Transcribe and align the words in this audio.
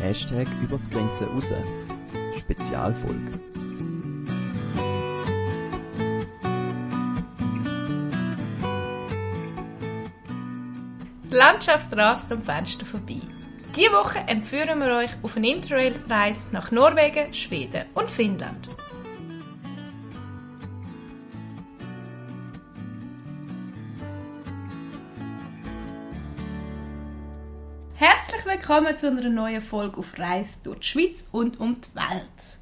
Hashtag 0.00 0.46
über 0.62 0.78
die 0.78 0.90
Grenze 0.90 1.26
raus. 1.26 1.52
Spezialfolge. 2.38 3.40
Die 11.30 11.36
Landschaft 11.36 11.94
rast 11.96 12.32
am 12.32 12.42
Fenster 12.42 12.86
vorbei. 12.86 13.20
Diese 13.76 13.92
Woche 13.92 14.18
entführen 14.26 14.80
wir 14.80 14.96
euch 14.96 15.10
auf 15.22 15.36
eine 15.36 15.50
Interrail-Reise 15.50 16.48
nach 16.52 16.70
Norwegen, 16.70 17.34
Schweden 17.34 17.84
und 17.94 18.10
Finnland. 18.10 18.68
Willkommen 28.68 28.96
zu 28.98 29.06
einer 29.06 29.30
neuen 29.30 29.62
Folge 29.62 29.96
auf 29.96 30.18
Reise 30.18 30.58
durch 30.62 30.80
die 30.80 30.86
Schweiz 30.88 31.24
und 31.32 31.58
um 31.58 31.80
die 31.80 31.94
Welt. 31.94 32.58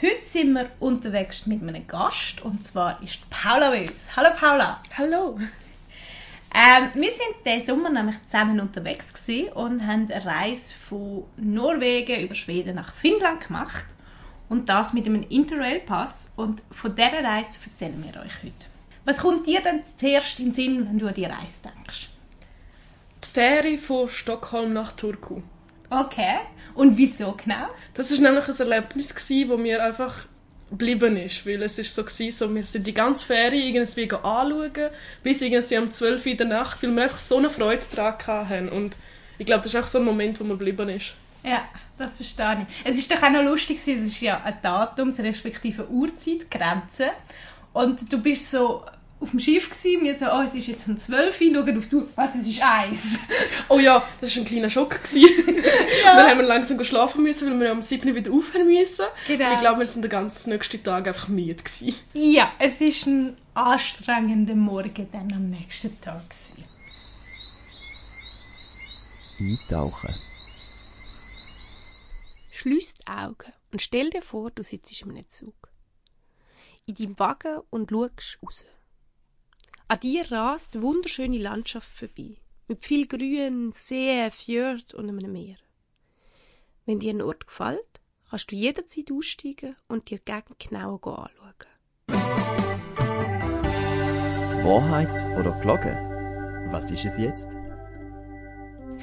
Heute 0.00 0.24
sind 0.24 0.52
wir 0.52 0.70
unterwegs 0.78 1.44
mit 1.46 1.60
einem 1.60 1.88
Gast 1.88 2.40
und 2.42 2.64
zwar 2.64 3.02
ist 3.02 3.28
Paula 3.30 3.70
bei 3.70 3.88
uns. 3.88 4.14
Hallo 4.14 4.28
Paula. 4.38 4.80
Hallo. 4.96 5.36
Ähm, 6.54 6.90
wir 6.94 7.10
sind 7.10 7.34
diesen 7.44 7.66
Sommer 7.66 7.90
nämlich 7.90 8.22
zusammen 8.22 8.60
unterwegs 8.60 9.12
gewesen 9.12 9.52
und 9.54 9.84
haben 9.84 10.08
eine 10.08 10.24
Reise 10.24 10.72
von 10.88 11.24
Norwegen 11.36 12.20
über 12.22 12.36
Schweden 12.36 12.76
nach 12.76 12.94
Finnland 12.94 13.44
gemacht. 13.44 13.86
Und 14.48 14.68
das 14.68 14.92
mit 14.92 15.06
einem 15.06 15.24
Interrail-Pass. 15.28 16.32
Und 16.36 16.62
von 16.70 16.94
dieser 16.94 17.24
Reise 17.24 17.58
erzählen 17.66 18.04
wir 18.04 18.20
euch 18.20 18.44
heute. 18.44 18.66
Was 19.04 19.18
kommt 19.18 19.48
dir 19.48 19.60
denn 19.60 19.82
zuerst 19.96 20.38
in 20.38 20.46
den 20.46 20.54
Sinn, 20.54 20.88
wenn 20.88 21.00
du 21.00 21.08
an 21.08 21.14
die 21.14 21.24
Reise 21.24 21.58
denkst? 21.64 22.09
Fähre 23.32 23.78
von 23.78 24.08
Stockholm 24.08 24.72
nach 24.72 24.92
Turku. 24.92 25.42
Okay. 25.88 26.38
Und 26.74 26.96
wieso 26.96 27.32
genau? 27.32 27.66
Das 27.94 28.10
war 28.10 28.18
nämlich 28.18 28.48
ein 28.48 28.58
Erlebnis, 28.58 29.14
gewesen, 29.14 29.48
wo 29.50 29.56
mir 29.56 29.82
einfach 29.82 30.26
geblieben 30.70 31.16
ist. 31.16 31.46
Weil 31.46 31.62
es 31.62 31.78
ist 31.78 31.94
so, 31.94 32.02
gewesen, 32.02 32.32
so 32.32 32.54
wir 32.54 32.64
sind 32.64 32.86
die 32.86 32.94
ganze 32.94 33.24
Ferie 33.24 33.68
irgendwie 33.68 34.10
anschauen, 34.10 34.90
bis 35.22 35.42
irgendwie 35.42 35.78
um 35.78 35.90
12 35.90 36.26
Uhr 36.26 36.32
in 36.32 36.38
der 36.38 36.46
Nacht, 36.46 36.82
weil 36.82 36.94
wir 36.94 37.04
einfach 37.04 37.18
so 37.18 37.36
eine 37.36 37.50
Freude 37.50 37.82
daran 37.94 38.48
hatten. 38.48 38.68
Und 38.68 38.96
ich 39.38 39.46
glaube, 39.46 39.62
das 39.62 39.74
ist 39.74 39.80
auch 39.80 39.86
so 39.86 39.98
ein 39.98 40.04
Moment, 40.04 40.40
wo 40.40 40.44
man 40.44 40.58
geblieben 40.58 40.88
ist. 40.88 41.14
Ja, 41.44 41.68
das 41.98 42.16
verstehe 42.16 42.66
ich. 42.68 42.74
Es 42.84 42.98
ist 42.98 43.10
doch 43.10 43.22
auch 43.22 43.30
noch 43.30 43.42
lustig, 43.42 43.78
es 43.78 43.86
ist 43.86 44.20
ja 44.20 44.42
ein 44.42 44.58
Datum, 44.60 45.10
respektive 45.10 45.88
Uhrzeit, 45.88 46.46
Und 47.72 48.12
du 48.12 48.20
bist 48.20 48.50
so 48.50 48.84
auf 49.20 49.30
dem 49.30 49.38
Schiff 49.38 49.68
gewesen, 49.68 50.02
wir 50.02 50.14
so, 50.14 50.26
oh, 50.26 50.40
es 50.40 50.54
ist 50.54 50.66
jetzt 50.66 50.88
um 50.88 50.96
12 50.96 51.40
Uhr, 51.40 51.54
schauen 51.54 51.78
auf 51.78 51.88
du, 51.88 52.08
was, 52.16 52.34
es 52.34 52.48
ist 52.48 52.62
eins. 52.62 53.18
oh 53.68 53.78
ja, 53.78 54.02
das 54.20 54.34
war 54.34 54.42
ein 54.42 54.46
kleiner 54.46 54.70
Schock. 54.70 55.02
Gewesen. 55.02 55.20
ja. 56.04 56.16
Dann 56.16 56.30
haben 56.30 56.38
wir 56.38 56.46
langsam 56.46 56.82
schlafen 56.82 57.22
müssen, 57.22 57.50
weil 57.50 57.60
wir 57.60 57.70
am 57.70 57.82
7 57.82 58.08
Uhr 58.08 58.14
wieder 58.14 58.32
aufhören 58.32 58.66
müssen. 58.66 59.04
Genau. 59.26 59.52
Ich 59.52 59.58
glaube, 59.58 59.80
wir 59.80 59.86
sind 59.86 60.02
den 60.02 60.10
ganzen 60.10 60.50
nächsten 60.50 60.82
Tag 60.82 61.06
einfach 61.06 61.28
müde 61.28 61.62
gewesen. 61.62 61.94
Ja, 62.14 62.52
es 62.58 62.80
ist 62.80 63.06
ein 63.06 63.36
anstrengender 63.54 64.54
Morgen 64.54 65.08
dann 65.12 65.32
am 65.32 65.50
nächsten 65.50 66.00
Tag 66.00 66.22
gewesen. 66.30 66.64
Eintauchen. 69.38 70.14
Schließ 72.50 72.94
die 72.94 73.06
Augen 73.06 73.52
und 73.72 73.80
stell 73.80 74.10
dir 74.10 74.22
vor, 74.22 74.50
du 74.50 74.62
sitzt 74.62 75.02
in 75.02 75.10
einem 75.10 75.26
Zug. 75.26 75.54
In 76.86 76.94
deinem 76.94 77.18
Wagen 77.18 77.60
und 77.70 77.90
schaust 77.90 78.38
raus. 78.42 78.66
An 79.90 79.98
dir 79.98 80.30
rast 80.30 80.80
wunderschöne 80.82 81.38
Landschaft 81.38 81.90
vorbei, 81.90 82.36
mit 82.68 82.84
viel 82.84 83.08
Grün, 83.08 83.72
See, 83.72 84.30
Fjord 84.30 84.94
und 84.94 85.08
einem 85.08 85.32
Meer. 85.32 85.56
Wenn 86.86 87.00
dir 87.00 87.12
ein 87.12 87.20
Ort 87.20 87.48
gefällt, 87.48 88.00
kannst 88.28 88.52
du 88.52 88.54
jederzeit 88.54 89.10
aussteigen 89.10 89.74
und 89.88 90.08
dir 90.08 90.18
die 90.18 90.32
Gegend 90.32 90.60
genauer 90.60 91.00
anschauen. 91.04 91.66
Die 94.52 94.64
Wahrheit 94.64 95.26
oder 95.36 95.58
Glocke? 95.60 96.68
Was 96.70 96.92
ist 96.92 97.06
es 97.06 97.18
jetzt? 97.18 97.50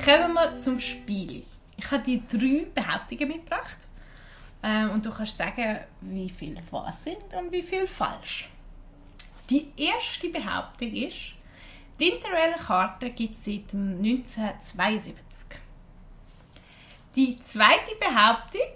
Kommen 0.05 0.33
wir 0.35 0.55
zum 0.55 0.79
Spiel. 0.79 1.43
Ich 1.75 1.91
habe 1.91 2.05
dir 2.05 2.21
drei 2.31 2.65
Behauptungen 2.73 3.27
mitgebracht. 3.27 3.77
Ähm, 4.63 4.91
und 4.91 5.05
du 5.05 5.11
kannst 5.11 5.37
sagen, 5.37 5.81
wie 5.99 6.29
viele 6.29 6.61
wahr 6.71 6.93
sind 6.93 7.33
und 7.37 7.51
wie 7.51 7.61
viele 7.61 7.87
falsch. 7.87 8.47
Die 9.49 9.67
erste 9.77 10.27
Behauptung 10.27 10.93
ist, 10.93 11.33
die 11.99 12.09
Interrail-Karte 12.09 13.11
gibt 13.11 13.33
es 13.33 13.45
seit 13.45 13.73
1972. 13.73 15.59
Die 17.15 17.39
zweite 17.39 17.95
Behauptung, 17.99 18.73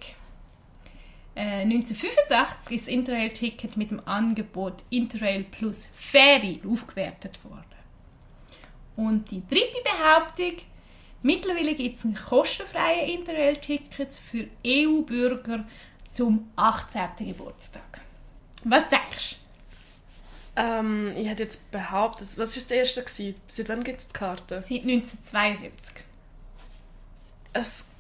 äh, 1.36 1.66
1985 1.66 2.76
ist 2.76 2.88
das 2.88 2.94
Interrail-Ticket 2.94 3.76
mit 3.78 3.92
dem 3.92 4.02
Angebot 4.08 4.84
Interrail 4.90 5.44
Plus 5.44 5.90
Ferry 5.94 6.62
aufgewertet 6.66 7.44
worden. 7.44 7.66
Und 8.96 9.30
die 9.30 9.46
dritte 9.48 9.82
Behauptung, 9.84 10.54
mittlerweile 11.22 11.76
gibt 11.76 11.98
es 11.98 12.06
ein 12.06 12.16
kostenfreies 12.16 13.10
Interrail-Ticket 13.10 14.14
für 14.14 14.48
EU-Bürger 14.66 15.66
zum 16.08 16.50
18. 16.56 17.28
Geburtstag. 17.28 18.02
Was 18.64 18.90
denkst 18.90 19.36
du? 19.36 19.41
Ähm, 20.56 21.14
ich 21.16 21.28
hätte 21.28 21.44
jetzt 21.44 21.72
behauptet, 21.72 22.28
was 22.38 22.56
war 22.56 22.64
das 22.64 22.72
erste? 22.72 23.02
Gewesen? 23.02 23.36
Seit 23.48 23.70
wann 23.70 23.84
gibt 23.84 24.00
es 24.00 24.08
die 24.10 24.14
Karte? 24.14 24.60
Seit 24.60 24.82
1972. 24.82 26.04
Es 27.54 27.92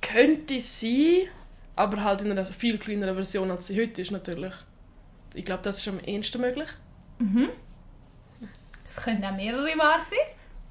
könnte 0.00 0.60
sein, 0.60 1.28
aber 1.76 2.02
halt 2.04 2.22
in 2.22 2.30
einer 2.30 2.44
viel 2.44 2.78
kleineren 2.78 3.14
Version, 3.14 3.50
als 3.50 3.66
sie 3.66 3.80
heute 3.80 4.02
ist 4.02 4.10
natürlich. 4.10 4.54
Ich 5.34 5.44
glaube, 5.44 5.62
das 5.62 5.78
ist 5.78 5.88
am 5.88 6.00
ehesten 6.00 6.40
möglich. 6.40 6.68
Mhm. 7.18 7.48
Es 8.88 8.96
können 9.02 9.24
auch 9.24 9.34
mehrere 9.34 9.76
wahr 9.76 10.00
sein. 10.02 10.18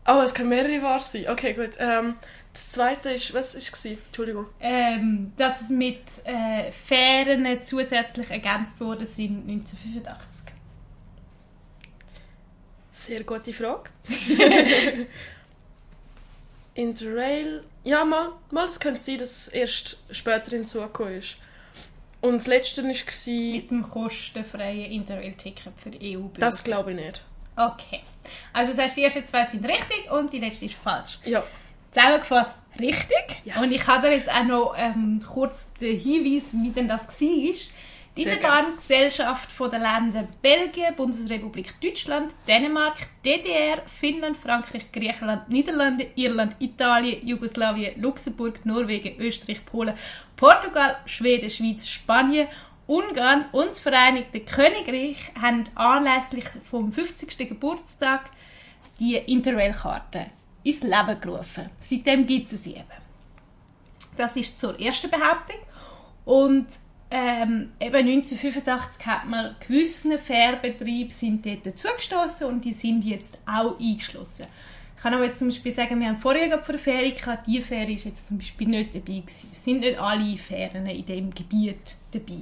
Oh, 0.08 0.22
es 0.22 0.34
können 0.34 0.50
mehrere 0.50 0.82
wahr 0.82 1.00
sein. 1.00 1.28
Okay, 1.30 1.54
gut. 1.54 1.78
Ähm, 1.80 2.16
das 2.54 2.72
zweite 2.72 3.10
ist, 3.12 3.34
was 3.34 3.56
war 3.56 3.62
es? 3.62 3.86
Entschuldigung. 3.86 4.46
Ähm, 4.60 5.34
dass 5.36 5.62
es 5.62 5.70
mit 5.70 6.04
äh, 6.24 6.72
Fähren 6.72 7.46
zusätzlich 7.64 8.30
ergänzt 8.30 8.80
wurde 8.80 9.06
sind 9.06 9.50
1985. 9.50 10.54
Sehr 12.94 13.24
gute 13.24 13.52
Frage. 13.52 13.90
Interrail. 16.76 17.64
Ja, 17.84 18.06
mal, 18.06 18.30
mal 18.52 18.68
es 18.68 18.80
könnte 18.80 19.02
sein, 19.02 19.18
dass 19.18 19.30
es 19.30 19.48
erst 19.50 20.04
später 20.12 20.52
hinzugekommen 20.52 21.16
ist. 21.16 21.38
Und 22.22 22.36
das 22.36 22.48
letzte 22.48 22.84
war... 22.84 22.90
Mit 22.90 23.72
dem 23.72 23.84
kostenfreien 23.90 24.92
Interrail-Ticket 24.92 25.74
für 25.76 25.90
die 25.90 26.16
EU-Bürger. 26.16 26.40
Das 26.40 26.64
glaube 26.64 26.92
ich 26.92 26.98
nicht. 26.98 27.22
Okay. 27.56 28.02
Also 28.54 28.72
das 28.72 28.80
heißt, 28.80 28.98
die 28.98 29.04
ersten 29.04 29.26
zwei 29.26 29.44
sind 29.44 29.66
richtig 29.66 30.10
und 30.12 30.32
die 30.32 30.40
letzte 30.40 30.66
ist 30.66 30.76
falsch. 30.76 31.20
Ja. 31.26 31.44
Zusammengefasst 31.92 32.60
richtig. 32.80 33.42
Yes. 33.44 33.58
Und 33.58 33.72
ich 33.72 33.86
habe 33.88 34.08
dir 34.08 34.16
jetzt 34.16 34.32
auch 34.32 34.44
noch 34.44 34.76
ähm, 34.78 35.20
kurz 35.28 35.74
den 35.74 36.00
Hinweis, 36.00 36.54
wie 36.54 36.70
denn 36.70 36.88
das 36.88 37.08
war. 37.08 37.74
Diese 38.16 38.38
Bahngesellschaft 38.38 39.52
von 39.52 39.72
den 39.72 39.82
Ländern 39.82 40.28
Belgien, 40.40 40.96
Bundesrepublik 40.96 41.74
Deutschland, 41.82 42.34
Dänemark, 42.48 42.98
DDR, 43.26 43.82
Finnland, 43.88 44.38
Frankreich, 44.38 44.92
Griechenland, 44.92 45.50
Niederlande, 45.50 46.12
Irland, 46.16 46.56
Italien, 46.60 47.26
Jugoslawien, 47.26 48.00
Luxemburg, 48.00 48.64
Norwegen, 48.66 49.20
Österreich, 49.20 49.66
Polen, 49.66 49.96
Portugal, 50.36 50.98
Schweden, 51.08 51.50
Schweiz, 51.50 51.88
Spanien, 51.88 52.48
Ungarn 52.86 53.46
und 53.52 53.68
das 53.68 53.80
Vereinigte 53.80 54.42
Königreich 54.42 55.32
haben 55.42 55.64
anlässlich 55.74 56.46
vom 56.70 56.92
50. 56.92 57.36
Geburtstag 57.50 58.30
die 59.00 59.16
Interrail-Karte 59.16 60.28
ins 60.64 60.84
Leben 60.84 61.20
gerufen. 61.20 61.70
Seitdem 61.80 62.28
gibt 62.28 62.52
es 62.52 62.64
sie 62.64 62.74
eben. 62.74 62.84
Das 64.18 64.36
ist 64.36 64.60
zur 64.60 64.80
ersten 64.80 65.10
Behauptung. 65.10 65.58
Und 66.26 66.68
ähm, 67.16 67.70
eben 67.80 68.08
1985 68.08 69.06
hat 69.06 69.30
man 69.30 69.56
gewisse 69.60 70.18
Fährbetriebe 70.18 71.12
sind 71.12 71.46
dort 71.46 71.78
zugestoßen 71.78 72.48
und 72.48 72.66
die 72.66 72.74
sind 72.74 73.06
jetzt 73.06 73.40
auch 73.46 73.80
eingeschlossen. 73.80 74.48
Ich 74.98 75.04
kann 75.04 75.14
aber 75.14 75.26
jetzt 75.26 75.38
zum 75.38 75.50
Beispiel 75.50 75.72
sagen, 75.72 76.00
wir 76.00 76.08
haben 76.08 76.18
vorher 76.18 76.50
vor 76.64 76.74
der 76.74 76.80
Fähre 76.80 77.12
gehabt, 77.12 77.46
die 77.46 77.62
Fähre 77.62 77.92
ist 77.92 78.06
jetzt 78.06 78.28
zum 78.28 78.40
Beispiel 78.40 78.68
nicht 78.68 78.96
dabei 78.96 79.20
gewesen. 79.20 79.50
Es 79.52 79.64
sind 79.64 79.82
nicht 79.82 80.00
alle 80.00 80.38
Fähren 80.40 80.88
in 80.88 81.06
diesem 81.06 81.32
Gebiet 81.32 81.98
dabei. 82.12 82.40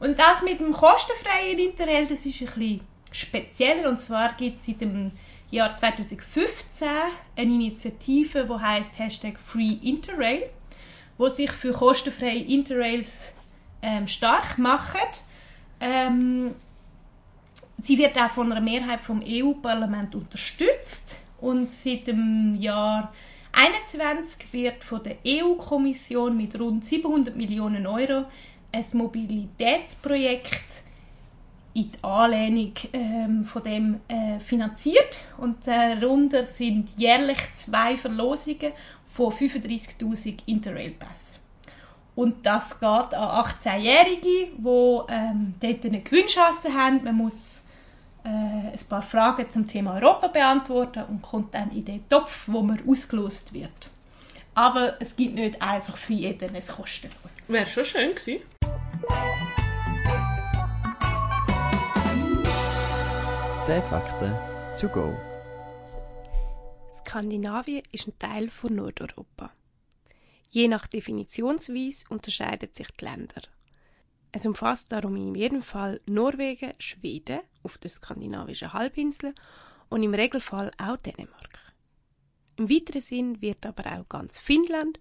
Und 0.00 0.18
das 0.18 0.42
mit 0.42 0.58
dem 0.58 0.72
kostenfreien 0.72 1.60
Interrail, 1.60 2.06
das 2.08 2.26
ist 2.26 2.40
ein 2.40 2.46
bisschen 2.46 2.80
spezieller 3.12 3.88
und 3.88 4.00
zwar 4.00 4.32
gibt 4.32 4.58
es 4.58 4.66
seit 4.66 4.80
dem 4.80 5.12
Jahr 5.52 5.72
2015 5.72 6.88
eine 7.36 7.54
Initiative, 7.54 8.44
die 8.44 8.64
heißt 8.64 8.98
Hashtag 8.98 9.38
Free 9.38 9.76
Interrail, 9.84 10.50
wo 11.16 11.28
sich 11.28 11.52
für 11.52 11.70
kostenfreie 11.70 12.42
Interrails 12.42 13.36
ähm, 13.82 14.06
stark 14.06 14.58
machen. 14.58 15.00
Ähm, 15.80 16.54
sie 17.78 17.98
wird 17.98 18.16
auch 18.16 18.30
von 18.30 18.50
einer 18.50 18.60
Mehrheit 18.60 19.00
vom 19.00 19.22
EU-Parlament 19.26 20.14
unterstützt 20.14 21.16
und 21.40 21.70
seit 21.70 22.06
dem 22.06 22.56
Jahr 22.58 23.12
2021 23.52 24.52
wird 24.52 24.82
von 24.82 25.02
der 25.02 25.16
EU-Kommission 25.26 26.36
mit 26.36 26.58
rund 26.58 26.84
700 26.84 27.36
Millionen 27.36 27.86
Euro 27.86 28.24
ein 28.72 28.84
Mobilitätsprojekt 28.94 30.84
in 31.74 31.90
die 31.92 32.04
Anlehnung 32.04 32.72
ähm, 32.92 33.44
von 33.44 33.62
dem 33.62 34.00
äh, 34.08 34.40
finanziert 34.40 35.20
und 35.38 35.66
darunter 35.66 36.44
sind 36.44 36.90
jährlich 36.96 37.38
zwei 37.54 37.96
Verlosungen 37.96 38.72
von 39.12 39.32
35.000 39.32 40.40
Interrail-Pässen. 40.46 41.41
Und 42.14 42.44
das 42.44 42.78
geht 42.78 42.88
an 42.88 43.44
18-Jährige, 43.44 44.52
die 44.58 45.00
ähm, 45.08 45.54
dort 45.60 45.84
eine 45.84 46.00
Gewinnchance 46.00 46.72
haben. 46.72 47.02
Man 47.04 47.16
muss 47.16 47.62
äh, 48.24 48.28
ein 48.28 48.80
paar 48.88 49.02
Fragen 49.02 49.50
zum 49.50 49.66
Thema 49.66 49.94
Europa 49.94 50.28
beantworten 50.28 51.04
und 51.08 51.22
kommt 51.22 51.54
dann 51.54 51.70
in 51.70 51.84
den 51.84 52.08
Topf, 52.08 52.44
wo 52.46 52.62
man 52.62 52.80
ausgelost 52.86 53.52
wird. 53.54 53.90
Aber 54.54 55.00
es 55.00 55.16
gibt 55.16 55.34
nicht 55.34 55.62
einfach 55.62 55.96
für 55.96 56.12
jeden 56.12 56.54
ein 56.54 56.66
kostenloses. 56.66 57.48
Wäre 57.48 57.66
schon 57.66 57.84
schön 57.84 58.10
gewesen. 58.10 58.42
Zehn 63.64 63.82
Fakten 63.84 64.34
to 64.78 64.88
go. 64.88 65.16
Skandinavien 66.90 67.82
ist 67.92 68.06
ein 68.08 68.18
Teil 68.18 68.50
von 68.50 68.74
Nordeuropa. 68.74 69.50
Je 70.54 70.68
nach 70.68 70.86
Definitionsweise 70.86 72.04
unterscheiden 72.10 72.68
sich 72.74 72.88
die 72.88 73.06
Länder. 73.06 73.40
Es 74.32 74.44
umfasst 74.44 74.92
darum 74.92 75.16
in 75.16 75.34
jedem 75.34 75.62
Fall 75.62 76.02
Norwegen, 76.04 76.74
Schweden 76.76 77.40
auf 77.62 77.78
der 77.78 77.88
skandinavischen 77.88 78.74
Halbinsel 78.74 79.34
und 79.88 80.02
im 80.02 80.12
Regelfall 80.12 80.70
auch 80.76 80.98
Dänemark. 80.98 81.58
Im 82.56 82.68
weiteren 82.68 83.00
Sinn 83.00 83.40
wird 83.40 83.64
aber 83.64 83.98
auch 83.98 84.08
ganz 84.10 84.38
Finnland 84.38 85.00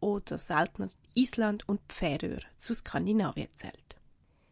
oder 0.00 0.36
seltener 0.36 0.90
Island 1.14 1.66
und 1.66 1.80
Färöer 1.90 2.42
zu 2.58 2.74
Skandinavien 2.74 3.48
zählt. 3.54 3.96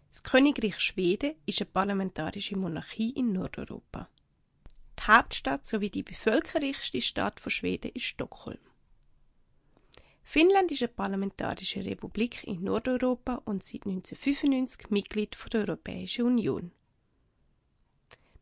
Das 0.09 0.23
Königreich 0.23 0.81
Schweden 0.81 1.35
ist 1.45 1.61
eine 1.61 1.71
parlamentarische 1.71 2.56
Monarchie 2.56 3.11
in 3.11 3.35
Nordeuropa. 3.35 4.09
Die 4.99 5.03
Hauptstadt 5.12 5.67
sowie 5.67 5.91
die 5.91 6.03
bevölkerreichste 6.03 7.03
Stadt 7.03 7.39
von 7.39 7.50
Schweden 7.50 7.93
ist 7.93 8.05
Stockholm. 8.05 8.59
Finnland 10.31 10.71
ist 10.71 10.83
eine 10.83 10.89
parlamentarische 10.89 11.83
Republik 11.87 12.45
in 12.47 12.63
Nordeuropa 12.63 13.41
und 13.47 13.63
seit 13.63 13.87
1995 13.87 14.91
Mitglied 14.91 15.39
der 15.51 15.61
Europäischen 15.61 16.27
Union. 16.27 16.71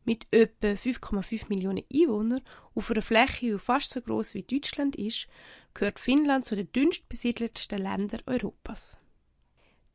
Mit 0.03 0.27
etwa 0.31 0.67
5,5 0.67 1.45
Millionen 1.47 1.85
Einwohnern 1.89 2.41
auf 2.75 2.91
einer 2.91 3.01
Fläche, 3.01 3.53
die 3.53 3.57
fast 3.57 3.91
so 3.91 4.01
groß 4.01 4.33
wie 4.33 4.43
Deutschland 4.43 4.97
ist, 4.97 5.29
gehört 5.73 5.99
Finnland 5.99 6.43
zu 6.43 6.57
den 6.57 6.69
dünnst 6.73 7.07
besiedelten 7.07 7.77
Ländern 7.77 8.21
Europas. 8.25 8.99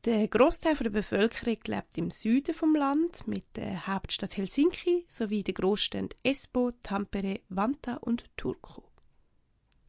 Der 0.06 0.26
Großteil 0.28 0.76
der 0.76 0.88
Bevölkerung 0.88 1.58
lebt 1.66 1.98
im 1.98 2.10
Süden 2.10 2.54
vom 2.54 2.74
Land 2.74 3.28
mit 3.28 3.44
der 3.54 3.86
Hauptstadt 3.86 4.38
Helsinki 4.38 5.04
sowie 5.10 5.44
den 5.44 5.56
Großstädten 5.56 6.08
Espoo, 6.22 6.70
Tampere, 6.82 7.40
Vantaa 7.50 7.96
und 7.96 8.24
Turku. 8.38 8.80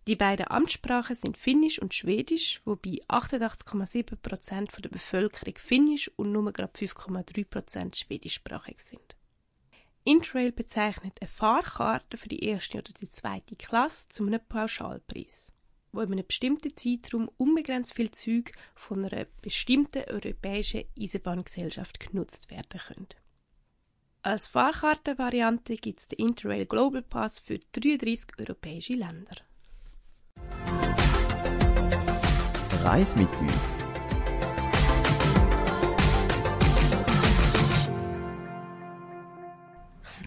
Die 0.07 0.15
beiden 0.15 0.49
Amtssprachen 0.49 1.15
sind 1.15 1.37
Finnisch 1.37 1.79
und 1.79 1.93
Schwedisch, 1.93 2.61
wobei 2.65 2.99
88,7 3.07 4.17
Prozent 4.17 4.71
der 4.83 4.89
Bevölkerung 4.89 5.55
Finnisch 5.57 6.11
und 6.17 6.31
nur 6.31 6.51
gerade 6.51 6.73
5,3 6.73 7.45
Prozent 7.45 7.95
schwedischsprachig 7.95 8.81
sind. 8.81 9.15
Intrail 10.03 10.51
bezeichnet 10.51 11.13
eine 11.21 11.29
Fahrkarte 11.29 12.17
für 12.17 12.27
die 12.27 12.43
erste 12.43 12.79
oder 12.79 12.91
die 12.99 13.07
zweite 13.07 13.55
Klasse 13.55 14.09
zu 14.09 14.25
einem 14.25 14.41
Pauschalpreis 14.49 15.53
wo 15.93 16.01
in 16.01 16.11
einem 16.11 16.25
bestimmten 16.25 16.75
Zeitraum 16.75 17.29
unbegrenzt 17.37 17.93
viel 17.93 18.11
Züge 18.11 18.51
von 18.75 19.05
einer 19.05 19.25
bestimmten 19.41 20.03
europäischen 20.09 20.83
Eisenbahngesellschaft 20.99 21.99
genutzt 21.99 22.49
werden 22.49 22.79
können. 22.79 23.07
Als 24.23 24.47
Fahrkartenvariante 24.47 25.75
gibt 25.75 25.99
es 25.99 26.07
den 26.07 26.19
Interrail 26.19 26.65
Global 26.65 27.03
Pass 27.03 27.39
für 27.39 27.59
33 27.59 28.39
europäische 28.39 28.93
Länder. 28.93 29.35
Reis 32.83 33.15
mit 33.15 33.29
uns. 33.39 33.53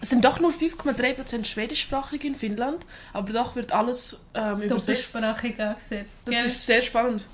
Es 0.01 0.09
sind 0.09 0.25
doch 0.25 0.39
nur 0.39 0.51
5,3% 0.51 1.45
schwedischsprachig 1.45 2.23
in 2.23 2.35
Finnland, 2.35 2.85
aber 3.13 3.33
doch 3.33 3.55
wird 3.55 3.73
alles 3.73 4.21
ähm, 4.33 4.61
übersetzt. 4.61 5.13
Doppelsprachig 5.13 5.59
angesetzt. 5.59 6.13
Das 6.25 6.35
gell? 6.35 6.45
ist 6.45 6.65
sehr 6.65 6.81
spannend. 6.81 7.25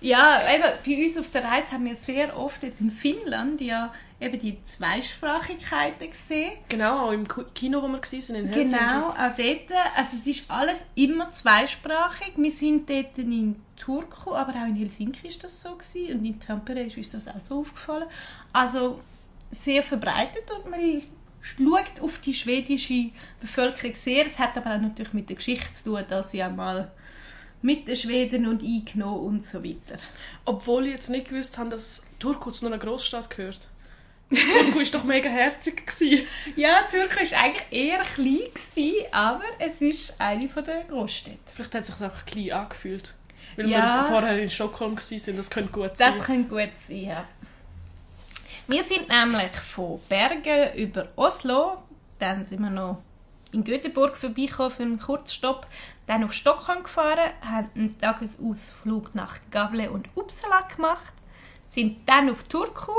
Ja, 0.00 0.40
eben, 0.54 0.64
bei 0.84 1.04
uns 1.04 1.18
auf 1.18 1.30
der 1.30 1.44
Reise 1.44 1.72
haben 1.72 1.84
wir 1.84 1.94
sehr 1.94 2.36
oft 2.36 2.62
jetzt 2.62 2.80
in 2.80 2.90
Finnland 2.90 3.60
ja 3.60 3.92
eben 4.18 4.40
die 4.40 4.62
Zweisprachigkeiten 4.64 6.10
gesehen. 6.10 6.52
Genau, 6.68 7.08
auch 7.08 7.12
im 7.12 7.26
Kino, 7.54 7.82
wo 7.82 7.88
wir 7.88 7.98
waren, 7.98 8.36
in 8.36 8.48
Helsinki. 8.48 8.76
Genau, 8.76 9.08
auch 9.10 9.36
dort. 9.36 9.96
Also 9.96 10.16
es 10.16 10.26
ist 10.26 10.50
alles 10.50 10.84
immer 10.94 11.30
zweisprachig. 11.30 12.32
Wir 12.36 12.50
sind 12.50 12.88
dort 12.88 13.18
in 13.18 13.56
Turku, 13.76 14.34
aber 14.34 14.52
auch 14.52 14.66
in 14.66 14.76
Helsinki 14.76 15.28
ist 15.28 15.44
das 15.44 15.60
so 15.60 15.74
gewesen. 15.74 16.18
und 16.18 16.24
in 16.24 16.40
Tampere 16.40 16.80
ist 16.80 16.96
uns 16.96 17.10
das 17.10 17.28
auch 17.28 17.40
so 17.40 17.60
aufgefallen. 17.60 18.06
Also 18.52 19.00
sehr 19.50 19.82
verbreitet 19.82 20.50
und 20.50 20.70
man 20.70 20.80
schaut 21.40 22.00
auf 22.02 22.18
die 22.20 22.34
schwedische 22.34 23.10
Bevölkerung 23.40 23.94
sehr. 23.94 24.26
Es 24.26 24.38
hat 24.38 24.56
aber 24.56 24.76
auch 24.76 24.80
natürlich 24.80 25.12
mit 25.12 25.28
der 25.28 25.36
Geschichte 25.36 25.72
zu 25.72 25.90
tun, 25.90 26.04
dass 26.08 26.30
sie 26.30 26.38
ja 26.38 26.48
mal 26.48 26.90
mit 27.62 27.86
den 27.88 27.96
Schweden 27.96 28.46
und 28.46 28.62
eingenommen 28.62 29.20
und 29.20 29.44
so 29.44 29.62
weiter. 29.62 30.00
Obwohl 30.44 30.86
ich 30.86 30.92
jetzt 30.92 31.10
nicht 31.10 31.28
gewusst 31.28 31.58
habe, 31.58 31.70
dass 31.70 32.06
Turku 32.18 32.50
zu 32.50 32.66
einer 32.66 32.78
Großstadt 32.78 33.30
gehört. 33.30 33.68
Turku 34.30 34.78
war 34.78 34.84
doch 34.92 35.04
mega 35.04 35.28
herzig. 35.28 35.86
gewesen. 35.86 36.26
Ja, 36.56 36.82
Turku 36.90 37.16
war 37.16 37.40
eigentlich 37.42 37.64
eher 37.70 37.98
klein, 38.00 38.38
gewesen, 38.54 38.94
aber 39.12 39.42
es 39.58 39.82
ist 39.82 40.14
eine 40.20 40.46
der 40.48 40.84
Großstädte. 40.88 41.38
Vielleicht 41.54 41.74
hat 41.74 41.82
es 41.82 41.88
sich 41.88 42.06
auch 42.06 42.24
klein 42.24 42.52
angefühlt. 42.52 43.12
Weil 43.56 43.68
Ja. 43.68 44.02
wir 44.02 44.08
vorher 44.08 44.38
in 44.40 44.48
Stockholm 44.48 44.96
waren, 44.96 45.36
das 45.36 45.50
könnte 45.50 45.72
gut 45.72 45.96
sein. 45.96 46.14
Das 46.16 46.24
könnte 46.26 46.48
gut 46.48 46.70
sein, 46.86 47.04
ja. 47.04 47.24
Wir 48.68 48.82
sind 48.84 49.08
nämlich 49.08 49.50
von 49.50 50.00
Bergen 50.08 50.74
über 50.76 51.08
Oslo, 51.16 51.82
dann 52.20 52.44
sind 52.46 52.62
wir 52.62 52.70
noch 52.70 53.02
in 53.52 53.64
Göteborg 53.64 54.16
vorbeigekommen 54.16 54.70
für 54.70 54.82
einen 54.82 54.98
Kurzstopp, 54.98 55.66
dann 56.06 56.24
auf 56.24 56.32
Stockholm 56.32 56.82
gefahren, 56.82 57.30
haben 57.40 57.68
einen 57.74 57.98
Tagesausflug 57.98 59.14
nach 59.14 59.38
Gavle 59.50 59.90
und 59.90 60.08
Uppsala 60.14 60.62
gemacht, 60.74 61.12
sind 61.66 62.08
dann 62.08 62.30
auf 62.30 62.44
Turku 62.44 62.92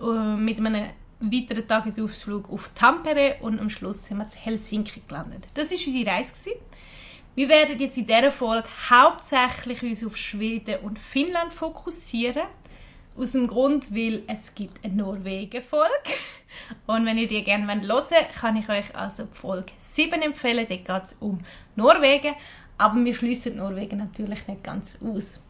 äh, 0.00 0.36
mit 0.36 0.58
einem 0.58 0.90
weiteren 1.20 1.66
Tagesausflug 1.66 2.50
auf 2.50 2.70
Tampere 2.74 3.36
und 3.40 3.58
am 3.58 3.70
Schluss 3.70 4.04
sind 4.04 4.18
wir 4.18 4.24
in 4.24 4.30
Helsinki 4.30 5.02
gelandet. 5.06 5.46
Das 5.54 5.70
war 5.70 5.78
unsere 5.78 6.10
Reise. 6.10 6.50
Wir 7.34 7.48
werden 7.48 7.78
jetzt 7.78 7.98
in 7.98 8.06
dieser 8.06 8.30
Folge 8.30 8.68
hauptsächlich 8.88 9.82
uns 9.82 10.04
auf 10.04 10.16
Schweden 10.16 10.80
und 10.80 10.98
Finnland 10.98 11.52
fokussieren. 11.52 12.44
Aus 13.16 13.32
dem 13.32 13.46
Grund, 13.46 13.94
weil 13.94 14.22
es 14.26 14.54
gibt 14.54 14.84
eine 14.84 14.94
Norwegen-Folge. 14.94 16.12
Und 16.86 17.06
wenn 17.06 17.16
ihr 17.18 17.26
die 17.26 17.42
gerne 17.42 17.66
hören 17.66 17.88
wollt, 17.88 18.32
kann 18.34 18.56
ich 18.56 18.68
euch 18.68 18.94
also 18.94 19.24
die 19.24 19.36
Folge 19.36 19.72
7 19.76 20.20
empfehlen. 20.22 20.66
Dort 20.68 20.84
geht 20.84 21.02
es 21.02 21.16
um 21.20 21.40
Norwegen. 21.76 22.34
Aber 22.78 23.02
wir 23.02 23.14
schließen 23.14 23.56
Norwegen 23.56 23.98
natürlich 23.98 24.46
nicht 24.46 24.62
ganz 24.62 24.98
aus. 25.02 25.40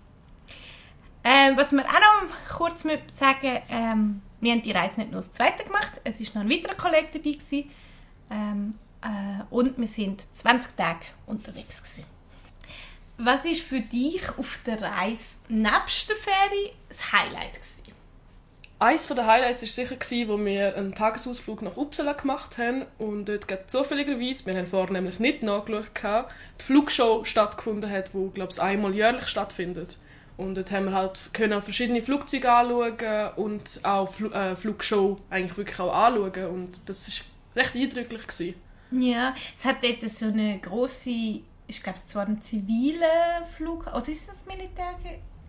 Ähm, 1.24 1.56
was 1.56 1.72
wir 1.72 1.84
auch 1.84 2.28
noch 2.28 2.56
kurz 2.56 2.86
sagen, 3.12 3.62
ähm, 3.68 4.22
wir 4.40 4.52
haben 4.52 4.62
die 4.62 4.70
Reise 4.70 5.00
nicht 5.00 5.10
nur 5.10 5.22
das 5.22 5.32
zweite 5.32 5.64
gemacht, 5.64 6.00
es 6.04 6.20
war 6.20 6.42
noch 6.42 6.48
ein 6.48 6.56
weiterer 6.56 6.76
Kollege 6.76 7.08
dabei. 7.12 7.32
Gewesen. 7.32 7.70
Ähm, 8.30 8.74
äh, 9.02 9.42
und 9.50 9.76
wir 9.76 9.88
sind 9.88 10.22
20 10.32 10.76
Tage 10.76 11.00
unterwegs. 11.26 11.82
Gewesen. 11.82 12.15
Was 13.18 13.44
ist 13.44 13.62
für 13.62 13.80
dich 13.80 14.22
auf 14.38 14.58
der 14.66 14.80
Reise 14.82 15.38
nebst 15.48 16.08
der 16.08 16.16
Ferie 16.16 16.72
das 16.88 17.12
Highlight? 17.12 17.54
Gewesen? 17.54 17.86
Eines 18.78 19.06
der 19.06 19.26
Highlights 19.26 19.62
war 19.62 19.68
sicher, 19.68 19.96
gewesen, 19.96 20.28
wo 20.28 20.44
wir 20.44 20.76
einen 20.76 20.94
Tagesausflug 20.94 21.62
nach 21.62 21.78
Uppsala 21.78 22.12
gemacht 22.12 22.58
haben. 22.58 22.84
Und 22.98 23.24
dort 23.26 23.48
geht 23.48 23.70
zufälligerweise, 23.70 24.44
wir 24.44 24.54
haben 24.54 24.66
vorher 24.66 24.92
nämlich 24.92 25.18
nicht 25.18 25.42
nachgeschaut, 25.42 26.26
die 26.60 26.64
Flugshow 26.64 27.24
stattgefunden 27.24 27.90
hat, 27.90 28.12
die, 28.12 28.30
glaube 28.34 28.52
ich, 28.52 28.60
einmal 28.60 28.94
jährlich 28.94 29.28
stattfindet. 29.28 29.96
Und 30.36 30.56
dort 30.56 30.70
haben 30.70 30.86
wir 30.86 30.92
halt 30.92 31.30
können 31.32 31.62
verschiedene 31.62 32.02
Flugzeuge 32.02 32.52
anschauen 32.52 33.30
und 33.36 33.80
auch 33.82 34.12
Fl 34.12 34.30
äh, 34.34 34.54
Flugshow 34.54 35.16
eigentlich 35.30 35.56
wirklich 35.56 35.80
auch 35.80 35.94
anschauen. 35.94 36.46
Und 36.46 36.80
das 36.84 37.22
war 37.54 37.62
recht 37.62 37.74
eindrücklich. 37.74 38.26
Gewesen. 38.26 38.54
Ja, 38.90 39.34
es 39.54 39.64
hat 39.64 39.82
dort 39.82 40.08
so 40.10 40.26
eine 40.26 40.58
große, 40.58 41.40
ich 41.66 41.82
glaube, 41.82 41.98
es 42.04 42.14
war 42.14 42.26
ein 42.26 42.40
ziviler 42.40 43.44
Flug, 43.56 43.86
oder 43.86 44.08
ist 44.08 44.28
das 44.28 44.46
Militär? 44.46 44.94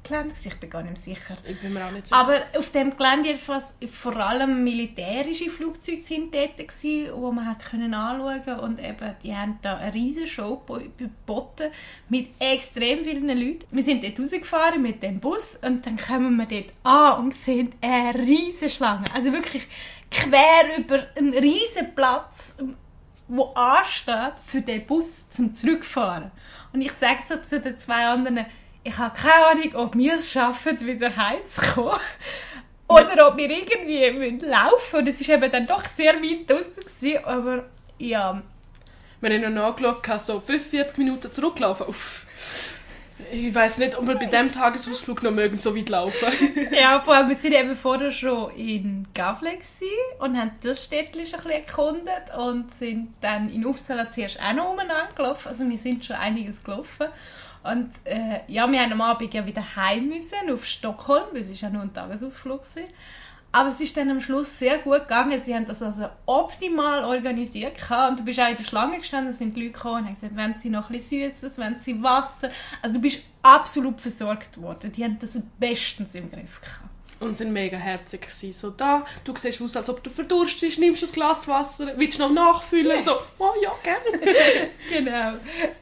Gelände, 0.07 0.29
gewesen, 0.29 0.47
ich 0.47 0.59
bin 0.59 0.69
gar 0.69 0.83
nicht 0.83 0.97
sicher. 0.99 1.37
Ich 1.43 1.59
bin 1.59 1.73
mir 1.73 1.85
auch 1.85 1.91
nicht 1.91 2.07
sicher. 2.07 2.19
Aber 2.19 2.41
auf 2.57 2.71
dem 2.71 2.95
Gelände 2.95 3.29
jedenfalls 3.29 3.77
vor 3.91 4.15
allem 4.15 4.63
militärische 4.63 5.49
Flugzeuge 5.49 6.01
sind 6.01 6.33
dort 6.33 6.57
gewesen, 6.57 7.11
wo 7.13 7.31
man 7.31 7.45
hat 7.45 7.65
können 7.65 7.93
anschauen 7.93 8.59
und 8.59 8.79
eben, 8.79 9.15
die 9.23 9.35
haben 9.35 9.59
da 9.61 9.77
eine 9.77 9.93
riesige 9.93 10.27
Show 10.27 10.61
geboten 10.97 11.71
mit 12.09 12.29
extrem 12.39 13.03
vielen 13.03 13.27
Leuten. 13.27 13.65
Wir 13.71 13.83
sind 13.83 14.03
dort 14.03 14.19
rausgefahren 14.19 14.81
mit 14.81 15.03
dem 15.03 15.19
Bus 15.19 15.57
und 15.61 15.85
dann 15.85 15.97
kommen 15.97 16.37
wir 16.37 16.45
dort 16.45 16.73
an 16.83 17.25
und 17.25 17.35
sehen 17.35 17.73
eine 17.81 18.17
riesige 18.17 18.69
Schlange. 18.69 19.05
Also 19.13 19.33
wirklich 19.33 19.67
quer 20.09 20.77
über 20.77 21.05
einen 21.17 21.33
riesen 21.33 21.93
Platz 21.95 22.55
wo 23.27 23.53
ansteht 23.53 24.33
für 24.45 24.61
den 24.61 24.85
Bus 24.85 25.29
zum 25.29 25.53
Zurückfahren. 25.53 26.31
Und 26.73 26.81
ich 26.81 26.93
sage 26.93 27.19
so 27.27 27.37
zu 27.37 27.59
den 27.59 27.77
zwei 27.77 28.07
anderen, 28.07 28.45
ich 28.83 28.97
habe 28.97 29.17
keine 29.19 29.45
Ahnung, 29.47 29.75
ob 29.75 29.95
wir 29.97 30.15
es 30.15 30.31
schaffen, 30.31 30.79
wieder 30.79 31.15
heimzukommen. 31.15 31.99
Oder 32.87 33.27
ob 33.27 33.37
wir 33.37 33.49
irgendwie 33.49 34.11
müssen 34.11 34.47
laufen 34.47 34.99
Und 34.99 35.09
es 35.09 35.27
war 35.27 35.35
eben 35.35 35.51
dann 35.51 35.67
doch 35.67 35.83
sehr 35.85 36.13
weit 36.15 36.49
draussen. 36.49 36.83
Gewesen, 36.83 37.25
aber 37.25 37.65
ja. 37.97 38.41
Wir 39.19 39.29
haben 39.29 39.53
noch 39.53 39.75
nachgeschaut, 39.75 40.21
so 40.21 40.39
45 40.39 40.97
Minuten 40.97 41.31
zurücklaufen. 41.31 41.87
Uff. 41.87 42.25
Ich 43.31 43.53
weiß 43.53 43.79
nicht, 43.79 43.97
ob 43.97 44.07
wir 44.07 44.15
bei 44.15 44.25
diesem 44.25 44.53
Tagesausflug 44.53 45.23
noch 45.23 45.31
mögen, 45.31 45.59
so 45.59 45.75
weit 45.75 45.89
laufen. 45.89 46.27
ja, 46.71 46.99
vor 46.99 47.15
allem, 47.15 47.29
wir 47.29 47.35
waren 47.35 47.53
eben 47.53 47.75
vorher 47.75 48.11
schon 48.11 48.51
in 48.55 49.07
Gavle 49.15 49.57
und 50.19 50.37
haben 50.37 50.51
das 50.61 50.85
Städtchen 50.85 51.21
ein 51.21 51.23
bisschen 51.23 51.49
erkundet 51.49 52.37
und 52.37 52.73
sind 52.73 53.13
dann 53.21 53.49
in 53.49 53.65
Uppsala 53.65 54.09
zuerst 54.09 54.39
auch 54.41 54.53
noch 54.53 54.71
umeinander 54.71 55.09
gelaufen. 55.15 55.47
Also 55.47 55.67
wir 55.67 55.77
sind 55.77 56.05
schon 56.05 56.15
einiges 56.15 56.63
gelaufen. 56.63 57.07
Und 57.63 57.89
äh, 58.05 58.41
ja, 58.47 58.71
wir 58.71 58.79
haben 58.79 58.91
am 58.93 59.01
Abend 59.01 59.33
ja 59.33 59.45
wieder 59.45 59.75
heim 59.75 60.09
müssen, 60.09 60.49
auf 60.53 60.65
Stockholm, 60.65 61.25
weil 61.33 61.41
es 61.41 61.59
ja 61.59 61.69
nur 61.69 61.81
ein 61.81 61.93
Tagesausflug 61.93 62.61
war. 62.61 62.83
Aber 63.51 63.69
es 63.69 63.79
ist 63.79 63.95
dann 63.97 64.09
am 64.11 64.21
Schluss 64.21 64.59
sehr 64.59 64.79
gut 64.79 65.01
gegangen. 65.01 65.39
Sie 65.39 65.55
haben 65.55 65.65
das 65.65 65.81
also 65.81 66.09
optimal 66.25 67.03
organisiert. 67.05 67.77
Und 68.09 68.19
du 68.19 68.23
bist 68.23 68.39
auch 68.39 68.49
in 68.49 68.57
der 68.57 68.63
Schlange 68.63 68.97
gestanden, 68.97 69.33
sind 69.33 69.55
die 69.55 69.61
Leute 69.61 69.73
gekommen 69.73 69.95
und 69.95 70.05
haben 70.05 70.13
gesagt, 70.13 70.35
wenn 70.35 70.57
sie 70.57 70.69
noch 70.69 70.89
etwas 70.89 71.09
Süßes, 71.09 71.57
wenn 71.57 71.75
sie 71.75 72.01
Wasser. 72.03 72.51
Also 72.81 72.95
du 72.95 73.01
bist 73.01 73.23
absolut 73.41 73.99
versorgt 74.01 74.61
worden. 74.61 74.91
Die 74.91 75.03
haben 75.03 75.17
das 75.19 75.39
bestens 75.59 76.13
im 76.15 76.29
Griff 76.29 76.61
gehabt. 76.61 76.83
Und 77.19 77.35
sind 77.35 77.51
mega 77.51 77.77
herzig 77.77 78.21
gewesen. 78.21 78.53
So, 78.53 78.69
da, 78.69 79.03
du 79.23 79.33
siehst 79.35 79.59
aus, 79.59 79.75
als 79.75 79.89
ob 79.89 80.03
du 80.03 80.11
verdurstest, 80.11 80.77
nimmst 80.77 81.03
ein 81.03 81.11
Glas 81.11 81.47
Wasser, 81.47 81.93
willst 81.95 82.19
du 82.19 82.23
noch 82.27 82.31
nachfüllen? 82.31 83.01
So, 83.01 83.13
oh 83.39 83.53
ja, 83.59 83.71
gerne. 83.81 84.69
genau. 84.89 85.33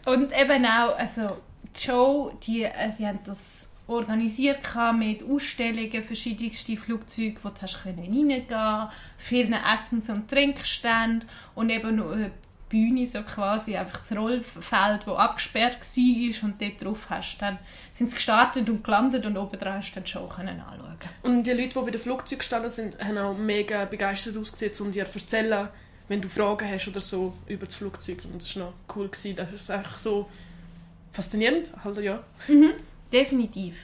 Und 0.05 0.31
eben 0.31 0.65
auch, 0.65 0.97
also 0.97 1.35
die 1.75 1.81
Show, 1.81 2.31
die, 2.43 2.63
äh, 2.63 2.91
sie 2.97 3.05
haben 3.05 3.19
das 3.25 3.74
organisiert 3.87 4.59
mit 4.97 5.23
Ausstellungen, 5.23 6.03
verschiedenste 6.03 6.77
Flugzeuge, 6.77 7.37
wo 7.43 7.49
du 7.49 7.61
hast 7.61 7.85
reingehen 7.85 8.47
konntest, 8.47 8.93
vielen 9.17 9.53
Essens- 9.53 10.09
und 10.09 10.29
Trinkständen 10.29 11.29
und 11.53 11.69
eben 11.69 11.97
noch 11.97 12.11
eine 12.11 12.31
Bühne, 12.67 13.05
so 13.05 13.21
quasi 13.21 13.77
einfach 13.77 14.01
das 14.07 14.17
Rollfeld, 14.17 15.05
das 15.05 15.07
abgesperrt 15.07 15.77
war 15.79 16.43
und 16.43 16.61
dort 16.61 16.83
drauf 16.83 17.09
hast 17.09 17.41
dann 17.41 17.59
sind 17.91 18.07
sie 18.07 18.15
gestartet 18.15 18.69
und 18.69 18.83
gelandet 18.83 19.25
und 19.25 19.37
oben 19.37 19.59
dran 19.59 19.77
hast 19.77 19.91
du 19.91 19.95
dann 19.95 20.07
Show 20.07 20.27
können 20.27 20.59
anschauen. 20.59 20.97
Und 21.21 21.43
die 21.43 21.51
Leute, 21.51 21.79
die 21.79 21.85
bei 21.85 21.91
den 21.91 22.01
Flugzeugen 22.01 22.39
gestanden 22.39 22.69
sind, 22.69 22.99
haben 23.03 23.17
auch 23.17 23.37
mega 23.37 23.85
begeistert 23.85 24.35
ausgesehen, 24.35 24.73
um 24.79 24.91
dir 24.91 25.09
zu 25.09 25.19
erzählen, 25.19 25.67
wenn 26.07 26.21
du 26.21 26.27
Fragen 26.27 26.69
hast 26.69 26.87
oder 26.87 26.99
so 26.99 27.33
über 27.47 27.65
das 27.65 27.75
Flugzeug. 27.75 28.19
Und 28.25 28.41
das 28.41 28.55
war 28.55 28.65
noch 28.65 28.73
cool. 28.95 29.07
Gewesen. 29.07 29.35
Das 29.35 29.51
ist 29.51 29.71
einfach 29.71 29.97
so 29.97 30.29
faszinierend, 31.13 31.71
halt, 31.83 31.97
ja. 31.99 32.23
Mhm. 32.47 32.73
Definitiv. 33.11 33.75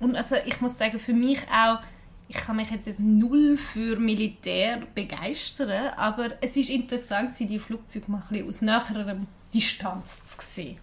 Und 0.00 0.16
also 0.16 0.36
ich 0.44 0.60
muss 0.60 0.76
sagen, 0.78 0.98
für 0.98 1.12
mich 1.12 1.40
auch, 1.50 1.80
ich 2.28 2.36
kann 2.36 2.56
mich 2.56 2.70
jetzt 2.70 2.98
null 2.98 3.56
für 3.56 3.96
Militär 3.98 4.82
begeistern, 4.94 5.92
aber 5.96 6.30
es 6.40 6.56
ist 6.56 6.70
interessant, 6.70 7.34
die 7.38 7.58
Flugzeuge 7.58 8.10
mal 8.10 8.22
ein 8.30 8.48
aus 8.48 8.60
näherer 8.60 9.16
Distanz 9.52 10.22
zu 10.26 10.36
sehen. 10.40 10.78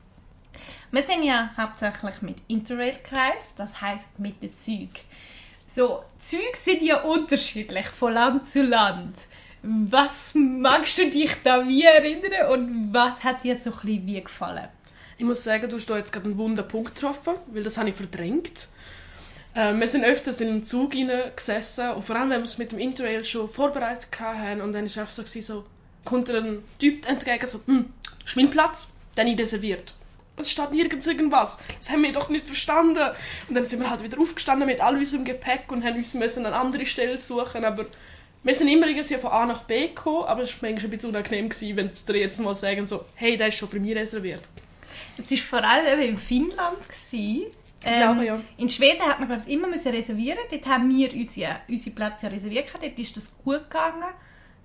Wir 0.92 1.04
sind 1.04 1.24
ja 1.24 1.51
hauptsächlich 1.58 2.22
mit 2.22 2.38
Interrail 2.48 2.98
gereist, 3.01 3.54
das 3.56 3.82
heißt 3.82 4.20
mit 4.20 4.42
den 4.44 4.56
Zügen. 4.56 4.90
So, 5.66 6.04
Züge 6.20 6.58
sind 6.62 6.82
ja 6.82 7.01
unterschiedlich 7.01 7.88
von 7.88 8.13
Land 8.13 8.46
zu 8.46 8.62
Land. 8.63 9.16
Was 9.63 10.34
magst 10.34 10.98
du 10.98 11.10
dich 11.10 11.32
da 11.44 11.68
wie 11.68 11.84
erinnern 11.84 12.51
und 12.51 12.94
was 12.94 13.24
hat 13.24 13.44
dir 13.44 13.58
so 13.58 13.70
ein 13.70 13.75
bisschen 13.78 14.08
wie 14.08 14.22
gefallen? 14.22 14.68
Ich 15.22 15.28
muss 15.28 15.44
sagen, 15.44 15.70
du 15.70 15.75
hast 15.75 15.88
da 15.88 15.98
jetzt 15.98 16.12
gerade 16.12 16.25
einen 16.25 16.40
wunden 16.40 16.68
Punkt 16.68 16.96
getroffen, 16.96 17.36
weil 17.51 17.62
das 17.62 17.78
habe 17.78 17.90
ich 17.90 17.96
verdrängt. 17.96 18.70
Äh, 19.54 19.72
wir 19.75 19.86
sind 19.86 20.04
öfters 20.04 20.42
in 20.42 20.48
einem 20.48 20.63
Zug 20.63 20.94
gesessen 21.36 21.92
und 21.92 22.04
vor 22.04 22.16
allem, 22.16 22.32
wenn 22.32 22.40
wir 22.40 22.46
es 22.46 22.58
mit 22.58 22.72
dem 22.72 22.80
Interrail 22.80 23.24
schon 23.24 23.48
vorbereitet 23.48 24.08
hatten 24.20 24.62
und 24.62 24.74
dann 24.74 24.88
war 24.96 25.04
es 25.04 25.16
so, 25.16 25.24
so 25.24 25.66
kommt 26.06 26.28
ein 26.32 26.63
Typ 26.80 27.08
entgegen, 27.08 27.46
so, 27.46 27.62
hm, 27.68 27.94
ist 28.25 28.36
mein 28.36 28.50
Platz? 28.50 28.90
Dann 29.13 29.28
ich 29.28 29.38
reserviert. 29.38 29.94
Es 30.38 30.50
steht 30.50 30.72
nirgends 30.72 31.06
irgendwas. 31.06 31.60
Das 31.78 31.92
haben 31.92 32.01
wir 32.01 32.13
doch 32.13 32.30
nicht 32.30 32.48
verstanden. 32.48 33.12
Und 33.48 33.54
dann 33.54 33.66
sind 33.66 33.80
wir 33.80 33.92
halt 33.92 34.01
wieder 34.01 34.20
aufgestanden 34.20 34.66
mit 34.66 34.82
all 34.82 34.98
unserem 34.98 35.24
Gepäck 35.24 35.72
und 35.72 35.84
haben 35.84 35.98
uns 35.98 36.16
müssen 36.16 36.48
eine 36.48 36.56
andere 36.56 36.88
Stelle 36.88 37.20
suchen, 37.20 37.63
aber 37.63 37.86
wir 38.42 38.56
sind 38.56 38.70
immer 38.70 38.88
irgendwie 38.88 39.13
von 39.13 39.30
A 39.30 39.46
nach 39.46 39.66
B 39.66 39.90
gekommen, 39.90 40.24
aber 40.24 40.42
es 40.42 40.63
war 40.63 40.72
manchmal 40.72 40.88
ein 40.88 40.90
bisschen 40.90 41.12
unangenehm, 41.12 41.51
wenn 41.75 41.94
sie 41.94 42.06
dir 42.08 42.22
erste 42.22 42.42
Mal 42.42 42.56
sagen, 42.56 42.88
so, 42.88 43.06
hey, 43.13 43.38
der 43.38 43.50
ist 43.50 43.58
schon 43.58 43.70
für 43.70 43.80
mich 43.80 43.96
reserviert. 43.96 44.42
Es 45.24 45.32
war 45.32 45.60
vor 45.60 45.70
allem 45.70 46.00
in 46.00 46.18
Finnland. 46.18 46.78
Gewesen. 46.88 47.46
Ähm, 47.84 48.01
glaube, 48.01 48.25
ja. 48.25 48.40
In 48.58 48.70
Schweden 48.70 49.01
hat 49.01 49.20
man 49.20 49.28
glaube 49.28 49.44
ich, 49.46 49.54
immer 49.54 49.68
müssen 49.68 49.92
reservieren. 49.92 50.40
Dort 50.50 50.66
haben 50.68 50.90
wir 50.96 51.13
unsere, 51.13 51.62
unsere 51.68 51.96
Plätze 51.96 52.28
ja 52.28 52.32
reserviert. 52.32 52.68
Dort 52.74 53.00
ist 53.00 53.18
das 53.18 53.38
gut 53.44 53.70
gegangen. 53.70 54.13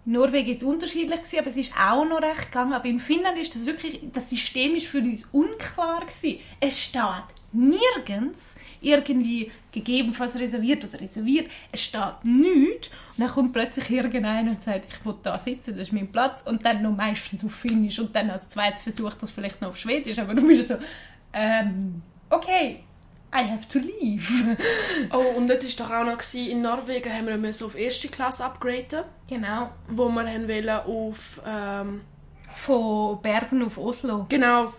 Norwegen 0.07 0.51
ist 0.51 0.63
unterschiedlich 0.63 1.21
gewesen, 1.21 1.39
aber 1.41 1.49
es 1.49 1.57
ist 1.57 1.75
auch 1.77 2.05
noch 2.05 2.23
recht 2.23 2.47
gegangen. 2.47 2.73
Aber 2.73 2.87
in 2.87 3.01
Finnland 3.01 3.39
ist 3.39 3.55
das 3.55 3.67
wirklich, 3.67 4.01
das 4.13 4.31
System 4.31 4.77
ist 4.77 4.87
für 4.87 4.99
uns 4.99 5.25
unklar 5.33 6.01
gewesen. 6.01 6.39
Es 6.61 6.81
steht 6.81 7.03
nirgends 7.53 8.55
irgendwie 8.81 9.51
gegebenenfalls 9.73 10.39
reserviert 10.39 10.85
oder 10.85 11.01
reserviert. 11.01 11.49
Es 11.73 11.83
steht 11.83 12.25
nichts. 12.25 12.89
Und 12.89 13.19
dann 13.19 13.29
kommt 13.29 13.53
plötzlich 13.53 13.91
irgendeiner 13.91 14.51
und 14.51 14.63
sagt, 14.63 14.87
ich 14.89 15.05
will 15.05 15.17
da 15.25 15.39
sitzen, 15.39 15.73
das 15.73 15.89
ist 15.89 15.93
mein 15.93 16.13
Platz. 16.13 16.43
Und 16.43 16.65
dann 16.65 16.83
noch 16.83 16.95
meistens 16.95 17.45
auf 17.45 17.53
Finnisch 17.53 17.99
und 17.99 18.15
dann 18.15 18.31
als 18.31 18.49
zweites 18.49 18.85
versucht 18.85 19.23
das 19.23 19.33
vielleicht 19.33 19.61
noch 19.61 19.71
auf 19.71 19.77
Schwedisch. 19.77 20.19
Aber 20.19 20.35
du 20.35 20.47
bist 20.47 20.69
so, 20.69 20.77
ähm, 21.33 22.03
okay, 22.31 22.85
I 23.37 23.51
have 23.51 23.69
to 23.69 23.79
leave. 23.79 24.27
oh, 25.13 25.37
und 25.37 25.49
das 25.49 25.79
war 25.79 25.87
doch 25.87 25.95
auch 25.95 26.05
noch, 26.05 26.35
in 26.35 26.63
Norwegen 26.63 27.13
haben 27.13 27.43
wir 27.43 27.53
so 27.53 27.67
auf 27.67 27.77
erste 27.77 28.09
Klasse 28.09 28.45
upgraden. 28.45 29.05
Genau. 29.29 29.71
Wo 29.89 30.09
wir 30.09 30.27
haben 30.27 30.49
wollen 30.49 30.69
auf... 30.71 31.41
Ähm, 31.47 32.01
Von 32.55 33.21
Bergen 33.21 33.63
auf 33.65 33.77
Oslo. 33.77 34.27
Genau. 34.29 34.73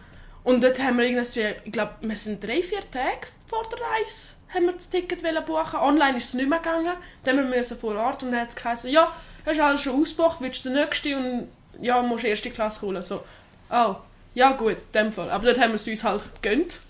Und 0.43 0.63
dort 0.63 0.79
haben 0.79 0.97
wir 0.97 1.05
irgendwie, 1.05 1.55
ich 1.65 1.71
glaube, 1.71 1.95
wir 2.01 2.15
sind 2.15 2.43
drei, 2.43 2.61
vier 2.61 2.79
Tage 2.89 3.27
vor 3.45 3.63
der 3.69 3.79
Reise 3.79 4.37
haben 4.53 4.65
wir 4.65 4.73
das 4.73 4.89
Ticket 4.89 5.21
buchen. 5.45 5.79
Online 5.79 6.17
ist 6.17 6.29
es 6.29 6.33
nicht 6.33 6.49
mehr 6.49 6.59
gegangen. 6.59 6.93
Dann 7.23 7.49
müssen 7.49 7.69
wir 7.69 7.77
vor 7.77 7.95
Ort 7.95 8.23
und 8.23 8.31
dann 8.31 8.41
hat 8.41 8.49
es 8.49 8.55
geheißen, 8.55 8.89
ja, 8.89 9.11
hast 9.45 9.57
du 9.57 9.63
alles 9.63 9.81
schon 9.81 10.01
ausgebucht, 10.01 10.41
willst 10.41 10.65
du 10.65 10.69
den 10.69 10.79
nächsten 10.79 11.13
und 11.15 11.47
ja, 11.81 12.01
musst 12.01 12.23
erste 12.23 12.49
Klasse 12.49 12.81
holen. 12.81 13.03
So, 13.03 13.23
oh, 13.69 13.95
ja 14.33 14.51
gut, 14.51 14.77
in 14.77 14.91
dem 14.93 15.13
Fall. 15.13 15.29
Aber 15.29 15.45
dort 15.45 15.59
haben 15.59 15.71
wir 15.71 15.75
es 15.75 15.87
uns 15.87 16.03
halt 16.03 16.27
gegönnt. 16.41 16.81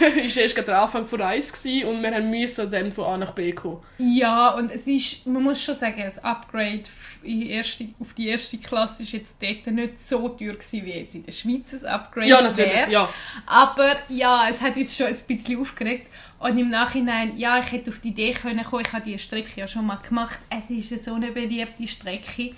ist 0.24 0.36
erst 0.36 0.56
der 0.56 0.82
Anfang 0.82 1.06
von 1.06 1.20
Reis 1.20 1.50
und 1.64 2.02
wir 2.02 2.20
mussten 2.20 2.70
dann 2.70 2.92
von 2.92 3.04
A 3.04 3.16
nach 3.16 3.32
B 3.32 3.52
kommen. 3.52 3.82
Ja, 3.98 4.50
und 4.50 4.70
es 4.70 4.86
ist, 4.86 5.26
man 5.26 5.42
muss 5.42 5.62
schon 5.62 5.74
sagen, 5.74 6.02
das 6.04 6.22
Upgrade 6.22 6.82
erste, 7.26 7.88
auf 8.00 8.14
die 8.14 8.28
erste 8.28 8.58
Klasse 8.58 9.02
ist 9.02 9.12
jetzt 9.12 9.36
dort 9.40 9.66
nicht 9.66 10.02
so 10.02 10.28
teuer 10.28 10.54
gewesen, 10.54 10.84
wie 10.86 10.92
jetzt 10.92 11.14
in 11.14 11.24
der 11.24 11.32
Schweiz 11.32 11.70
das 11.70 11.84
Upgrade 11.84 12.28
Ja, 12.28 12.40
natürlich, 12.40 12.72
wär. 12.72 12.88
ja. 12.88 13.08
Aber 13.46 13.96
ja, 14.08 14.48
es 14.50 14.60
hat 14.60 14.76
uns 14.76 14.96
schon 14.96 15.06
ein 15.06 15.16
bisschen 15.26 15.60
aufgeregt. 15.60 16.08
Und 16.38 16.58
im 16.58 16.68
Nachhinein, 16.68 17.36
ja, 17.36 17.58
ich 17.58 17.72
hätte 17.72 17.90
auf 17.90 17.98
die 17.98 18.08
Idee 18.08 18.32
können 18.32 18.62
kommen, 18.64 18.84
ich 18.86 18.92
habe 18.92 19.04
diese 19.04 19.18
Strecke 19.18 19.60
ja 19.60 19.66
schon 19.68 19.86
mal 19.86 19.96
gemacht. 19.96 20.38
Es 20.50 20.70
ist 20.70 21.04
so 21.04 21.14
eine 21.14 21.32
beliebte 21.32 21.86
Strecke. 21.86 22.52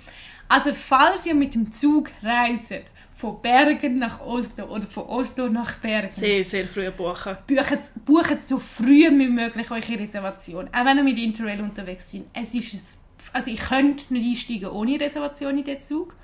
Also 0.48 0.72
falls 0.74 1.26
ihr 1.26 1.34
mit 1.34 1.54
dem 1.54 1.72
Zug 1.72 2.10
reist, 2.22 2.74
von 3.18 3.42
Bergen 3.42 3.98
nach 3.98 4.20
Oslo 4.20 4.66
oder 4.66 4.86
von 4.86 5.04
Oslo 5.04 5.48
nach 5.48 5.74
Bergen. 5.76 6.12
Sehr, 6.12 6.44
sehr 6.44 6.66
früh 6.66 6.90
buchen. 6.90 7.36
Buchen, 7.46 7.78
buchen 8.04 8.40
so 8.40 8.58
früh 8.58 9.10
wie 9.10 9.28
möglich 9.28 9.70
eure 9.70 9.98
Reservation. 9.98 10.68
Auch 10.68 10.84
wenn 10.84 10.98
ihr 10.98 11.04
mit 11.04 11.18
Interrail 11.18 11.60
unterwegs 11.60 12.12
seid. 12.12 12.26
Es 12.32 12.54
ist 12.54 12.98
also 13.32 13.50
ich 13.50 13.60
könnte 13.60 14.12
nicht 14.12 14.26
einsteigen 14.26 14.70
ohne 14.70 15.00
Reservation 15.00 15.58
in 15.58 15.64
den 15.64 15.80
Zug. 15.80 16.14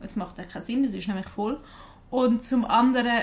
Es 0.00 0.16
macht 0.16 0.38
ja 0.38 0.44
keinen 0.44 0.62
Sinn, 0.62 0.84
es 0.84 0.94
ist 0.94 1.08
nämlich 1.08 1.28
voll. 1.28 1.60
Und 2.10 2.44
zum 2.44 2.64
anderen, 2.64 3.22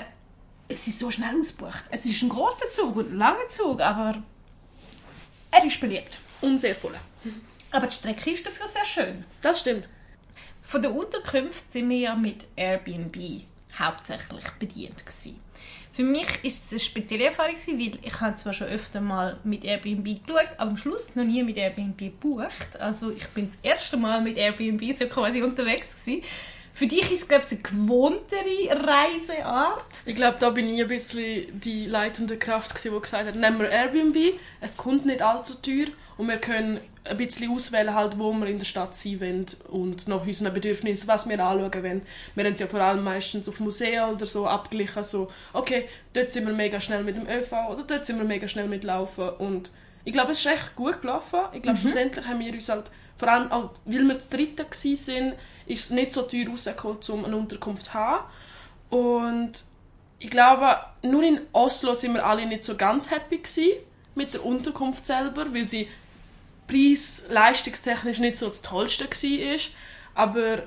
es 0.67 0.87
ist 0.87 0.99
so 0.99 1.11
schnell 1.11 1.39
ausgebucht. 1.39 1.83
Es 1.89 2.05
ist 2.05 2.21
ein 2.21 2.29
großer 2.29 2.69
Zug 2.71 2.95
und 2.95 3.11
ein 3.11 3.17
langer 3.17 3.47
Zug, 3.49 3.81
aber 3.81 4.21
er 5.51 5.65
ist 5.65 5.79
beliebt. 5.79 6.17
Und 6.41 6.57
sehr 6.57 6.75
voll. 6.75 6.95
Aber 7.71 7.87
die 7.87 7.93
Strecke 7.93 8.31
ist 8.31 8.45
dafür 8.45 8.67
sehr 8.67 8.85
schön. 8.85 9.25
Das 9.41 9.59
stimmt. 9.59 9.87
Von 10.69 10.83
der 10.83 10.93
Unterkunft 10.93 11.71
sind 11.71 11.89
wir 11.89 11.97
ja 11.97 12.15
mit 12.15 12.45
Airbnb 12.55 13.17
hauptsächlich 13.79 14.45
bedient 14.59 15.03
gewesen. 15.03 15.39
Für 15.91 16.03
mich 16.03 16.27
ist 16.43 16.67
es 16.67 16.71
eine 16.73 16.79
spezielle 16.79 17.25
Erfahrung, 17.25 17.55
weil 17.55 17.97
ich 18.03 18.21
habe 18.21 18.35
zwar 18.35 18.53
schon 18.53 18.67
öfter 18.67 19.01
mal 19.01 19.39
mit 19.43 19.65
Airbnb 19.65 20.05
geschaut, 20.05 20.51
aber 20.57 20.69
am 20.69 20.77
Schluss 20.77 21.15
noch 21.15 21.23
nie 21.23 21.41
mit 21.41 21.57
Airbnb 21.57 21.97
gebucht. 21.97 22.79
Also 22.79 23.09
ich 23.09 23.25
bin 23.29 23.47
das 23.47 23.57
erste 23.63 23.97
Mal 23.97 24.21
mit 24.21 24.37
Airbnb 24.37 24.93
so 24.93 25.07
quasi 25.07 25.41
unterwegs 25.41 26.05
gewesen. 26.05 26.23
Für 26.79 26.87
dich 26.87 27.11
ist 27.11 27.23
es, 27.23 27.27
glaube 27.27 27.43
ich, 27.43 27.51
eine 27.51 27.61
gewohntere 27.61 28.87
Reiseart. 28.87 30.03
Ich 30.05 30.15
glaube, 30.15 30.37
da 30.39 30.49
bin 30.49 30.69
ich 30.69 30.79
ein 30.79 30.87
bisschen 30.87 31.59
die 31.59 31.85
leitende 31.85 32.37
Kraft, 32.37 32.73
gewesen, 32.73 32.95
die 32.95 33.01
gesagt 33.01 33.27
hat, 33.27 33.35
nehmen 33.35 33.59
wir 33.59 33.69
Airbnb, 33.69 34.15
es 34.61 34.77
kommt 34.77 35.05
nicht 35.05 35.21
allzu 35.21 35.55
teuer 35.55 35.87
und 36.15 36.29
wir 36.29 36.37
können 36.37 36.79
ein 37.03 37.17
bisschen 37.17 37.51
auswählen, 37.51 37.93
halt, 37.93 38.17
wo 38.17 38.31
wir 38.31 38.47
in 38.47 38.59
der 38.59 38.65
Stadt 38.65 38.95
sein 38.95 39.19
wollen 39.19 39.45
und 39.67 40.07
nach 40.07 40.25
unseren 40.25 40.53
Bedürfnissen, 40.53 41.09
was 41.09 41.27
wir 41.27 41.37
anschauen 41.43 41.83
wollen. 41.83 42.01
Wir 42.35 42.45
haben 42.45 42.53
es 42.53 42.61
ja 42.61 42.67
vor 42.67 42.79
allem 42.79 43.03
meistens 43.03 43.49
auf 43.49 43.59
Museen 43.59 44.01
oder 44.03 44.25
so 44.25 44.47
abgeglichen, 44.47 45.03
so, 45.03 45.29
okay, 45.51 45.89
dort 46.13 46.31
sind 46.31 46.47
wir 46.47 46.53
mega 46.53 46.79
schnell 46.79 47.03
mit 47.03 47.17
dem 47.17 47.27
ÖV 47.27 47.51
oder 47.71 47.83
dort 47.83 48.05
sind 48.05 48.19
wir 48.19 48.25
mega 48.25 48.47
schnell 48.47 48.69
mit 48.69 48.85
Laufen 48.85 49.27
und 49.31 49.69
ich 50.05 50.13
glaube, 50.13 50.31
es 50.31 50.39
ist 50.39 50.45
echt 50.45 50.77
gut 50.77 51.01
gelaufen. 51.01 51.41
Ich 51.51 51.61
glaube, 51.61 51.77
schlussendlich 51.77 52.25
haben 52.25 52.39
wir 52.39 52.53
uns 52.53 52.69
halt, 52.69 52.89
vor 53.19 53.27
allem 53.27 53.51
auch, 53.51 53.71
weil 53.83 54.07
wir 54.07 54.15
das 54.15 54.29
Dritte 54.29 54.63
waren, 54.63 55.33
ist 55.65 55.85
es 55.85 55.89
nicht 55.91 56.13
so 56.13 56.21
teuer 56.21 56.47
rausgeholt, 56.49 57.07
um 57.09 57.25
eine 57.25 57.35
Unterkunft 57.35 57.87
zu 57.87 57.93
haben. 57.93 58.23
Und 58.89 59.51
ich 60.19 60.29
glaube, 60.29 60.77
nur 61.03 61.23
in 61.23 61.41
Oslo 61.51 61.93
sind 61.93 62.13
wir 62.13 62.25
alle 62.25 62.45
nicht 62.45 62.63
so 62.63 62.75
ganz 62.75 63.11
happy 63.11 63.37
gewesen 63.37 63.79
mit 64.15 64.33
der 64.33 64.45
Unterkunft 64.45 65.05
selber, 65.05 65.53
weil 65.53 65.67
sie 65.67 65.89
preis-leistungstechnisch 66.67 68.19
nicht 68.19 68.37
so 68.37 68.47
das 68.47 68.61
Tollste 68.61 69.05
war. 69.05 69.59
Aber 70.15 70.63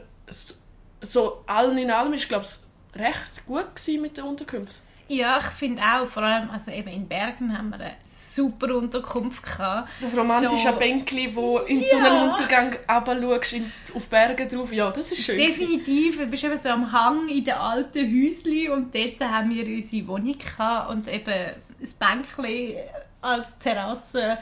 so 1.00 1.42
allen 1.46 1.78
in 1.78 1.90
allem 1.90 2.12
ist 2.12 2.28
glaube 2.28 2.44
ich 2.44 3.00
recht 3.00 3.46
gut 3.46 4.00
mit 4.00 4.18
der 4.18 4.26
Unterkunft. 4.26 4.80
Ja, 5.08 5.38
ich 5.38 5.44
finde 5.44 5.82
auch, 5.82 6.06
vor 6.06 6.22
allem 6.22 6.50
also 6.50 6.70
eben 6.70 6.88
in 6.88 7.08
Bergen 7.08 7.56
haben 7.56 7.70
wir 7.70 7.76
eine 7.76 7.96
super 8.34 8.74
Unterkunft 8.76 9.42
gehabt. 9.42 9.88
Das 10.00 10.16
romantische 10.16 10.70
So- 10.72 10.78
Bänkli, 10.78 11.34
wo 11.34 11.58
in 11.58 11.80
Ja. 11.80 11.88
Sonnenuntergang 11.88 12.74
runterschaust, 12.88 13.62
auf 13.94 14.08
Berge 14.08 14.46
drauf, 14.46 14.72
ja, 14.72 14.90
das 14.90 15.12
ist 15.12 15.24
schön. 15.24 15.38
Definitiv, 15.38 16.18
du 16.18 16.26
bist 16.26 16.44
eben 16.44 16.58
so 16.58 16.68
am 16.70 16.90
Hang 16.92 17.28
in 17.28 17.44
den 17.44 17.54
alten 17.54 17.98
Häuschen 18.06 18.70
und 18.72 18.94
dort 18.94 19.20
haben 19.20 19.50
wir 19.50 19.64
unsere 19.66 20.06
Wohnung 20.08 20.36
gehabt 20.38 20.90
und 20.90 21.08
eben 21.08 21.30
ein 21.32 21.54
Bänkchen 21.98 22.74
als 23.20 23.58
Terrasse 23.58 24.38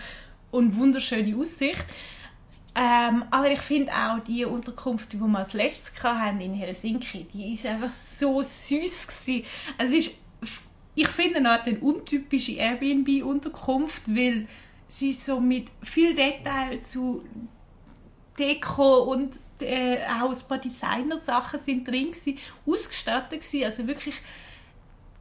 und 0.50 0.76
wunderschöne 0.76 1.36
Aussicht. 1.36 1.84
Ähm, 2.74 3.24
aber 3.30 3.50
ich 3.50 3.60
finde 3.60 3.92
auch 3.92 4.20
die 4.20 4.44
Unterkunft, 4.44 5.12
die 5.12 5.18
wir 5.18 5.38
als 5.38 5.52
letztes 5.54 6.02
hatten 6.02 6.40
in 6.40 6.54
Helsinki, 6.54 7.26
die 7.32 7.54
ist 7.54 7.66
einfach 7.66 7.92
so 7.92 8.40
süß 8.42 9.06
gewesen. 9.08 9.44
Also 9.76 9.96
es 9.96 10.06
ist, 10.06 10.16
ich 11.00 11.08
finde 11.08 11.48
Art 11.48 11.66
eine 11.66 11.78
untypische 11.78 12.52
Airbnb-Unterkunft, 12.52 14.02
weil 14.14 14.46
sie 14.86 15.12
so 15.12 15.40
mit 15.40 15.68
viel 15.82 16.14
Detail 16.14 16.80
zu 16.82 17.24
Deko 18.38 19.04
und 19.04 19.36
äh, 19.60 19.98
auch 20.04 20.30
ein 20.30 20.48
paar 20.48 20.58
Designer-Sachen 20.58 21.58
sind 21.58 21.88
drin 21.88 22.12
gewesen, 22.12 22.38
ausgestattet 22.66 23.40
gewesen, 23.40 23.64
also 23.64 23.86
wirklich 23.86 24.16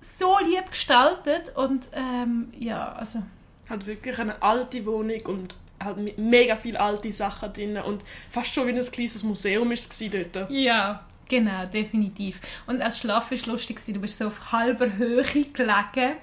so 0.01 0.37
lieb 0.39 0.69
gestaltet 0.69 1.55
und 1.55 1.87
ähm, 1.93 2.51
ja, 2.57 2.91
also 2.93 3.21
Hat 3.69 3.85
wirklich 3.85 4.17
eine 4.19 4.41
alte 4.41 4.85
Wohnung 4.85 5.25
und 5.27 5.55
halt 5.81 6.17
mega 6.17 6.55
viele 6.55 6.79
alte 6.79 7.13
Sachen 7.13 7.53
drin 7.53 7.77
und 7.77 8.03
fast 8.29 8.53
schon 8.53 8.67
wie 8.67 8.71
ein 8.71 8.91
kleines 8.91 9.23
Museum 9.23 9.71
ist 9.71 9.91
es 9.91 10.11
dort. 10.11 10.49
ja, 10.49 11.05
genau, 11.29 11.65
definitiv. 11.65 12.41
Und 12.67 12.81
als 12.81 12.99
Schlafen 12.99 13.39
war 13.39 13.53
lustig, 13.53 13.79
du 13.85 13.99
bist 13.99 14.19
so 14.19 14.27
auf 14.27 14.51
halber 14.51 14.97
Höhe 14.97 15.23
gelegen. 15.23 16.17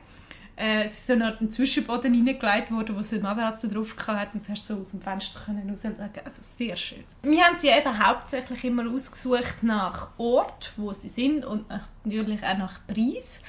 Äh, 0.59 0.85
es 0.85 0.95
ist 0.95 1.07
so 1.07 1.13
eine 1.13 1.27
Art 1.27 1.41
ein 1.41 1.51
Zwischenboden 1.51 2.15
reingelegt 2.15 2.73
worden, 2.73 2.97
wo 2.97 3.03
sie 3.03 3.17
eine 3.17 3.25
Matratze 3.25 3.69
drauf 3.69 3.95
hatte 4.07 4.39
und 4.39 4.47
du 4.47 4.51
hast 4.51 4.67
so 4.67 4.77
aus 4.77 4.91
dem 4.91 5.03
Fenster 5.03 5.41
können 5.45 5.69
rausschauen. 5.69 5.97
Also 6.25 6.43
sehr 6.57 6.77
schön. 6.77 7.05
Wir 7.23 7.45
haben 7.45 7.57
sie 7.57 7.69
eben 7.69 8.07
hauptsächlich 8.07 8.65
immer 8.65 8.91
ausgesucht 8.91 9.63
nach 9.63 10.19
Ort, 10.19 10.73
wo 10.77 10.93
sie 10.93 11.11
sind 11.11 11.45
und 11.45 11.67
natürlich 12.05 12.43
auch 12.43 12.57
nach 12.57 12.81
Preis. 12.87 13.43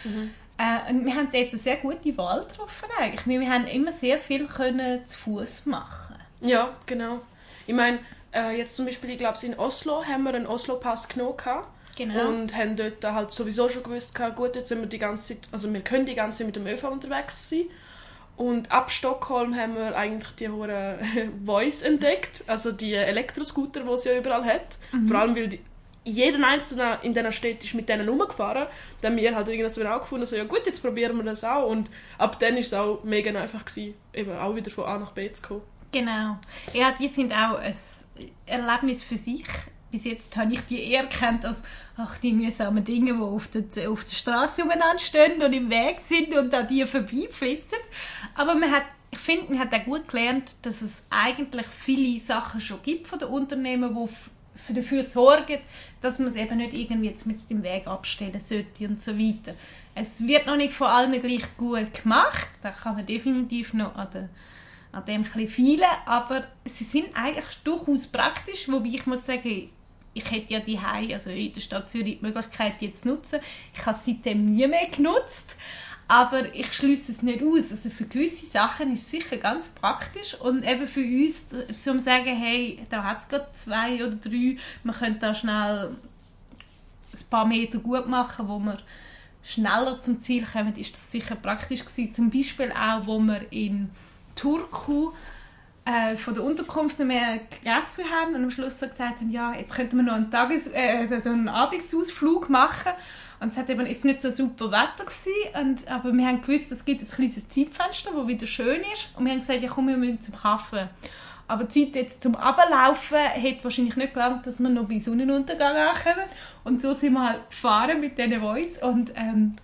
Äh, 0.58 0.92
und 0.92 1.06
wir 1.06 1.16
haben 1.16 1.30
jetzt 1.32 1.54
eine 1.54 1.62
sehr 1.62 1.78
gute 1.78 2.18
Wahl 2.18 2.42
getroffen 2.42 2.90
eigentlich. 3.00 3.26
Wir, 3.26 3.40
wir 3.40 3.50
haben 3.50 3.68
immer 3.68 3.94
sehr 3.94 4.18
viel 4.18 4.46
können 4.48 5.06
zu 5.06 5.18
Fuß 5.18 5.68
machen. 5.68 6.16
Ja, 6.42 6.76
genau. 6.86 7.22
Ich 7.68 7.76
meine, 7.76 8.00
äh, 8.34 8.58
jetzt 8.58 8.76
zum 8.76 8.86
Beispiel, 8.86 9.12
ich 9.12 9.18
glaube, 9.18 9.38
in 9.44 9.58
Oslo 9.58 10.04
haben 10.06 10.24
wir 10.24 10.34
einen 10.34 10.48
Oslo-Pass 10.48 11.08
genommen 11.08 11.38
gehabt. 11.38 11.70
Genau. 11.98 12.28
und 12.28 12.56
haben 12.56 12.76
dort 12.76 13.04
halt 13.04 13.32
sowieso 13.32 13.70
schon 13.70 13.82
gewusst, 13.82 14.14
gehabt, 14.14 14.36
gut, 14.36 14.56
jetzt 14.56 14.70
sind 14.70 14.82
wir 14.82 14.88
die 14.88 15.00
ganze 15.00 15.34
Zeit, 15.34 15.50
also 15.52 15.74
wir 15.74 15.82
können 15.82 16.06
die 16.06 16.14
ganze 16.14 16.38
Zeit 16.38 16.46
mit 16.46 16.56
dem 16.56 16.68
ÖV 16.68 16.84
unterwegs 16.84 17.50
sein. 17.50 17.64
Und 18.36 18.72
ab 18.72 18.92
Stockholm 18.92 19.56
haben 19.56 19.74
wir 19.74 19.98
eigentlich 19.98 20.32
die 20.36 20.48
hure 20.48 21.00
Voice 21.44 21.82
entdeckt, 21.82 22.44
also 22.46 22.72
die 22.72 22.94
Elektroscooter, 22.94 23.82
die 23.82 23.90
es 23.90 24.04
ja 24.04 24.16
überall 24.16 24.46
hat. 24.46 24.78
Vor 25.08 25.18
allem, 25.18 25.36
weil 25.36 25.48
die, 25.48 25.60
jeder 26.04 26.48
Einzelne 26.48 27.00
in 27.02 27.16
dieser 27.16 27.32
Stadt 27.32 27.64
ist 27.64 27.74
mit 27.74 27.90
denen 27.90 28.08
rumgefahren. 28.08 28.68
Dann 29.02 29.14
haben 29.14 29.20
wir 29.20 29.36
halt 29.36 29.48
irgendwas 29.48 29.78
auch 29.80 30.00
gefunden, 30.02 30.26
so, 30.28 30.36
ja 30.36 30.44
gut, 30.44 30.68
jetzt 30.68 30.82
probieren 30.82 31.18
wir 31.18 31.24
das 31.24 31.44
auch. 31.44 31.68
Und 31.68 31.90
ab 32.20 32.40
dann 32.40 32.54
war 32.54 32.62
es 32.62 32.74
auch 32.74 33.04
mega 33.04 33.38
einfach, 33.40 33.66
gewesen, 33.66 33.96
eben 34.14 34.38
auch 34.38 34.56
wieder 34.56 34.70
von 34.70 34.86
A 34.86 35.00
nach 35.00 35.12
B 35.12 35.32
zu 35.32 35.42
kommen. 35.42 35.62
Genau. 35.92 36.38
Ja, 36.74 36.94
die 36.98 37.08
sind 37.08 37.34
auch 37.34 37.58
ein 37.58 37.76
Erlebnis 38.46 39.04
für 39.04 39.18
sich. 39.18 39.46
Bis 39.92 40.04
jetzt 40.04 40.36
habe 40.36 40.54
ich 40.54 40.62
die 40.62 40.92
eher 40.92 41.06
kennt 41.06 41.46
als 41.46 41.64
ach, 41.96 42.18
die 42.18 42.34
mühsamen 42.34 42.84
Dinge, 42.84 43.14
die 43.14 43.22
auf 43.22 43.48
der, 43.48 43.90
auf 43.90 44.04
der 44.04 44.16
Straße 44.16 44.64
umeinander 44.64 45.00
stehen 45.00 45.42
und 45.42 45.54
im 45.54 45.70
Weg 45.70 46.00
sind 46.00 46.36
und 46.36 46.54
an 46.54 46.68
dir 46.68 46.88
vorbeiflitzen. 46.88 47.80
Aber 48.36 48.56
man 48.56 48.72
hat, 48.72 48.84
ich 49.12 49.20
finde, 49.20 49.54
man 49.54 49.60
hat 49.60 49.74
auch 49.74 49.86
gut 49.86 50.08
gelernt, 50.10 50.56
dass 50.62 50.82
es 50.82 51.06
eigentlich 51.10 51.68
viele 51.68 52.20
Sachen 52.20 52.60
schon 52.60 52.82
gibt 52.84 53.08
von 53.08 53.20
den 53.20 53.30
Unternehmen, 53.30 53.96
die 54.68 54.74
dafür 54.74 55.04
sorgen, 55.04 55.60
dass 56.02 56.20
man 56.20 56.28
es 56.28 56.36
eben 56.36 56.58
nicht 56.58 56.74
irgendwie 56.74 57.08
jetzt 57.08 57.26
mit 57.26 57.50
dem 57.50 57.64
Weg 57.64 57.88
abstellen 57.88 58.40
sollte 58.40 58.88
und 58.88 59.00
so 59.00 59.18
weiter. 59.18 59.56
Es 59.96 60.26
wird 60.26 60.48
noch 60.48 60.58
nicht 60.58 60.74
von 60.74 60.88
allen 60.88 61.22
gleich 61.22 61.58
gut 61.58 62.04
gemacht. 62.04 62.50
Da 62.62 62.72
kann 62.72 62.96
man 62.96 63.06
definitiv 63.06 63.74
noch 63.74 63.96
an 63.96 64.08
der 64.14 64.30
an 64.98 65.06
dem 65.06 65.26
viele, 65.48 65.86
aber 66.06 66.46
sie 66.66 66.84
sind 66.84 67.16
eigentlich 67.16 67.58
durchaus 67.64 68.08
praktisch, 68.08 68.68
wobei 68.68 68.90
ich 68.90 69.06
muss 69.06 69.26
sagen, 69.26 69.70
ich 70.14 70.32
hätte 70.32 70.54
ja 70.54 70.60
die 70.60 70.80
also 71.14 71.30
in 71.30 71.54
der 71.54 71.62
Stadt 71.62 71.90
Zürich 71.90 72.18
die 72.20 72.26
Möglichkeit 72.26 72.74
jetzt 72.80 73.04
zu 73.04 73.10
nutzen. 73.10 73.40
Ich 73.74 73.86
habe 73.86 73.98
seitdem 74.00 74.46
nie 74.46 74.66
mehr 74.66 74.88
genutzt, 74.88 75.56
aber 76.08 76.56
ich 76.56 76.74
schließe 76.74 77.12
es 77.12 77.22
nicht 77.22 77.44
aus. 77.44 77.70
Also 77.70 77.92
für 77.92 78.06
gewisse 78.06 78.48
Sachen 78.48 78.92
ist 78.94 79.02
es 79.02 79.12
sicher 79.12 79.38
ganz 79.38 79.68
praktisch 79.68 80.34
und 80.34 80.64
eben 80.64 80.88
für 80.88 81.02
uns, 81.02 81.46
zum 81.78 82.00
sagen, 82.00 82.36
hey, 82.36 82.80
da 82.90 83.04
hat 83.04 83.18
es 83.18 83.28
gerade 83.28 83.48
zwei 83.52 84.04
oder 84.04 84.16
drei, 84.16 84.58
man 84.84 84.96
könnte 84.96 85.20
da 85.20 85.36
schnell 85.36 85.96
ein 87.14 87.30
paar 87.30 87.46
Meter 87.46 87.78
gut 87.78 88.08
machen, 88.08 88.48
wo 88.48 88.58
wir 88.58 88.80
schneller 89.44 90.00
zum 90.00 90.20
Ziel 90.20 90.46
kommen, 90.46 90.76
ist 90.76 90.96
das 90.96 91.12
sicher 91.12 91.36
praktisch 91.36 91.86
gewesen. 91.86 92.12
Zum 92.12 92.32
Beispiel 92.32 92.72
auch, 92.72 93.06
wo 93.06 93.20
wir 93.20 93.52
in 93.52 93.92
Turku 94.38 95.12
äh, 95.86 96.16
von 96.18 96.34
der 96.34 96.44
Unterkunft 96.44 97.00
nicht 97.00 97.08
mehr 97.08 97.40
gegessen 97.50 98.06
haben 98.12 98.36
und 98.36 98.44
am 98.44 98.52
Schluss 98.52 98.80
so 98.80 98.88
gesagt 98.88 99.20
haben, 99.20 99.32
ja, 99.32 99.54
jetzt 99.54 99.74
könnten 99.74 99.98
wir 99.98 100.04
noch 100.04 100.14
einen, 100.14 100.30
Tages 100.32 100.68
äh, 100.68 100.98
also 101.00 101.20
so 101.20 101.30
einen 101.30 101.48
Abendsausflug 101.48 102.50
machen. 102.50 102.92
Und 103.40 103.50
es 103.50 103.58
hat 103.58 103.70
eben 103.70 103.86
ist 103.86 104.04
nicht 104.04 104.22
so 104.22 104.32
super 104.32 104.72
Wetter 104.72 105.06
gewesen, 105.06 105.32
und, 105.62 105.88
aber 105.88 106.12
wir 106.12 106.26
haben 106.26 106.42
gewusst, 106.42 106.72
es 106.72 106.84
gibt 106.84 107.02
ein 107.02 107.08
kleines 107.08 107.48
Zeitfenster, 107.48 108.12
wo 108.14 108.28
wieder 108.28 108.48
schön 108.48 108.82
ist. 108.94 109.10
Und 109.16 109.26
wir 109.26 109.32
haben 109.32 109.42
gesagt, 109.42 109.62
ja 109.62 109.70
komm, 109.70 109.88
wir 109.88 109.98
müssen 109.98 110.22
zum 110.22 110.44
Hafen. 110.44 110.90
Aber 111.48 111.64
die 111.64 111.86
Zeit 111.86 111.96
jetzt 111.96 112.24
zum 112.24 112.36
Ablaufen 112.36 113.18
hätte 113.18 113.64
wahrscheinlich 113.64 113.96
nicht 113.96 114.14
gelangt, 114.14 114.46
dass 114.46 114.60
wir 114.60 114.70
noch 114.70 114.86
bei 114.86 115.00
Sonnenuntergang 115.00 115.76
ankommen. 115.78 116.28
Und 116.64 116.82
so 116.82 116.94
sind 116.94 117.14
wir 117.14 117.30
halt 117.30 117.50
gefahren 117.50 118.02
mit 118.02 118.18
diesen 118.18 118.42
Voice 118.42 118.84
und 118.84 119.14
ähm, 119.16 119.56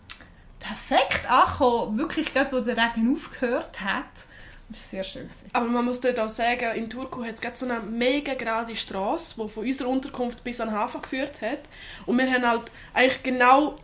perfekt 0.60 1.30
angekommen. 1.30 1.98
Wirklich 1.98 2.32
gerade, 2.32 2.52
wo 2.54 2.60
der 2.62 2.78
Regen 2.78 3.14
aufgehört 3.14 3.82
hat. 3.82 4.06
Das 4.70 4.82
war 4.86 4.90
sehr 4.90 5.04
schön. 5.04 5.24
Gewesen. 5.24 5.50
Aber 5.54 5.68
man 5.68 5.86
muss 5.86 6.00
dort 6.00 6.20
auch 6.20 6.30
sagen, 6.30 6.76
in 6.76 6.90
Turku 6.90 7.24
hat 7.24 7.34
es 7.34 7.42
gerade 7.42 7.56
so 7.56 7.66
eine 7.66 7.80
mega 7.82 8.34
gerade 8.34 8.76
Straße, 8.76 9.36
die 9.42 9.50
von 9.50 9.66
unserer 9.66 9.90
Unterkunft 9.90 10.44
bis 10.44 10.60
an 10.62 10.70
den 10.70 10.78
Hafen 10.78 11.02
geführt 11.02 11.42
hat. 11.42 11.60
Und 12.06 12.18
wir 12.18 12.32
haben 12.32 12.48
halt 12.48 12.72
eigentlich 12.94 13.24
genau 13.24 13.76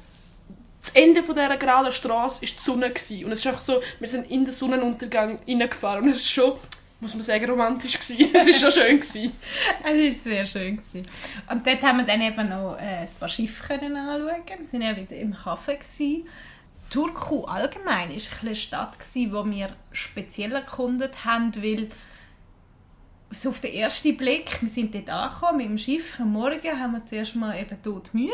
das 0.81 0.91
Ende 0.91 1.21
von 1.23 1.35
dieser 1.35 1.57
geraden 1.57 1.91
Straße 1.91 2.43
ist 2.43 2.57
die 2.57 2.63
Sonne 2.63 2.89
gewesen. 2.89 3.25
Und 3.25 3.31
es 3.31 3.39
ist 3.39 3.47
einfach 3.47 3.61
so, 3.61 3.81
wir 3.99 4.07
sind 4.07 4.29
in 4.31 4.45
den 4.45 4.53
Sonnenuntergang 4.53 5.39
reingefahren 5.47 6.05
und 6.05 6.11
es 6.11 6.17
ist 6.17 6.31
schon, 6.31 6.53
muss 7.01 7.13
man 7.13 7.21
sagen, 7.21 7.49
romantisch 7.49 7.99
gewesen. 7.99 8.31
es 8.33 8.47
ist 8.47 8.61
schon 8.61 8.71
schön 8.71 8.99
gewesen. 8.99 9.33
Es 9.83 9.85
war 9.85 10.11
sehr 10.31 10.45
schön. 10.45 10.77
Gewesen. 10.77 11.05
Und 11.49 11.67
dort 11.67 11.81
haben 11.81 11.97
wir 11.97 12.05
dann 12.05 12.21
eben 12.21 12.49
noch 12.49 12.77
äh, 12.77 13.01
ein 13.01 13.09
paar 13.19 13.29
Schiffe 13.29 13.67
können 13.67 13.95
anschauen. 13.95 14.41
Wir 14.47 14.73
waren 14.73 14.81
ja 14.81 14.95
wieder 14.95 15.15
im 15.17 15.45
Hafen. 15.45 15.75
Gewesen. 15.75 16.27
Turku 16.89 17.43
allgemein 17.45 18.09
bisschen 18.09 18.47
eine 18.47 18.55
Stadt, 18.55 18.97
wo 19.31 19.45
wir 19.45 19.69
speziell 19.91 20.53
erkundet 20.53 21.25
haben, 21.25 21.55
weil 21.61 21.89
so 23.31 23.49
auf 23.49 23.59
den 23.59 23.73
ersten 23.73 24.17
Blick, 24.17 24.61
wir 24.61 24.69
sind 24.69 24.95
dort 24.95 25.09
angekommen 25.09 25.57
mit 25.57 25.69
dem 25.69 25.77
Schiff 25.77 26.19
am 26.19 26.33
Morgen, 26.33 26.79
haben 26.79 26.93
wir 26.93 27.03
zuerst 27.03 27.35
mal 27.35 27.59
eben 27.59 27.81
todmüde, 27.83 28.33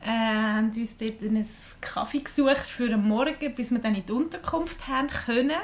äh, 0.00 0.08
haben 0.08 0.72
uns 0.76 0.98
dort 0.98 1.22
einen 1.22 1.46
Kaffee 1.80 2.20
gesucht 2.20 2.66
für 2.66 2.88
den 2.88 3.06
Morgen, 3.06 3.54
bis 3.54 3.70
wir 3.70 3.78
dann 3.78 3.94
in 3.94 4.04
die 4.04 4.12
Unterkunft 4.12 4.88
haben 4.88 5.08
können. 5.08 5.60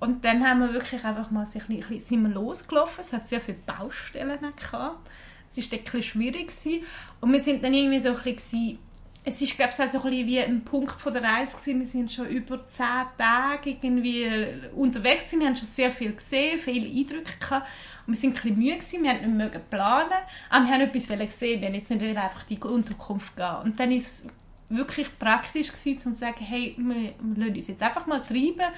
Und 0.00 0.24
dann 0.24 0.46
haben 0.46 0.60
wir 0.60 0.74
wirklich 0.74 1.02
einfach 1.02 1.30
mal 1.30 1.46
sich 1.46 1.66
ein 1.68 1.76
bisschen, 1.78 2.00
sind 2.00 2.22
wir 2.22 2.34
losgelaufen, 2.34 3.00
es 3.00 3.12
hat 3.12 3.24
sehr 3.24 3.40
viele 3.40 3.58
Baustellen 3.64 4.38
gehabt. 4.38 5.10
Es 5.50 5.56
war 5.56 5.78
ein 5.78 5.84
bisschen 5.84 6.02
schwierig 6.02 6.48
gewesen. 6.48 6.84
und 7.20 7.32
wir 7.32 7.40
sind 7.40 7.64
dann 7.64 7.72
irgendwie 7.72 8.00
so 8.00 8.10
ein 8.10 8.22
bisschen 8.22 8.78
es 9.26 9.40
ist 9.40 9.56
glaube 9.56 9.72
ich 9.72 9.82
auch 9.82 9.88
so 9.88 9.98
ein 9.98 10.10
bisschen 10.10 10.26
wie 10.26 10.40
ein 10.40 10.64
Punkt 10.64 11.00
von 11.00 11.12
der 11.12 11.22
Reise 11.22 11.56
gewesen. 11.56 11.80
Wir 11.80 11.86
sind 11.86 12.12
schon 12.12 12.28
über 12.28 12.66
zehn 12.66 13.06
Tage 13.16 13.70
irgendwie 13.70 14.26
unterwegs. 14.74 15.32
Wir 15.32 15.46
haben 15.46 15.56
schon 15.56 15.68
sehr 15.68 15.90
viel 15.90 16.12
gesehen, 16.12 16.58
viele 16.58 16.86
Eindrücke 16.86 17.38
gehabt. 17.40 17.66
Und 18.06 18.12
wir 18.12 18.20
sind 18.20 18.36
ein 18.36 18.42
bisschen 18.42 18.58
müde 18.58 18.76
gewesen. 18.76 19.02
Wir 19.02 19.10
haben 19.10 19.36
nicht 19.36 19.52
mehr 19.52 19.60
planen, 19.70 20.12
aber 20.50 20.64
wir 20.66 20.72
haben 20.72 20.80
etwas 20.82 21.08
gesehen. 21.08 21.60
Wir 21.60 21.68
haben 21.68 21.74
jetzt 21.74 21.90
nicht 21.90 22.16
einfach 22.16 22.42
die 22.44 22.58
Unterkunft 22.58 23.34
gehen. 23.34 23.56
Und 23.64 23.80
dann 23.80 23.92
ist 23.92 24.06
es 24.06 24.28
wirklich 24.68 25.08
praktisch 25.18 25.72
gewesen, 25.72 25.98
zu 25.98 26.14
sagen, 26.14 26.44
hey, 26.44 26.74
wir, 26.76 27.14
wir 27.18 27.46
lassen 27.46 27.56
uns 27.56 27.68
jetzt 27.68 27.82
einfach 27.82 28.06
mal 28.06 28.20
treiben. 28.20 28.72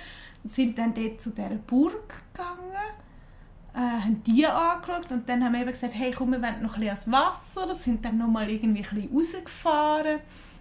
Und 0.44 0.50
sind 0.50 0.78
dann 0.78 0.94
dort 0.94 1.20
zu 1.20 1.30
dieser 1.30 1.48
Burg 1.66 2.14
gegangen 2.32 2.60
äh, 3.76 3.78
haben 3.78 4.22
die 4.24 4.46
angeschaut 4.46 5.12
und 5.12 5.28
dann 5.28 5.44
haben 5.44 5.52
wir 5.52 5.60
eben 5.60 5.70
gesagt, 5.70 5.94
hey 5.94 6.10
komm, 6.10 6.32
wir 6.32 6.40
wollen 6.40 6.62
noch 6.62 6.76
ein 6.76 6.80
bisschen 6.80 7.12
ans 7.12 7.44
Wasser, 7.54 7.74
sind 7.74 8.02
dann 8.04 8.16
noch 8.16 8.26
mal 8.26 8.48
irgendwie 8.48 8.82
ein 8.82 9.10
bisschen 9.10 9.14
rausgefahren. 9.14 10.20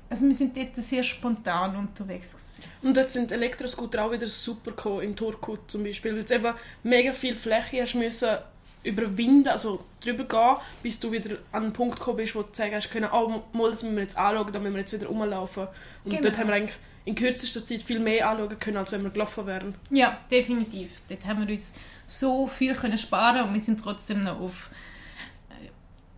Also 0.09 0.27
wir 0.27 0.35
sind 0.35 0.55
dort 0.55 0.75
sehr 0.75 1.01
spontan 1.01 1.77
unterwegs 1.77 2.31
gewesen. 2.33 2.63
Und 2.83 2.95
dort 2.95 3.09
sind 3.09 3.31
Elektroscooter 3.31 4.05
auch 4.05 4.11
wieder 4.11 4.27
super 4.27 4.71
gekommen, 4.71 5.01
im 5.01 5.15
Turkut 5.15 5.71
zum 5.71 5.83
Beispiel, 5.83 6.13
weil 6.15 6.23
du 6.23 6.35
eben 6.35 6.53
mega 6.83 7.13
viel 7.13 7.35
Fläche 7.35 7.81
hast 7.81 7.95
müssen 7.95 8.37
überwinden, 8.83 9.47
also 9.47 9.83
drüber 10.03 10.25
gehen, 10.25 10.57
bis 10.83 10.99
du 10.99 11.11
wieder 11.11 11.37
an 11.53 11.63
einen 11.63 11.73
Punkt 11.73 11.97
gekommen 11.97 12.17
bist, 12.17 12.35
wo 12.35 12.43
du 12.43 12.49
sagen 12.51 12.75
hast 12.75 12.91
können, 12.91 13.09
oh, 13.11 13.41
mal, 13.53 13.71
das 13.71 13.81
müssen 13.81 13.95
wir 13.95 14.03
jetzt 14.03 14.17
anschauen, 14.17 14.51
dann 14.51 14.61
müssen 14.61 14.75
wir 14.75 14.81
jetzt 14.81 14.93
wieder 14.93 15.07
rumlaufen. 15.07 15.67
Und 16.03 16.11
genau. 16.11 16.21
dort 16.21 16.37
haben 16.37 16.47
wir 16.47 16.55
eigentlich 16.55 16.77
in 17.05 17.15
kürzester 17.15 17.65
Zeit 17.65 17.81
viel 17.81 17.99
mehr 17.99 18.29
anschauen 18.29 18.59
können, 18.59 18.77
als 18.77 18.91
wenn 18.91 19.03
wir 19.03 19.09
gelaufen 19.09 19.47
wären. 19.47 19.75
Ja, 19.89 20.19
definitiv. 20.29 20.91
Dort 21.07 21.25
haben 21.25 21.47
wir 21.47 21.53
uns 21.53 21.73
so 22.07 22.47
viel 22.47 22.73
können 22.73 22.97
sparen 22.97 23.47
und 23.47 23.53
wir 23.53 23.61
sind 23.61 23.79
trotzdem 23.81 24.21
noch 24.21 24.39
auf 24.39 24.69
äh, 25.49 25.69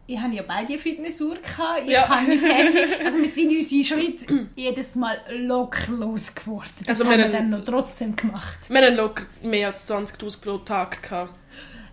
ich 0.08 0.20
habe 0.20 0.34
ja 0.34 0.44
beide 0.48 0.78
Fitnessuhr 0.80 1.36
gehabt. 1.36 1.82
Ich 1.86 1.92
ja. 1.92 2.08
habe 2.08 2.28
mein 2.28 2.40
Handy, 2.40 2.80
also 3.04 3.18
wir 3.18 3.30
sind 3.30 3.50
unsere 3.50 3.84
Schritte 3.84 4.48
jedes 4.56 4.96
Mal 4.96 5.20
locker 5.32 5.92
losgeworden. 5.92 6.72
Das 6.86 7.02
also 7.02 7.12
haben 7.12 7.20
wir 7.20 7.30
dann 7.30 7.50
noch 7.50 7.64
trotzdem 7.64 8.16
gemacht. 8.16 8.70
Wir 8.70 8.82
haben 8.82 8.96
locker 8.96 9.26
mehr 9.44 9.68
als 9.68 9.90
20'000 9.90 10.42
pro 10.42 10.58
Tag 10.60 11.04
gehabt. 11.04 11.34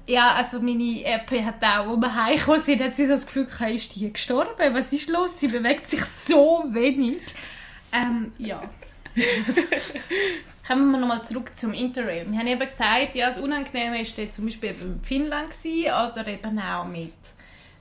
Ja, 0.06 0.34
also 0.34 0.60
meine 0.60 1.02
App 1.04 1.30
hat 1.30 1.62
auch, 1.62 1.88
als 1.88 2.00
wir 2.00 2.14
heimgekommen 2.14 2.60
sind, 2.60 2.82
hat 2.82 2.94
sie 2.94 3.06
so 3.06 3.12
das 3.12 3.24
Gefühl 3.24 3.46
gehabt, 3.46 3.70
ist 3.70 3.96
die 3.96 4.12
gestorben? 4.12 4.74
Was 4.74 4.92
ist 4.92 5.08
los? 5.08 5.40
Sie 5.40 5.48
bewegt 5.48 5.88
sich 5.88 6.02
so 6.04 6.64
wenig. 6.68 7.22
Ähm, 7.90 8.32
ja. 8.38 8.62
Kommen 10.66 10.92
wir 10.92 10.98
nochmal 10.98 11.22
zurück 11.22 11.52
zum 11.56 11.74
Interrail. 11.74 12.26
Wir 12.30 12.38
haben 12.38 12.46
eben 12.46 12.58
gesagt, 12.58 13.14
ja, 13.14 13.28
das 13.28 13.38
Unangenehme 13.38 13.98
war 13.98 14.30
zum 14.30 14.46
Beispiel 14.46 14.70
in 14.70 15.00
Finnland 15.02 15.50
oder 15.62 16.26
eben 16.26 16.58
auch 16.58 16.86
mit, 16.86 17.12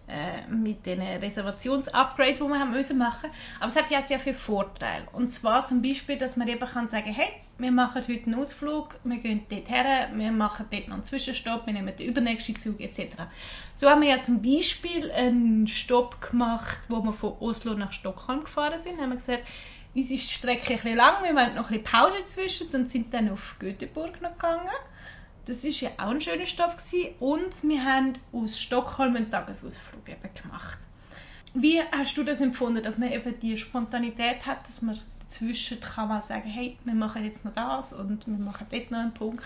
äh, 0.10 0.46
mit 0.52 0.86
den 0.86 1.00
Reservationsupgrade, 1.00 2.34
die 2.34 2.42
wir 2.42 2.60
haben 2.60 2.72
müssen 2.72 2.98
machen 2.98 3.30
Aber 3.62 3.68
es 3.68 3.78
hat 3.78 3.90
ja 3.90 4.02
sehr 4.02 4.20
viele 4.20 4.36
Vorteile. 4.36 5.06
Und 5.14 5.32
zwar 5.32 5.66
zum 5.66 5.82
Beispiel, 5.82 6.18
dass 6.18 6.36
man 6.36 6.50
eben 6.50 6.60
kann 6.60 6.90
sagen 6.90 7.14
hey, 7.14 7.30
wir 7.58 7.72
machen 7.72 8.02
heute 8.06 8.26
einen 8.26 8.36
Ausflug, 8.36 8.98
wir 9.06 9.18
gehen 9.20 9.46
dort 9.48 9.70
her, 9.70 10.10
wir 10.14 10.34
machen 10.34 10.66
dort 10.70 10.88
noch 10.90 10.96
einen 10.96 11.04
Zwischenstopp, 11.06 11.66
wir 11.66 11.72
nehmen 11.72 11.96
den 11.96 12.10
übernächsten 12.10 12.60
Zug 12.60 12.82
etc. 12.82 13.16
So 13.76 13.90
haben 13.90 14.02
wir 14.02 14.10
ja 14.10 14.22
zum 14.22 14.42
Beispiel 14.42 15.10
einen 15.10 15.68
Stopp 15.68 16.20
gemacht, 16.20 16.80
wo 16.90 17.02
wir 17.02 17.14
von 17.14 17.38
Oslo 17.40 17.76
nach 17.76 17.94
Stockholm 17.94 18.44
gefahren 18.44 18.78
sind. 18.78 19.00
Haben 19.00 19.12
wir 19.12 19.16
gesagt, 19.16 19.44
uns 19.96 20.10
ist 20.10 20.30
die 20.30 20.34
Strecke 20.34 20.74
etwas 20.74 20.96
lang, 20.96 21.24
wir 21.24 21.36
wollten 21.36 21.56
noch 21.56 21.70
ein 21.70 21.84
Pause 21.84 22.26
zwischen 22.28 22.68
und 22.70 22.90
sind 22.90 23.14
dann 23.14 23.30
auf 23.30 23.56
Göteborg 23.60 24.22
noch 24.22 24.34
gegangen. 24.34 24.70
Das 25.46 25.64
war 25.64 25.72
ja 25.72 25.90
auch 25.98 26.12
ein 26.12 26.22
schöner 26.22 26.46
Stopp. 26.46 26.78
Gewesen. 26.78 27.16
Und 27.20 27.64
wir 27.64 27.84
haben 27.84 28.14
aus 28.32 28.60
Stockholm 28.60 29.16
einen 29.16 29.30
Tagesausflug 29.30 30.08
eben 30.08 30.34
gemacht. 30.42 30.78
Wie 31.54 31.82
hast 31.92 32.18
du 32.18 32.24
das 32.24 32.42
empfunden, 32.42 32.82
dass 32.82 32.98
man 32.98 33.12
eben 33.12 33.40
die 33.40 33.58
Spontanität 33.58 34.46
hat, 34.46 34.66
dass 34.68 34.82
man 34.82 34.98
dazwischen 35.20 35.80
kann 35.80 36.08
man 36.08 36.22
sagen, 36.22 36.50
hey, 36.50 36.78
wir 36.84 36.94
machen 36.94 37.24
jetzt 37.24 37.46
noch 37.46 37.54
das 37.54 37.94
und 37.94 38.26
wir 38.26 38.38
machen 38.38 38.66
dort 38.72 38.90
noch 38.90 39.00
einen 39.00 39.14
Punkt? 39.14 39.44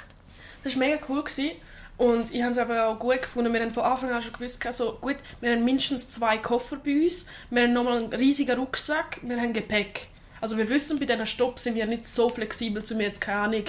Das 0.64 0.76
war 0.76 0.88
mega 0.88 1.00
cool. 1.10 1.24
Gewesen. 1.24 1.52
Und 1.98 2.32
ich 2.32 2.44
habe 2.44 2.52
es 2.52 2.60
aber 2.60 2.88
auch 2.88 3.00
gut 3.00 3.22
gefunden. 3.24 3.52
Wir 3.52 3.60
haben 3.60 3.72
von 3.72 3.84
Anfang 3.84 4.12
an 4.12 4.22
schon 4.22 4.34
gewusst, 4.34 4.64
also 4.66 5.00
gut, 5.02 5.18
wir 5.42 5.52
haben 5.52 5.66
mindestens 5.66 6.10
zwei 6.12 6.38
Koffer 6.38 6.78
bei 6.78 7.04
uns, 7.04 7.28
wir 7.50 7.64
haben 7.64 7.74
nochmal 7.74 7.98
einen 7.98 8.14
riesigen 8.14 8.60
Rucksack, 8.60 9.20
wir 9.24 9.42
haben 9.42 9.52
Gepäck. 9.52 10.08
Also 10.42 10.58
wir 10.58 10.70
wissen, 10.70 11.00
bei 11.00 11.06
diesen 11.06 11.26
Stopp 11.26 11.60
sind 11.60 11.76
wir 11.76 11.86
nicht 11.86 12.06
so 12.06 12.30
flexibel, 12.30 12.84
mir 12.96 13.04
jetzt 13.04 13.22
keine 13.22 13.40
Ahnung, 13.40 13.64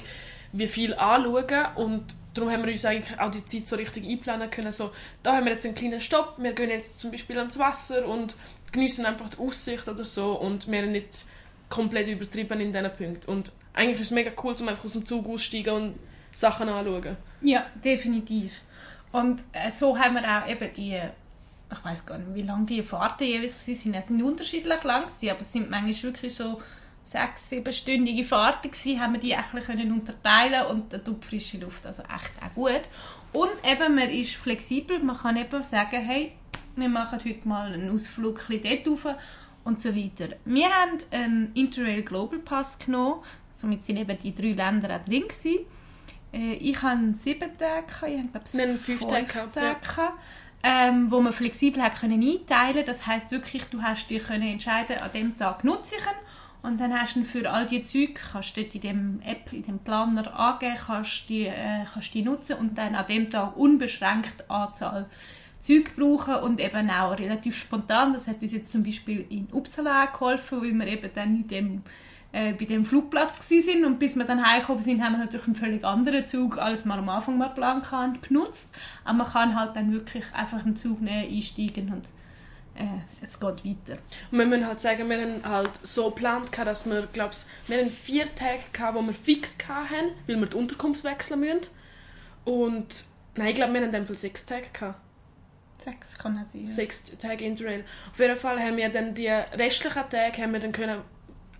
wie 0.52 0.68
viel 0.68 0.94
anschauen 0.94 1.66
und 1.76 2.04
darum 2.34 2.50
haben 2.50 2.64
wir 2.64 2.72
uns 2.72 2.84
eigentlich 2.84 3.18
auch 3.18 3.30
die 3.30 3.44
Zeit 3.44 3.66
so 3.66 3.76
richtig 3.76 4.06
einplanen 4.06 4.50
können. 4.50 4.72
So, 4.72 4.92
da 5.22 5.36
haben 5.36 5.44
wir 5.44 5.52
jetzt 5.52 5.66
einen 5.66 5.74
kleinen 5.74 6.00
Stopp, 6.00 6.34
wir 6.38 6.52
gehen 6.52 6.70
jetzt 6.70 7.00
zum 7.00 7.10
Beispiel 7.10 7.38
ans 7.38 7.58
Wasser 7.58 8.06
und 8.06 8.36
genießen 8.72 9.04
einfach 9.06 9.30
die 9.30 9.38
Aussicht 9.38 9.88
oder 9.88 10.04
so 10.04 10.32
und 10.32 10.70
wir 10.70 10.82
haben 10.82 10.92
nicht 10.92 11.24
komplett 11.68 12.08
übertrieben 12.08 12.60
in 12.60 12.72
diesen 12.72 12.90
Punkten. 12.92 13.30
Und 13.30 13.52
eigentlich 13.74 14.00
ist 14.00 14.08
es 14.08 14.10
mega 14.12 14.30
cool, 14.42 14.54
um 14.60 14.68
einfach 14.68 14.84
aus 14.84 14.92
dem 14.94 15.06
Zug 15.06 15.28
aussteigen 15.28 15.74
und 15.74 15.98
Sachen 16.32 16.68
anschauen. 16.68 17.16
Ja, 17.42 17.66
definitiv. 17.84 18.52
Und 19.12 19.40
äh, 19.52 19.70
so 19.70 19.98
haben 19.98 20.14
wir 20.14 20.22
auch 20.24 20.48
eben 20.48 20.72
die 20.74 21.00
ich 21.70 21.84
weiß 21.84 22.06
gar 22.06 22.18
nicht, 22.18 22.34
wie 22.34 22.46
lange 22.46 22.66
die 22.66 22.82
Fahrten 22.82 23.24
jeweils 23.24 23.56
waren. 23.56 23.94
Es 23.94 24.08
sind 24.08 24.22
unterschiedlich 24.22 24.82
lang, 24.82 25.02
gewesen, 25.02 25.30
aber 25.30 25.40
es 25.40 25.52
sind 25.52 25.70
manchmal 25.70 26.02
wirklich 26.02 26.34
so 26.34 26.60
sechs, 27.04 27.48
siebenstündige 27.48 28.24
Fahrten 28.24 28.70
gewesen, 28.70 29.00
haben 29.00 29.14
wir 29.14 29.20
die 29.20 29.34
ein 29.34 29.44
bisschen 29.52 29.92
unterteilen 29.92 30.66
und 30.66 30.92
da 30.92 30.98
tut 30.98 31.24
frische 31.24 31.58
Luft 31.58 31.86
also 31.86 32.02
echt 32.02 32.32
auch 32.42 32.54
gut. 32.54 32.82
Und 33.32 33.50
eben, 33.64 33.94
man 33.94 34.10
ist 34.10 34.34
flexibel, 34.34 34.98
man 35.00 35.16
kann 35.16 35.36
eben 35.36 35.62
sagen, 35.62 36.02
hey, 36.02 36.32
wir 36.76 36.88
machen 36.88 37.18
heute 37.24 37.48
mal 37.48 37.72
einen 37.72 37.94
Ausflug 37.94 38.46
dort 38.48 38.86
rauf 38.86 39.16
und 39.64 39.80
so 39.80 39.94
weiter. 39.94 40.36
Wir 40.44 40.66
haben 40.66 40.98
einen 41.10 41.52
Interrail 41.54 42.02
Global 42.02 42.38
Pass 42.38 42.78
genommen, 42.78 43.22
somit 43.52 43.82
sind 43.82 43.96
eben 43.96 44.18
die 44.18 44.34
drei 44.34 44.52
Länder 44.52 44.96
auch 44.96 45.04
drin 45.04 45.22
gewesen. 45.22 45.66
Äh, 46.32 46.54
ich 46.54 46.80
hatte 46.82 47.14
sieben 47.14 47.56
Tage, 47.58 47.86
ich 48.06 48.18
habe 48.18 48.40
glaube 48.44 48.72
ich 48.74 48.80
fünf 48.80 49.00
Tage 49.06 49.24
gehabt. 49.24 49.54
Tage 49.54 50.12
ähm, 50.62 51.10
wo 51.10 51.20
man 51.20 51.32
flexibel 51.32 51.82
hat 51.82 52.00
können 52.00 52.22
einteilen. 52.22 52.84
Das 52.84 53.06
heißt 53.06 53.30
wirklich, 53.30 53.64
du 53.64 53.82
hast 53.82 54.10
dich 54.10 54.24
können 54.24 54.48
entscheiden, 54.48 55.00
an 55.00 55.12
dem 55.12 55.36
Tag 55.36 55.64
nutze 55.64 55.96
ich 55.96 56.04
ihn 56.04 56.28
und 56.62 56.80
dann 56.80 56.92
hast 56.92 57.16
du 57.16 57.24
für 57.24 57.48
all 57.50 57.66
die 57.66 57.82
Züge 57.82 58.14
kannst 58.14 58.56
du 58.56 58.62
in 58.62 58.80
dem 58.80 59.20
App, 59.24 59.52
in 59.52 59.62
dem 59.62 59.78
Planer 59.78 60.38
angeben, 60.38 60.76
kannst 60.76 61.28
die, 61.28 61.46
äh, 61.46 61.84
kannst 61.92 62.12
die 62.14 62.22
nutzen 62.22 62.56
und 62.56 62.76
dann 62.76 62.94
an 62.94 63.06
dem 63.06 63.30
Tag 63.30 63.56
unbeschränkt 63.56 64.50
Anzahl 64.50 65.06
Züge 65.60 65.90
brauchen 65.96 66.36
und 66.36 66.60
eben 66.60 66.90
auch 66.90 67.18
relativ 67.18 67.56
spontan. 67.56 68.12
Das 68.12 68.28
hat 68.28 68.42
uns 68.42 68.52
jetzt 68.52 68.72
zum 68.72 68.84
Beispiel 68.84 69.26
in 69.28 69.48
Uppsala 69.52 70.06
geholfen, 70.06 70.62
weil 70.62 70.72
wir 70.72 70.86
eben 70.86 71.10
dann 71.14 71.36
in 71.36 71.48
dem 71.48 71.82
äh, 72.32 72.52
bei 72.52 72.66
dem 72.66 72.84
Flugplatz 72.84 73.48
sind 73.48 73.84
und 73.84 73.98
bis 73.98 74.16
wir 74.16 74.24
dann 74.24 74.44
heimgekommen 74.44 74.82
sind, 74.82 75.02
haben 75.02 75.12
wir 75.12 75.18
natürlich 75.18 75.46
einen 75.46 75.56
völlig 75.56 75.84
anderen 75.84 76.26
Zug, 76.26 76.58
als 76.58 76.84
wir 76.84 76.94
am 76.94 77.08
Anfang 77.08 77.38
mal 77.38 77.48
geplant 77.48 77.90
haben, 77.90 78.20
genutzt. 78.20 78.74
Aber 79.04 79.18
man 79.18 79.26
kann 79.26 79.58
halt 79.58 79.76
dann 79.76 79.92
wirklich 79.92 80.24
einfach 80.34 80.64
einen 80.64 80.76
Zug 80.76 81.00
nehmen, 81.00 81.34
einsteigen 81.34 81.92
und 81.92 82.04
äh, 82.74 83.00
es 83.22 83.40
geht 83.40 83.64
weiter. 83.64 83.98
Und 84.30 84.38
wir 84.38 84.46
müssen 84.46 84.66
halt 84.66 84.80
sagen, 84.80 85.08
wir 85.08 85.20
haben 85.20 85.42
halt 85.44 85.70
so 85.82 86.10
geplant, 86.10 86.50
dass 86.56 86.88
wir, 86.88 87.06
glaube 87.12 87.34
wir 87.66 87.78
haben 87.78 87.90
vier 87.90 88.32
Tage 88.34 88.60
gehabt, 88.72 88.96
wo 88.96 89.02
wir 89.02 89.14
fix 89.14 89.56
hatten, 89.66 90.10
weil 90.26 90.36
wir 90.36 90.46
die 90.46 90.56
Unterkunft 90.56 91.04
wechseln 91.04 91.40
müssen. 91.40 91.60
Und 92.44 93.06
nein, 93.36 93.48
ich 93.48 93.54
glaube, 93.54 93.72
wir 93.72 93.80
haben 93.80 93.92
dann 93.92 94.06
sechs 94.06 94.44
Tage 94.46 94.66
gehabt. 94.72 95.00
Sechs 95.78 96.18
kann 96.18 96.36
es 96.42 96.52
sein. 96.52 96.66
Sechs 96.66 97.04
Tage 97.18 97.44
Interrail. 97.44 97.84
Auf 98.12 98.18
jeden 98.18 98.36
Fall 98.36 98.60
haben 98.60 98.76
wir 98.76 98.88
dann 98.88 99.14
die 99.14 99.28
restlichen 99.28 100.08
Tage 100.10 100.42
haben 100.42 100.52
wir 100.52 100.60
dann 100.60 100.72
können 100.72 101.00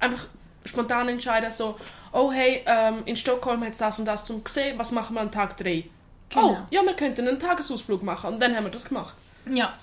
einfach 0.00 0.26
spontan 0.64 1.08
entscheiden, 1.08 1.50
so, 1.50 1.78
oh 2.12 2.30
hey, 2.32 2.62
ähm, 2.66 3.02
in 3.04 3.16
Stockholm 3.16 3.62
hat 3.62 3.70
es 3.70 3.78
das 3.78 3.98
und 3.98 4.04
das 4.04 4.24
zum 4.24 4.42
sehen, 4.46 4.78
was 4.78 4.92
machen 4.92 5.14
wir 5.14 5.20
an 5.20 5.30
Tag 5.30 5.56
3? 5.56 5.84
Genau. 6.30 6.50
Oh, 6.50 6.56
ja, 6.70 6.82
wir 6.82 6.94
könnten 6.94 7.26
einen 7.26 7.38
Tagesausflug 7.38 8.02
machen. 8.02 8.34
Und 8.34 8.40
dann 8.40 8.54
haben 8.54 8.64
wir 8.64 8.70
das 8.70 8.88
gemacht. 8.88 9.14
Ja. 9.50 9.74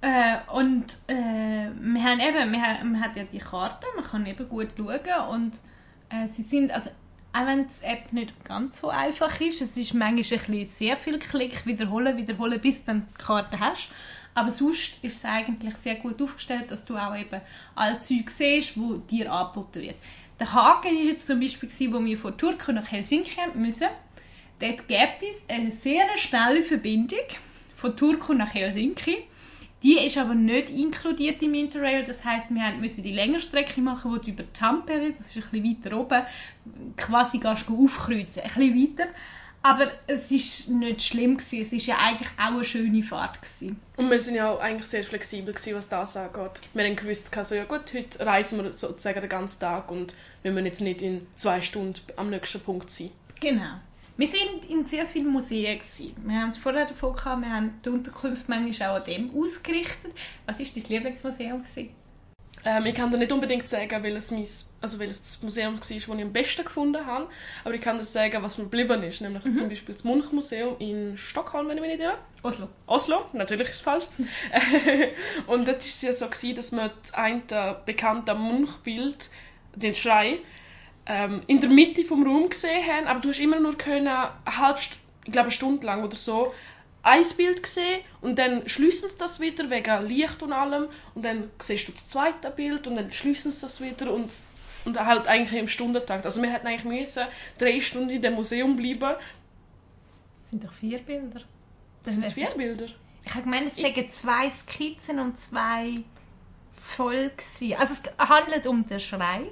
Äh, 0.00 0.36
und 0.52 0.98
äh, 1.08 1.70
wir 1.80 2.04
haben 2.04 2.20
eben, 2.20 2.52
wir 2.52 2.62
haben, 2.62 2.92
man 2.92 3.02
hat 3.02 3.16
ja 3.16 3.24
die 3.24 3.38
Karte, 3.38 3.86
man 3.96 4.04
kann 4.04 4.26
eben 4.26 4.48
gut 4.48 4.68
schauen 4.76 5.28
und 5.30 5.52
äh, 6.10 6.28
sie 6.28 6.42
sind, 6.42 6.70
also 6.72 6.90
auch 7.32 7.46
wenn 7.46 7.66
die 7.66 7.84
App 7.84 8.12
nicht 8.12 8.44
ganz 8.44 8.80
so 8.80 8.90
einfach 8.90 9.40
ist, 9.40 9.62
es 9.62 9.76
ist 9.76 9.94
manchmal 9.94 10.10
ein 10.10 10.16
bisschen 10.16 10.64
sehr 10.66 10.96
viel 10.96 11.18
Klick, 11.18 11.66
wiederholen, 11.66 12.16
wiederholen, 12.16 12.60
bis 12.60 12.80
du 12.80 12.86
dann 12.86 13.08
die 13.18 13.24
Karte 13.24 13.58
hast. 13.58 13.88
Aber 14.34 14.50
sonst 14.50 14.98
ist 15.02 15.16
es 15.18 15.24
eigentlich 15.24 15.76
sehr 15.76 15.94
gut 15.94 16.20
aufgestellt, 16.20 16.70
dass 16.70 16.84
du 16.84 16.96
auch 16.96 17.16
eben 17.16 17.40
alle 17.74 17.98
Zeug 18.00 18.28
siehst, 18.28 18.74
die 18.76 19.00
dir 19.08 19.32
angeboten 19.32 19.82
wird. 19.82 19.96
Der 20.40 20.52
Haken 20.52 20.96
war 20.96 21.04
jetzt 21.04 21.26
zum 21.26 21.38
Beispiel, 21.38 21.92
wo 21.92 22.04
wir 22.04 22.18
von 22.18 22.36
Turku 22.36 22.72
nach 22.72 22.90
Helsinki 22.90 23.40
müssen. 23.54 23.86
Dort 24.58 24.88
gibt 24.88 25.22
es 25.22 25.48
eine 25.48 25.70
sehr 25.70 26.04
schnelle 26.16 26.62
Verbindung 26.62 27.26
von 27.76 27.96
Turku 27.96 28.32
nach 28.34 28.52
Helsinki. 28.52 29.18
Die 29.84 29.98
ist 29.98 30.16
aber 30.16 30.34
nicht 30.34 30.70
inkludiert 30.70 31.42
im 31.42 31.54
Interrail. 31.54 32.04
Das 32.04 32.24
heißt, 32.24 32.50
wir 32.50 32.70
müssen 32.80 33.04
die 33.04 33.12
längere 33.12 33.42
Strecke 33.42 33.82
machen, 33.82 34.10
wo 34.10 34.16
du 34.16 34.30
über 34.30 34.50
Tampere, 34.52 35.12
das 35.12 35.36
ist 35.36 35.44
ein 35.44 35.62
bisschen 35.62 35.84
weiter 35.84 36.00
oben, 36.00 36.22
quasi 36.96 37.38
gehst 37.38 37.68
du 37.68 37.84
aufkreuzen. 37.84 38.42
Ein 38.42 38.48
bisschen 38.48 38.98
weiter. 38.98 39.10
Aber 39.64 39.90
es 40.06 40.30
war 40.30 40.76
nicht 40.76 41.02
schlimm 41.02 41.38
gewesen. 41.38 41.62
Es 41.62 41.72
war 41.72 41.96
ja 41.96 42.04
eigentlich 42.04 42.28
auch 42.36 42.52
eine 42.52 42.64
schöne 42.64 43.02
Fahrt 43.02 43.40
gewesen. 43.40 43.80
Und 43.96 44.10
wir 44.10 44.18
sind 44.18 44.34
ja 44.34 44.50
auch 44.50 44.60
eigentlich 44.60 44.84
sehr 44.84 45.02
flexibel 45.02 45.54
gewesen, 45.54 45.74
was 45.74 45.88
das 45.88 46.18
angeht. 46.18 46.60
Wir 46.74 46.84
haben 46.84 46.96
gewusst, 46.96 47.34
also, 47.34 47.54
ja 47.54 47.64
gut, 47.64 47.94
heute 47.94 48.26
reisen 48.26 48.62
wir 48.62 48.74
sozusagen 48.74 49.22
den 49.22 49.30
ganzen 49.30 49.60
Tag 49.60 49.90
und 49.90 50.14
wir 50.42 50.52
müssen 50.52 50.66
jetzt 50.66 50.82
nicht 50.82 51.00
in 51.00 51.26
zwei 51.34 51.62
Stunden 51.62 51.98
am 52.16 52.28
nächsten 52.28 52.60
Punkt 52.60 52.90
sein. 52.90 53.10
Genau. 53.40 53.80
Wir 54.18 54.28
sind 54.28 54.68
in 54.68 54.84
sehr 54.84 55.06
vielen 55.06 55.32
Museen. 55.32 55.78
Gewesen. 55.78 56.14
Wir 56.22 56.40
haben 56.42 56.50
es 56.50 56.58
vorher 56.58 56.84
davon 56.84 57.16
gehabt, 57.16 57.40
wir 57.40 57.50
haben 57.50 57.80
die 57.82 57.88
Unterkünfte 57.88 58.44
manchmal 58.48 58.90
auch 58.90 58.96
an 58.96 59.04
dem 59.04 59.30
ausgerichtet. 59.34 60.12
Was 60.44 60.60
war 60.60 60.66
dein 60.74 60.90
Lieblingsmuseum? 60.90 61.62
Gewesen? 61.62 61.88
Ähm, 62.64 62.86
ich 62.86 62.94
kann 62.94 63.10
dir 63.10 63.18
nicht 63.18 63.30
unbedingt 63.30 63.68
sagen, 63.68 64.02
welches, 64.02 64.30
mein, 64.30 64.46
also 64.80 64.98
welches 64.98 65.22
das 65.22 65.42
Museum 65.42 65.74
war, 65.74 65.80
das 65.80 65.90
ich 65.90 66.08
am 66.08 66.32
besten 66.32 66.64
gefunden 66.64 67.04
habe, 67.04 67.28
aber 67.62 67.74
ich 67.74 67.80
kann 67.80 67.98
dir 67.98 68.04
sagen, 68.04 68.42
was 68.42 68.56
mir 68.56 68.64
geblieben 68.64 69.02
ist, 69.02 69.20
nämlich 69.20 69.44
mhm. 69.44 69.56
zum 69.56 69.68
Beispiel 69.68 69.94
das 69.94 70.04
Munchmuseum 70.04 70.76
in 70.78 71.16
Stockholm, 71.18 71.68
wenn 71.68 71.76
ich 71.76 71.82
mich 71.82 71.92
nicht 71.92 72.02
irre. 72.02 72.18
Oslo. 72.42 72.68
Oslo, 72.86 73.26
natürlich 73.32 73.68
ist 73.68 73.76
es 73.76 73.80
falsch. 73.82 74.04
und 75.46 75.68
dort 75.68 75.78
war 75.78 75.84
es 75.84 76.02
ja 76.02 76.12
so, 76.12 76.26
gewesen, 76.26 76.54
dass 76.54 76.72
wir 76.72 76.90
das 77.02 77.12
eine 77.14 77.76
bekannte 77.84 78.34
Munchbild, 78.34 79.28
den 79.74 79.94
Schrei, 79.94 80.38
ähm, 81.06 81.42
in 81.46 81.60
der 81.60 81.68
Mitte 81.68 82.02
vom 82.02 82.26
Raum 82.26 82.48
gesehen 82.48 82.86
haben, 82.86 83.06
aber 83.06 83.20
du 83.20 83.28
hast 83.28 83.40
immer 83.40 83.60
nur 83.60 83.76
können, 83.76 84.08
eine 84.08 84.30
halbe 84.46 84.80
Stunde, 84.80 85.04
ich 85.26 85.32
glaube 85.32 85.46
eine 85.46 85.52
Stunde 85.52 85.86
lang 85.86 86.04
oder 86.04 86.16
so, 86.16 86.54
ein 87.04 87.24
Bild 87.36 87.62
gesehen 87.62 88.00
und 88.22 88.38
dann 88.38 88.68
schließen 88.68 89.10
sie 89.10 89.18
das 89.18 89.38
wieder 89.38 89.68
wegen 89.70 90.06
Licht 90.06 90.42
und 90.42 90.52
allem 90.52 90.88
und 91.14 91.24
dann 91.24 91.50
siehst 91.60 91.86
du 91.86 91.92
das 91.92 92.08
zweite 92.08 92.50
Bild 92.50 92.86
und 92.86 92.96
dann 92.96 93.12
schließen 93.12 93.52
sie 93.52 93.60
das 93.60 93.80
wieder 93.80 94.12
und, 94.12 94.30
und 94.86 94.98
halt 94.98 95.28
eigentlich 95.28 95.60
im 95.60 95.68
Stundentakt. 95.68 96.24
Also 96.24 96.40
wir 96.42 96.50
hätten 96.50 96.66
eigentlich 96.66 96.84
müssen 96.84 97.26
drei 97.58 97.80
Stunden 97.80 98.08
in 98.08 98.22
dem 98.22 98.34
Museum 98.34 98.74
bleiben. 98.74 99.16
Das 100.40 100.50
sind 100.50 100.64
doch 100.64 100.72
vier 100.72 100.98
Bilder. 100.98 101.42
Das 102.04 102.14
sind 102.14 102.26
vier 102.30 102.50
Bilder? 102.50 102.86
Ich 103.24 103.34
habe 103.34 103.44
gemeint, 103.44 103.66
es 103.66 103.76
sagen 103.76 104.10
zwei 104.10 104.50
Skizzen 104.50 105.18
und 105.18 105.38
zwei 105.38 106.02
voll 106.82 107.30
Also 107.78 107.94
es 107.94 108.28
handelt 108.28 108.66
um 108.66 108.86
den 108.86 109.00
Schrei 109.00 109.42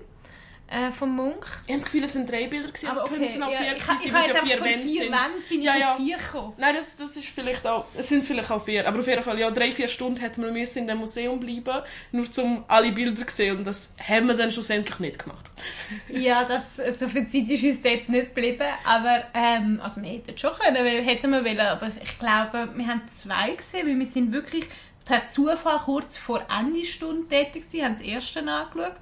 äh, 0.73 0.91
vom 0.91 1.15
Monk. 1.15 1.47
Ich 1.67 1.73
habe 1.73 1.83
das 1.83 1.85
Gefühl, 1.85 2.05
es 2.05 2.13
sind 2.15 2.31
drei 2.31 2.47
Bilder 2.47 2.69
gewesen, 2.69 2.89
aber 2.89 2.97
es 2.97 3.03
okay, 3.05 3.17
könnten 3.17 3.43
auch 3.43 3.49
vier 3.49 3.67
ja, 3.67 3.73
gewesen 3.75 3.97
ich, 4.01 4.07
ich, 4.07 4.13
ja 4.13 4.23
vier 4.23 4.61
Wände 4.61 4.79
vier 4.79 5.03
sind. 5.03 5.13
Wände 5.13 5.49
bin 5.49 5.63
ja, 5.63 5.75
ich 5.75 5.81
ja. 5.81 5.97
vier 5.97 6.17
gekommen. 6.17 6.53
Nein, 6.57 6.75
das, 6.75 6.97
das 6.97 7.17
ist 7.17 7.27
vielleicht 7.27 7.67
auch, 7.67 7.85
es 7.97 8.09
sind 8.09 8.25
vielleicht 8.25 8.51
auch 8.51 8.65
vier, 8.65 8.89
aber 8.89 9.01
auf 9.01 9.07
jeden 9.07 9.23
Fall, 9.23 9.39
ja, 9.39 9.51
drei, 9.51 9.73
vier 9.73 9.89
Stunden 9.89 10.21
hätten 10.21 10.43
wir 10.43 10.51
müssen 10.51 10.79
in 10.79 10.87
dem 10.87 10.99
Museum 10.99 11.39
bleiben, 11.39 11.83
nur 12.13 12.27
um 12.39 12.65
alle 12.69 12.93
Bilder 12.93 13.27
zu 13.27 13.35
sehen 13.35 13.59
und 13.59 13.67
das 13.67 13.97
haben 14.07 14.27
wir 14.29 14.35
dann 14.35 14.51
schlussendlich 14.51 14.99
nicht 14.99 15.19
gemacht. 15.19 15.45
ja, 16.09 16.45
das, 16.45 16.77
so 16.77 17.07
viel 17.09 17.27
Zeit 17.27 17.51
ist 17.51 17.65
uns 17.65 17.83
dort 17.83 18.09
nicht 18.09 18.35
geblieben, 18.35 18.69
aber 18.85 19.25
ähm, 19.35 19.79
also 19.83 20.03
wir 20.03 20.09
hätten 20.09 20.37
schon 20.39 20.53
können, 20.59 20.85
hätten 20.87 21.31
wir 21.31 21.45
wollen, 21.45 21.61
aber 21.61 21.91
ich 22.03 22.19
glaube, 22.19 22.71
wir 22.75 22.87
haben 22.87 23.03
zwei 23.09 23.51
gesehen, 23.51 23.87
weil 23.87 23.99
wir 23.99 24.07
sind 24.07 24.33
wirklich 24.33 24.65
per 25.05 25.27
Zufall 25.29 25.81
kurz 25.85 26.17
vor 26.17 26.47
Ende 26.49 26.85
Stunde 26.85 27.29
tätig 27.29 27.63
gewesen, 27.63 27.85
haben 27.85 27.95
das 27.95 28.03
erste 28.03 28.41
angeschaut 28.41 28.97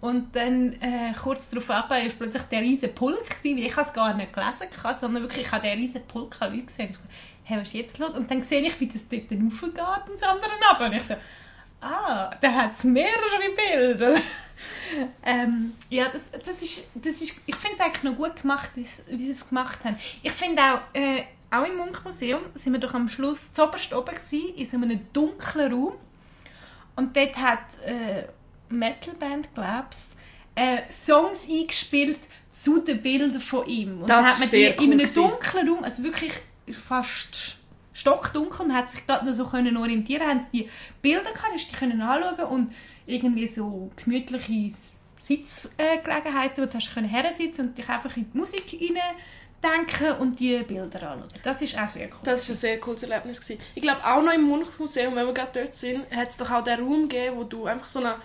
und 0.00 0.34
dann 0.34 0.72
äh, 0.80 1.12
kurz 1.22 1.50
darauf 1.50 1.68
ab, 1.70 1.90
war 1.90 2.00
plötzlich 2.00 2.42
der 2.44 2.60
riesige 2.60 2.92
Pulk, 2.92 3.28
gewesen, 3.28 3.58
weil 3.58 3.66
ich 3.66 3.76
es 3.76 3.92
gar 3.92 4.14
nicht 4.14 4.32
gelesen 4.32 4.66
habe, 4.82 4.98
sondern 4.98 5.22
wirklich, 5.22 5.46
ich 5.46 5.52
habe 5.52 5.62
den 5.62 5.78
riesen 5.78 6.02
Pulk 6.06 6.40
an 6.40 6.52
Leuten 6.52 6.66
gesehen. 6.66 6.90
Ich 6.90 6.96
so, 6.96 7.04
hey, 7.44 7.58
was 7.58 7.68
ist 7.68 7.74
jetzt 7.74 7.98
los? 7.98 8.14
Und 8.14 8.30
dann 8.30 8.42
sehe 8.42 8.62
ich, 8.62 8.80
wie 8.80 8.86
das 8.86 9.06
dort 9.08 9.24
raufgeht 9.24 10.08
und 10.08 10.14
das 10.14 10.22
andere 10.22 10.50
ab. 10.70 10.80
Und 10.80 10.92
ich 10.94 11.02
so, 11.02 11.14
ah, 11.82 12.30
da 12.40 12.52
hat 12.52 12.72
es 12.72 12.84
mehrere 12.84 13.54
Bilder. 13.54 14.14
ähm, 15.22 15.74
ja, 15.90 16.08
das, 16.08 16.30
das, 16.30 16.62
ist, 16.62 16.92
das 16.94 17.20
ist, 17.20 17.42
ich 17.44 17.56
finde 17.56 17.76
es 17.76 17.80
eigentlich 17.80 18.02
noch 18.02 18.16
gut 18.16 18.40
gemacht, 18.40 18.70
wie 18.74 18.84
sie 18.84 19.30
es 19.30 19.48
gemacht 19.50 19.84
haben. 19.84 19.96
Ich 20.22 20.32
finde 20.32 20.62
auch, 20.62 20.80
äh, 20.94 21.24
auch 21.50 21.66
im 21.66 21.76
Munkmuseum 21.76 22.40
sind 22.54 22.72
wir 22.72 22.80
doch 22.80 22.94
am 22.94 23.10
Schluss 23.10 23.52
zuoberst 23.52 23.92
oben 23.92 24.14
gewesen, 24.14 24.54
in 24.56 24.66
so 24.66 24.78
einem 24.78 25.00
dunklen 25.12 25.70
Raum. 25.70 25.92
Und 26.96 27.14
dort 27.14 27.36
hat... 27.36 27.78
Äh, 27.84 28.24
Metalband, 28.70 29.48
glaubst 29.54 30.16
äh, 30.54 30.82
Songs 30.90 31.48
eingespielt 31.48 32.18
zu 32.50 32.80
den 32.80 33.02
Bildern 33.02 33.40
von 33.40 33.66
ihm. 33.66 34.02
Und 34.02 34.10
das 34.10 34.24
dann 34.24 34.34
hat 34.34 34.40
man 34.40 34.50
die 34.50 34.74
cool 34.78 34.84
in 34.84 34.92
einem 34.92 35.14
dunklen 35.14 35.68
Raum, 35.68 35.84
also 35.84 36.02
wirklich 36.02 36.32
fast 36.70 37.56
stockdunkel, 37.92 38.66
man 38.66 38.76
hat 38.76 38.90
sich 38.90 39.06
gerade 39.06 39.26
noch 39.26 39.34
so 39.34 39.44
können 39.44 39.76
orientieren, 39.76 40.26
haben 40.26 40.40
sie 40.40 40.62
die 40.62 40.70
Bilder 41.02 41.32
gehabt, 41.32 41.54
die 41.56 41.76
können 41.76 42.00
anschauen 42.00 42.46
und 42.46 42.72
irgendwie 43.06 43.48
so 43.48 43.90
gemütliche 43.96 44.74
Sitzgelegenheiten, 45.18 46.62
wo 46.62 46.66
du 46.66 46.74
hast 46.74 46.94
können 46.94 47.08
hersitzen 47.08 47.68
und 47.68 47.78
dich 47.78 47.88
einfach 47.88 48.16
in 48.16 48.30
die 48.32 48.38
Musik 48.38 48.68
hinein 48.68 49.02
denken 49.62 50.12
und 50.20 50.40
die 50.40 50.58
Bilder 50.58 51.10
anschauen. 51.10 51.28
Das 51.42 51.60
ist 51.60 51.78
auch 51.78 51.88
sehr 51.88 52.06
cool. 52.08 52.20
Das 52.22 52.48
war 52.48 52.54
ein 52.54 52.58
sehr 52.58 52.80
cooles 52.80 53.02
Erlebnis. 53.02 53.40
Gewesen. 53.40 53.60
Ich 53.74 53.82
glaube, 53.82 54.04
auch 54.04 54.22
noch 54.22 54.32
im 54.32 54.42
Munchmuseum, 54.42 55.14
wenn 55.14 55.26
wir 55.26 55.34
gerade 55.34 55.60
dort 55.60 55.74
sind, 55.74 56.10
hat 56.10 56.30
es 56.30 56.38
doch 56.38 56.50
auch 56.50 56.64
den 56.64 56.80
Raum 56.80 57.08
gegeben, 57.08 57.36
wo 57.36 57.44
du 57.44 57.66
einfach 57.66 57.86
so 57.86 57.98
eine 57.98 58.16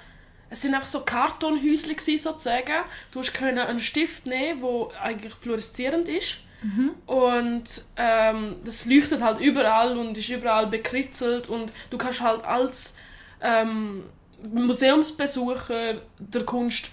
es 0.49 0.61
sind 0.61 0.73
einfach 0.73 0.87
so 0.87 1.01
Kartonhäuschen 1.01 2.17
sozusagen. 2.17 2.83
Du 3.11 3.19
hast 3.19 3.33
können 3.33 3.59
einen 3.59 3.79
Stift 3.79 4.25
nehmen, 4.25 4.61
der 4.61 5.01
eigentlich 5.01 5.33
fluoreszierend 5.33 6.07
ist. 6.09 6.39
Mhm. 6.61 6.91
Und 7.05 7.63
ähm, 7.97 8.55
das 8.63 8.85
leuchtet 8.85 9.21
halt 9.21 9.39
überall 9.39 9.97
und 9.97 10.17
ist 10.17 10.29
überall 10.29 10.67
bekritzelt 10.67 11.49
und 11.49 11.71
du 11.89 11.97
kannst 11.97 12.21
halt 12.21 12.43
als 12.43 12.97
ähm, 13.41 14.03
Museumsbesucher 14.51 15.95
der 16.17 16.43
Kunst 16.43 16.91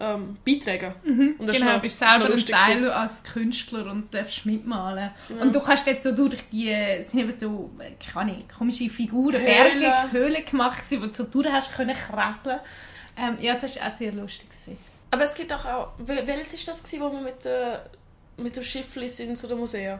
ähm, 0.00 0.36
beitragen. 0.44 0.94
Mhm, 1.04 1.36
und 1.38 1.46
das 1.46 1.56
genau, 1.56 1.74
du 1.74 1.80
bist 1.80 1.98
selber 1.98 2.26
ein 2.26 2.46
Teil 2.46 2.90
als 2.90 3.22
Künstler 3.22 3.90
und 3.90 4.12
darfst 4.12 4.46
mitmalen. 4.46 5.10
Ja. 5.28 5.42
Und 5.42 5.54
du 5.54 5.60
kannst 5.60 5.86
jetzt 5.86 6.04
so 6.04 6.12
durch 6.12 6.42
die, 6.50 6.74
sind 7.02 7.20
eben 7.20 7.32
so, 7.32 7.70
keine 8.12 8.44
komische 8.56 8.88
Figuren. 8.90 9.44
Berge, 9.44 10.12
Höhlen 10.12 10.44
gemacht, 10.44 10.82
wo 10.90 11.06
du 11.06 11.12
so 11.12 11.24
durch 11.24 11.50
hast 11.50 11.72
können 11.72 11.94
krasseln. 11.94 12.60
Ähm, 13.16 13.38
ja, 13.40 13.54
das 13.54 13.80
war 13.80 13.88
auch 13.88 13.94
sehr 13.94 14.12
lustig. 14.12 14.48
Gewesen. 14.50 14.78
Aber 15.10 15.24
es 15.24 15.34
gibt 15.34 15.52
auch, 15.52 15.64
auch 15.64 15.88
welches 15.98 16.52
war 16.52 16.74
das, 16.74 16.82
gewesen, 16.82 17.00
wo 17.00 17.12
wir 17.12 17.20
mit, 17.20 17.46
äh, 17.46 17.78
mit 18.36 18.56
dem 18.56 18.62
Schiff 18.62 18.92
sind 19.08 19.36
zu 19.36 19.46
den 19.46 19.58
Museen? 19.58 19.98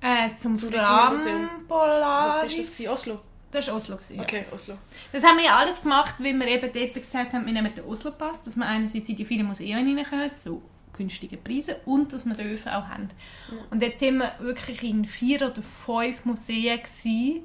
Äh, 0.00 0.36
zum 0.36 0.56
zu 0.56 0.70
Polaris. 0.70 1.26
Was 1.26 1.26
war 1.26 2.42
das? 2.42 2.50
Gewesen? 2.50 2.88
Oslo? 2.88 3.20
Das 3.50 3.68
war 3.68 3.76
Oslo. 3.76 3.98
Ja. 4.10 4.22
Okay, 4.22 4.44
Oslo. 4.52 4.76
Das 5.12 5.24
haben 5.24 5.38
wir 5.38 5.46
ja 5.46 5.56
alles 5.56 5.82
gemacht, 5.82 6.16
weil 6.18 6.34
wir 6.34 6.46
eben 6.46 6.70
dort 6.72 6.94
gesagt 6.94 7.32
haben, 7.32 7.46
wir 7.46 7.52
nehmen 7.52 7.74
den 7.74 7.84
Oslo-Pass, 7.84 8.44
dass 8.44 8.56
wir 8.56 8.66
einerseits 8.66 9.08
in 9.08 9.16
die 9.16 9.24
vielen 9.24 9.46
Museen 9.46 9.96
reinkommen, 9.96 10.34
zu 10.34 10.62
günstigen 10.96 11.42
Preisen, 11.42 11.76
und 11.86 12.12
dass 12.12 12.26
wir 12.26 12.34
den 12.34 12.50
Öfen 12.50 12.70
auch 12.72 12.88
haben. 12.88 13.08
Ja. 13.50 13.58
Und 13.70 13.80
jetzt 13.80 14.00
sind 14.00 14.18
wir 14.18 14.34
wirklich 14.40 14.82
in 14.82 15.04
vier 15.04 15.42
oder 15.42 15.62
fünf 15.62 16.24
Museen 16.24 16.78
gewesen. 16.78 17.42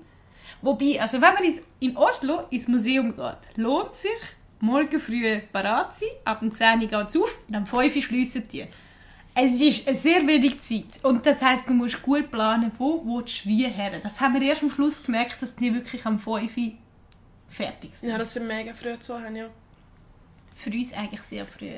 Wobei, 0.62 1.00
also 1.00 1.22
wenn 1.22 1.34
man 1.34 1.44
in 1.80 1.96
Oslo 1.96 2.48
ins 2.50 2.68
Museum 2.68 3.16
geht, 3.16 3.58
lohnt 3.58 3.94
sich, 3.94 4.12
morgen 4.60 5.00
früh 5.00 5.40
parat 5.52 5.96
sein, 5.96 6.10
ab 6.26 6.40
dem 6.40 6.52
10 6.52 6.82
Uhr 6.82 6.88
geht 6.88 7.10
es 7.10 7.18
auf 7.18 7.38
und 7.48 7.56
am 7.56 7.66
5 7.66 7.96
Uhr 7.96 8.02
schliessen 8.02 8.48
die. 8.48 8.66
Es 9.36 9.60
ist 9.60 9.88
eine 9.88 9.98
sehr 9.98 10.28
wenig 10.28 10.60
Zeit. 10.60 11.04
Und 11.04 11.26
das 11.26 11.42
heisst, 11.42 11.68
du 11.68 11.74
musst 11.74 12.02
gut 12.04 12.30
planen, 12.30 12.72
wo 12.78 13.02
willst 13.04 13.46
du 13.46 13.50
wie 13.50 13.68
her. 13.68 14.00
Das 14.02 14.22
haben 14.22 14.36
wir 14.36 14.42
erst 14.44 14.62
am 14.62 14.70
Schluss 14.70 15.04
gemerkt, 15.04 15.42
dass 15.42 15.56
die 15.56 15.74
wirklich 15.74 16.06
am 16.06 16.20
5 16.20 16.56
Uhr 16.56 16.72
fertig 17.50 17.92
sind. 17.98 18.10
Ja, 18.10 18.18
das 18.18 18.34
sind 18.34 18.48
mega 18.48 18.74
früh 18.74 18.98
zu 19.00 19.20
haben, 19.20 19.36
ja. 19.36 19.50
Für 20.56 20.70
uns 20.70 20.94
eigentlich 20.94 21.22
sehr 21.22 21.48
früh. 21.48 21.72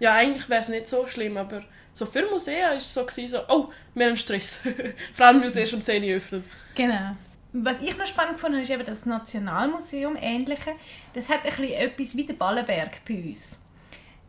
Ja, 0.00 0.14
eigentlich 0.14 0.48
wäre 0.50 0.60
es 0.60 0.68
nicht 0.68 0.86
so 0.86 1.06
schlimm, 1.06 1.38
aber 1.38 1.64
so 1.94 2.04
für 2.04 2.28
Museen 2.30 2.62
war 2.62 2.76
es 2.76 2.92
so, 2.92 3.04
gewesen, 3.04 3.28
so, 3.28 3.40
oh, 3.48 3.70
wir 3.94 4.06
haben 4.06 4.16
Stress. 4.16 4.60
Vor 5.14 5.26
allem, 5.26 5.40
weil 5.40 5.48
es 5.48 5.56
erst 5.56 5.74
um 5.74 5.82
10 5.82 6.04
Uhr 6.04 6.16
öffnet. 6.16 6.44
Genau. 6.74 7.16
Was 7.54 7.80
ich 7.80 7.96
noch 7.96 8.06
spannend 8.06 8.38
fand, 8.38 8.54
ist 8.56 8.70
eben 8.70 8.84
das 8.84 9.06
Nationalmuseum, 9.06 10.16
ähnliche. 10.20 10.72
Das 11.14 11.30
hat 11.30 11.38
ein 11.44 11.50
bisschen 11.50 11.70
etwas 11.70 12.14
wie 12.14 12.24
der 12.26 12.34
Ballenberg 12.34 13.02
bei 13.08 13.14
uns 13.14 13.58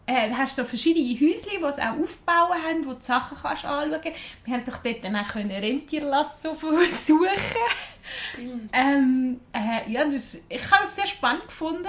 äh, 0.10 0.32
hast 0.34 0.56
so 0.56 0.64
verschiedene 0.64 1.14
Häuschen, 1.14 1.60
die 1.60 1.64
es 1.64 1.78
auch 1.78 2.00
aufbauen 2.00 2.64
haben, 2.64 2.86
wo 2.86 2.94
du 2.94 3.02
Sachen 3.02 3.38
kannst 3.40 3.66
anschauen 3.66 4.02
kannst. 4.02 4.20
Wir 4.44 4.54
haben 4.56 4.66
doch 4.66 4.78
dort 4.78 5.04
dann 5.04 5.16
auch 5.16 5.36
Rentierlasso 5.36 6.56
versuchen. 6.56 7.28
Stimmt. 8.32 8.72
Ähm, 8.74 9.40
äh, 9.54 9.92
ja, 9.92 10.04
das, 10.06 10.40
ich 10.50 10.72
habe 10.72 10.86
es 10.86 10.96
sehr 10.96 11.06
spannend 11.06 11.46
gefunden. 11.48 11.88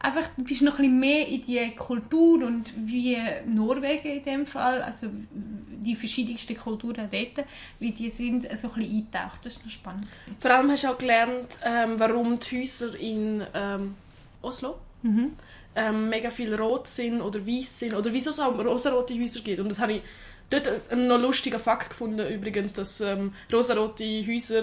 Einfach, 0.00 0.28
du 0.36 0.44
bist 0.44 0.62
noch 0.62 0.78
ein 0.78 0.84
bisschen 0.84 1.00
mehr 1.00 1.28
in 1.28 1.42
die 1.42 1.74
Kultur 1.74 2.46
und 2.46 2.72
wie 2.76 3.18
Norwegen 3.46 4.12
in 4.12 4.22
dem 4.22 4.46
Fall, 4.46 4.80
also 4.80 5.08
die 5.30 5.96
verschiedensten 5.96 6.56
Kulturen 6.56 7.08
dort, 7.10 7.46
wie 7.80 7.90
die 7.90 8.08
sind, 8.08 8.44
so 8.44 8.48
ein 8.48 8.74
bisschen 8.74 8.82
eingetaucht. 8.82 9.44
Das 9.44 9.58
war 9.58 9.64
noch 9.64 9.72
spannend. 9.72 10.08
Vor 10.38 10.50
allem 10.52 10.70
hast 10.70 10.84
du 10.84 10.88
auch 10.88 10.98
gelernt, 10.98 11.58
ähm, 11.64 11.98
warum 11.98 12.38
die 12.38 12.62
Häuser 12.62 12.98
in 12.98 13.44
ähm, 13.52 13.94
Oslo 14.40 14.78
mhm 15.02 15.32
ähm, 15.78 16.08
mega 16.08 16.30
viel 16.30 16.54
rot 16.54 16.88
sind 16.88 17.20
oder 17.20 17.46
weiß 17.46 17.78
sind 17.78 17.94
oder 17.94 18.12
wieso 18.12 18.30
es 18.30 18.40
auch 18.40 18.58
rosarote 18.58 19.14
Häuser 19.20 19.40
gibt. 19.40 19.60
Und 19.60 19.68
das 19.68 19.78
habe 19.78 19.92
ich 19.94 20.02
dort 20.50 20.68
einen 20.90 21.06
noch 21.08 21.18
lustigen 21.18 21.60
Fakt 21.60 21.90
gefunden 21.90 22.26
übrigens, 22.28 22.72
dass 22.72 23.00
ähm, 23.00 23.32
rosarote 23.52 24.04
Häuser 24.26 24.62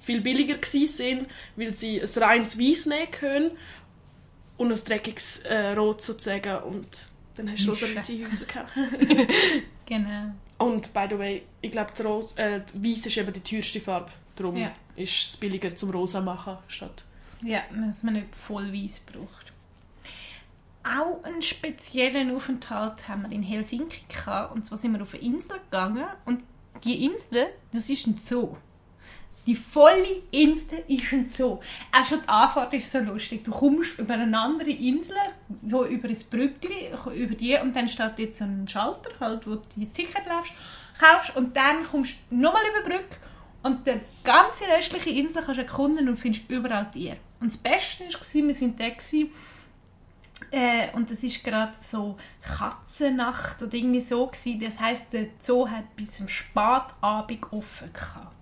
viel 0.00 0.20
billiger 0.20 0.56
sind, 0.62 1.26
weil 1.56 1.74
sie 1.74 2.00
ein 2.00 2.08
reines 2.22 2.58
Weiß 2.58 2.86
nehmen 2.86 3.10
können 3.10 3.50
und 4.56 4.70
ein 4.72 4.80
dreckiges 4.84 5.40
äh, 5.40 5.72
Rot 5.72 6.02
sozusagen 6.02 6.62
und 6.64 6.86
dann 7.36 7.50
hast 7.50 7.64
du 7.64 7.70
rosarote 7.70 8.12
Häuser 8.26 8.46
gehabt. 8.46 8.70
Genau. 9.86 10.32
Und 10.58 10.94
by 10.94 11.06
the 11.10 11.18
way, 11.18 11.42
ich 11.60 11.72
glaube, 11.72 11.90
Ros- 12.04 12.36
äh, 12.38 12.60
Weiß 12.74 13.06
ist 13.06 13.16
eben 13.16 13.32
die 13.32 13.40
teuerste 13.40 13.80
Farbe. 13.80 14.10
Darum 14.36 14.56
Ja. 14.56 14.72
ist 14.96 15.22
es 15.26 15.36
billiger 15.36 15.74
zum 15.74 15.90
Rosa 15.90 16.20
machen 16.20 16.56
statt. 16.68 17.04
Ja, 17.42 17.62
dass 17.88 18.02
man 18.04 18.14
nicht 18.14 18.28
voll 18.34 18.72
weiß 18.72 19.00
braucht. 19.00 19.51
Auch 20.84 21.22
einen 21.24 21.42
speziellen 21.42 22.34
Aufenthalt 22.34 23.08
haben 23.08 23.22
wir 23.22 23.32
in 23.32 23.42
Helsinki 23.42 24.04
gehabt. 24.08 24.54
Und 24.54 24.66
zwar 24.66 24.78
sind 24.78 24.92
wir 24.92 25.02
auf 25.02 25.14
eine 25.14 25.22
Insel 25.22 25.58
gegangen. 25.70 26.04
Und 26.24 26.42
die 26.84 27.04
Insel, 27.04 27.46
das 27.72 27.88
ist 27.88 28.06
ein 28.06 28.18
Zoo. 28.18 28.56
Die 29.46 29.56
volle 29.56 30.22
Insel 30.30 30.84
ist 30.86 31.12
ein 31.12 31.28
Zoo. 31.28 31.58
Auch 31.90 32.04
schon 32.04 32.20
die 32.22 32.28
Anfahrt 32.28 32.72
ist 32.74 32.90
so 32.90 33.00
lustig. 33.00 33.42
Du 33.42 33.50
kommst 33.50 33.98
über 33.98 34.14
eine 34.14 34.38
andere 34.38 34.70
Insel, 34.70 35.16
so 35.56 35.84
über 35.84 36.08
ein 36.08 36.18
Brückli, 36.30 36.90
über 37.14 37.34
die, 37.34 37.56
und 37.56 37.74
dann 37.74 37.88
steht 37.88 38.18
jetzt 38.18 38.38
so 38.38 38.44
ein 38.44 38.68
Schalter, 38.68 39.10
halt, 39.18 39.46
wo 39.46 39.56
du 39.56 39.62
dein 39.76 39.92
Ticket 39.92 40.24
kaufst, 40.24 40.52
kaufst 40.98 41.36
und 41.36 41.56
dann 41.56 41.84
kommst 41.84 42.14
du 42.30 42.36
nochmal 42.36 42.62
über 42.70 42.88
die 42.88 42.94
Brücke 42.94 43.16
und 43.64 43.86
die 43.86 44.00
ganze 44.22 44.64
restliche 44.66 45.10
Insel 45.10 45.42
kannst 45.42 45.58
du 45.58 45.62
erkunden 45.62 46.08
und 46.08 46.18
findest 46.18 46.48
überall 46.48 46.88
Tiere. 46.90 47.16
Und 47.40 47.50
das 47.50 47.58
Beste 47.58 48.04
war, 48.04 48.48
wir 48.48 48.60
waren 48.60 48.76
da 48.76 48.84
äh, 50.52 50.88
und 50.92 51.10
das 51.10 51.22
ist 51.22 51.42
gerade 51.42 51.72
so 51.80 52.16
Katzennacht 52.42 53.62
oder 53.62 53.72
irgendwie 53.72 54.02
so 54.02 54.26
gewesen. 54.26 54.60
Das 54.60 54.78
heisst, 54.78 55.12
der 55.14 55.28
Zoo 55.38 55.66
hat 55.66 55.96
bis 55.96 56.12
zum 56.12 56.28
Spätabend 56.28 57.50
offen 57.50 57.90
gehabt. 57.92 58.36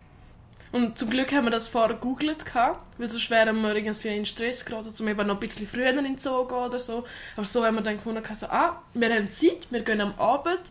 Und 0.73 0.99
zum 0.99 1.11
Glück 1.11 1.33
haben 1.33 1.45
wir 1.45 1.51
das 1.51 1.69
vorher 1.69 1.95
gegoogelt, 1.97 2.45
weil 2.55 3.11
sonst 3.11 3.31
wären 3.31 3.61
wir 3.61 3.75
irgendwie 3.75 4.09
in 4.09 4.27
Stress 4.27 4.65
geraten, 4.65 4.93
um 4.99 5.09
eben 5.09 5.27
noch 5.27 5.35
ein 5.35 5.41
bisschen 5.41 5.67
früher 5.67 5.91
in 5.91 6.05
den 6.05 6.19
Zoo 6.19 6.43
zu 6.43 6.49
gehen 6.49 6.59
oder 6.59 6.79
so. 6.79 7.05
Aber 7.37 7.47
so 7.47 7.65
haben 7.65 7.77
wir 7.77 7.83
dann 7.83 7.97
gefunden, 7.97 8.23
so, 8.35 8.47
ah, 8.47 8.83
wir 8.95 9.15
haben 9.15 9.33
Zeit, 9.33 9.67
wir 9.71 9.83
gehen 9.83 10.01
am 10.01 10.15
Abend 10.19 10.71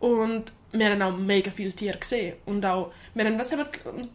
und 0.00 0.52
wir 0.72 0.90
haben 0.90 1.02
auch 1.02 1.16
mega 1.16 1.50
viele 1.50 1.72
Tiere 1.72 1.98
gesehen. 1.98 2.36
Und 2.44 2.64
auch, 2.64 2.92
wir 3.14 3.24
haben, 3.24 3.38
was 3.38 3.52
haben 3.52 3.60
wir 3.60 4.08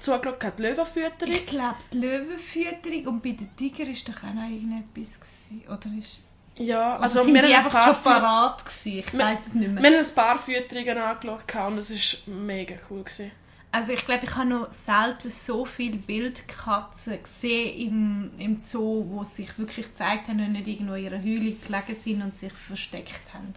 zugeschaut, 0.00 0.40
gehabt? 0.40 0.58
die 0.58 0.62
Löwenfütterung. 0.62 1.34
Ich 1.34 1.46
glaube, 1.46 1.76
die 1.92 1.98
Löwenfütterung 1.98 3.06
und 3.06 3.22
bei 3.22 3.32
den 3.32 3.54
Tiger 3.56 3.86
war 3.86 3.94
doch 4.06 4.24
auch 4.24 4.34
noch 4.34 4.50
irgendetwas. 4.50 5.20
Gewesen, 5.20 5.62
oder 5.66 5.98
ist, 5.98 6.18
Ja, 6.56 6.96
also 6.98 7.22
sind 7.22 7.34
wir 7.34 7.42
haben 7.42 7.52
ein 7.52 7.56
einfach 7.56 7.84
schon 7.84 8.02
parat 8.02 8.64
gewesen? 8.64 8.98
Ich 8.98 9.18
weiß 9.18 9.46
es 9.46 9.54
nicht 9.54 9.70
mehr. 9.70 9.82
Wir 9.82 9.90
haben 9.90 10.06
ein 10.06 10.14
paar 10.14 10.38
Fütterungen 10.38 10.98
angeschaut 10.98 11.68
und 11.68 11.76
das 11.76 11.90
war 11.90 12.34
mega 12.34 12.74
cool. 12.90 13.04
Gewesen. 13.04 13.30
Also 13.70 13.92
ich 13.92 14.04
glaube, 14.04 14.24
ich 14.24 14.34
habe 14.34 14.48
noch 14.48 14.72
selten 14.72 15.30
so 15.30 15.66
viele 15.66 16.06
Wildkatzen 16.08 17.22
gesehen 17.22 17.78
im, 17.78 18.30
im 18.38 18.60
Zoo, 18.60 19.04
wo 19.10 19.24
sich 19.24 19.58
wirklich 19.58 19.88
gezeigt 19.88 20.28
haben 20.28 20.40
und 20.40 20.52
nicht 20.52 20.66
irgendwo 20.66 20.94
in 20.94 21.04
ihrer 21.04 21.20
Höhle 21.20 21.52
gelegen 21.52 21.94
sind 21.94 22.22
und 22.22 22.34
sich 22.34 22.52
versteckt 22.52 23.34
haben. 23.34 23.52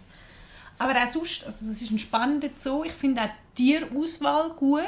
Aber 0.78 1.00
auch 1.02 1.08
sonst, 1.08 1.46
also 1.46 1.70
es 1.70 1.80
ist 1.80 1.90
ein 1.90 1.98
spannender 1.98 2.50
Zoo. 2.58 2.84
Ich 2.84 2.92
finde 2.92 3.22
auch 3.22 3.28
die 3.56 3.78
Tierauswahl 3.78 4.50
gut. 4.50 4.82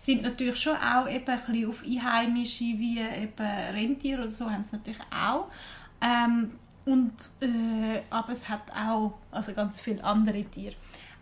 Es 0.00 0.06
sind 0.06 0.22
natürlich 0.22 0.56
schon 0.58 0.76
auch 0.76 1.06
eben 1.06 1.28
ein 1.28 1.40
bisschen 1.40 1.68
auf 1.68 1.84
Einheimische 1.84 2.64
wie 2.64 3.00
eben 3.00 3.46
Rentiere 3.74 4.22
oder 4.22 4.30
so 4.30 4.50
haben 4.50 4.64
sie 4.64 4.76
natürlich 4.76 5.02
auch. 5.10 5.48
Ähm, 6.00 6.52
und, 6.86 7.12
äh, 7.42 8.00
aber 8.08 8.32
es 8.32 8.48
hat 8.48 8.62
auch 8.74 9.18
also 9.30 9.52
ganz 9.52 9.78
viele 9.78 10.02
andere 10.02 10.42
Tiere. 10.44 10.74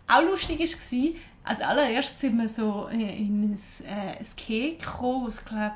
Auch 0.07 0.21
lustig 0.21 0.61
war, 0.61 1.09
als 1.43 1.59
allererst 1.59 2.21
sind 2.21 2.37
wir 2.37 2.47
so 2.47 2.87
in 2.87 3.01
ein, 3.01 3.59
äh, 3.85 4.23
Cake 4.37 4.77
gekommen, 4.77 5.27
was 5.27 5.43
glaube 5.43 5.75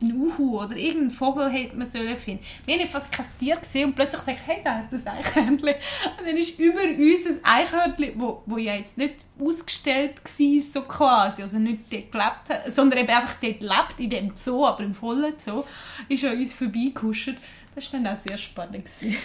ein 0.00 0.12
Uhu 0.12 0.60
oder 0.62 0.76
irgendein 0.76 1.10
Vogel 1.10 1.50
hätte 1.50 1.76
man 1.76 1.86
sollen 1.86 2.16
finden. 2.16 2.44
Wir 2.66 2.78
haben 2.78 2.88
fast 2.88 3.10
kein 3.10 3.24
Tier 3.38 3.56
gesehen 3.56 3.86
und 3.86 3.94
plötzlich 3.94 4.20
sagt, 4.20 4.38
hey, 4.46 4.60
da 4.62 4.78
hat 4.78 4.92
es 4.92 5.06
ein 5.06 5.16
Eichhörnchen. 5.16 5.74
Und 6.18 6.26
dann 6.26 6.36
ist 6.36 6.58
über 6.58 6.82
uns 6.82 7.26
ein 7.26 7.40
Eichhörnchen, 7.42 8.12
wo, 8.20 8.42
wo 8.44 8.58
ja 8.58 8.74
jetzt 8.74 8.98
nicht 8.98 9.24
ausgestellt 9.40 10.20
war, 10.22 10.62
so 10.62 10.82
quasi, 10.82 11.42
also 11.42 11.58
nicht 11.58 11.90
dort 11.90 12.12
gelebt 12.12 12.48
hat, 12.48 12.72
sondern 12.72 13.00
eben 13.00 13.08
einfach 13.08 13.36
dort 13.40 13.60
lebt, 13.60 14.00
in 14.00 14.10
dem 14.10 14.36
Zoo, 14.36 14.66
aber 14.66 14.84
im 14.84 14.94
vollen 14.94 15.34
Zoo, 15.38 15.64
ist 16.08 16.24
an 16.24 16.36
uns 16.36 16.52
vorbeigehuscht. 16.52 17.34
Das 17.74 17.92
war 17.92 18.00
dann 18.00 18.12
auch 18.12 18.18
sehr 18.18 18.38
spannend. 18.38 18.84
Gewesen. 18.84 19.16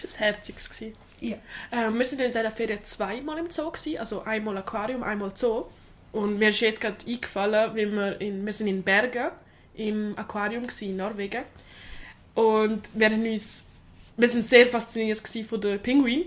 Das 0.00 0.18
war 0.20 0.28
herziges. 0.28 0.70
Gewesen. 0.70 0.94
Ja. 1.20 1.36
Ähm, 1.72 1.98
wir 1.98 2.04
sind 2.04 2.20
in 2.20 2.32
dieser 2.32 2.50
Ferien 2.50 2.82
zweimal 2.82 3.38
im 3.38 3.50
Zoo, 3.50 3.70
gewesen, 3.70 3.98
also 3.98 4.22
einmal 4.22 4.56
Aquarium, 4.56 5.02
einmal 5.02 5.36
Zoo. 5.36 5.64
Und 6.12 6.38
mir 6.38 6.48
ist 6.50 6.60
jetzt 6.60 6.80
gerade 6.80 6.96
eingefallen, 7.06 7.74
wie 7.74 7.86
wir, 7.92 8.20
in, 8.20 8.46
wir 8.46 8.52
sind 8.52 8.68
in 8.68 8.82
Bergen 8.82 9.30
im 9.78 10.16
Aquarium 10.18 10.66
in 10.80 10.96
Norwegen. 10.96 11.44
Und 12.34 12.82
wir, 12.94 13.10
haben 13.10 13.26
uns, 13.26 13.68
wir 14.16 14.28
sind 14.28 14.44
sehr 14.44 14.66
fasziniert 14.66 15.22
von 15.48 15.60
den 15.60 15.80
Pinguinen. 15.80 16.26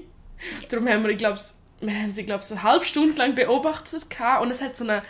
Darum 0.70 0.88
haben 0.90 1.04
wir, 1.04 1.12
ich 1.12 1.18
glaube, 1.18 1.40
wir 1.82 1.94
haben 1.94 2.12
sie, 2.12 2.24
glaube 2.24 2.44
eine 2.52 2.64
halbe 2.64 2.86
Stunde 2.86 3.14
lang 3.18 3.36
beobachtet 3.36 4.08
und 4.42 4.52
es 4.52 4.62
hat 4.62 4.76
so 4.76 4.84
eine 4.84 5.02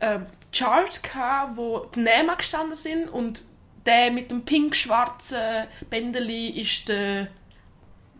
äh, 0.00 0.20
Chart 0.52 1.02
gehabt, 1.02 1.56
wo 1.56 1.86
die 1.94 2.00
Namen 2.00 2.36
gestanden 2.36 2.76
sind 2.76 3.08
und 3.08 3.42
der 3.86 4.10
mit 4.10 4.30
dem 4.30 4.42
pink-schwarzen 4.42 5.66
Bändeli 5.90 6.48
ist 6.48 6.88
der 6.88 7.28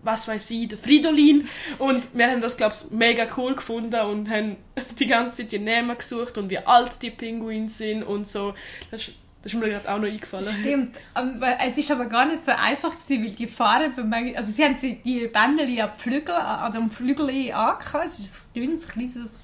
was 0.03 0.29
weiß 0.29 0.51
ich, 0.51 0.69
der 0.69 0.77
Fridolin. 0.77 1.49
Und 1.79 2.07
wir 2.13 2.31
haben 2.31 2.43
das, 2.43 2.59
glaube 2.59 2.75
ich, 2.75 2.91
mega 2.91 3.27
cool 3.39 3.55
gefunden 3.57 3.99
und 4.03 4.29
haben 4.29 4.57
die 4.99 5.07
ganze 5.07 5.37
Zeit 5.37 5.53
die 5.53 5.59
Namen 5.59 5.97
gesucht 5.97 6.37
und 6.37 6.51
wie 6.51 6.59
alt 6.59 7.01
die 7.03 7.11
Pinguine 7.11 7.69
sind 7.71 8.03
und 8.03 8.29
so. 8.29 8.55
Das, 8.91 9.09
ist- 9.09 9.15
das 9.45 9.53
ist 9.53 9.61
mir 9.61 9.69
gerade 9.69 9.93
auch 9.93 9.99
noch 9.99 10.09
eingefallen. 10.09 10.47
Stimmt, 10.47 10.97
weil 11.15 11.59
es 11.67 11.77
ist 11.77 11.91
aber 11.91 12.07
gar 12.07 12.25
nicht 12.25 12.43
so 12.43 12.53
einfach 12.53 12.93
gewesen, 12.99 13.25
weil 13.25 13.33
die 13.33 13.47
Farben, 13.47 14.15
also 14.35 14.51
sie 14.51 14.65
haben 14.65 14.75
die 14.81 15.29
Bändeli 15.29 15.83
an 15.83 15.91
die 15.99 16.03
Flügel, 16.03 16.35
an 16.35 16.73
dem 16.73 16.91
Flügel 16.91 17.53
angehauen, 17.53 18.07
es 18.07 18.19
ist 18.19 18.35
ein 18.35 18.55
dünnes, 18.55 18.89
kleines, 18.89 19.43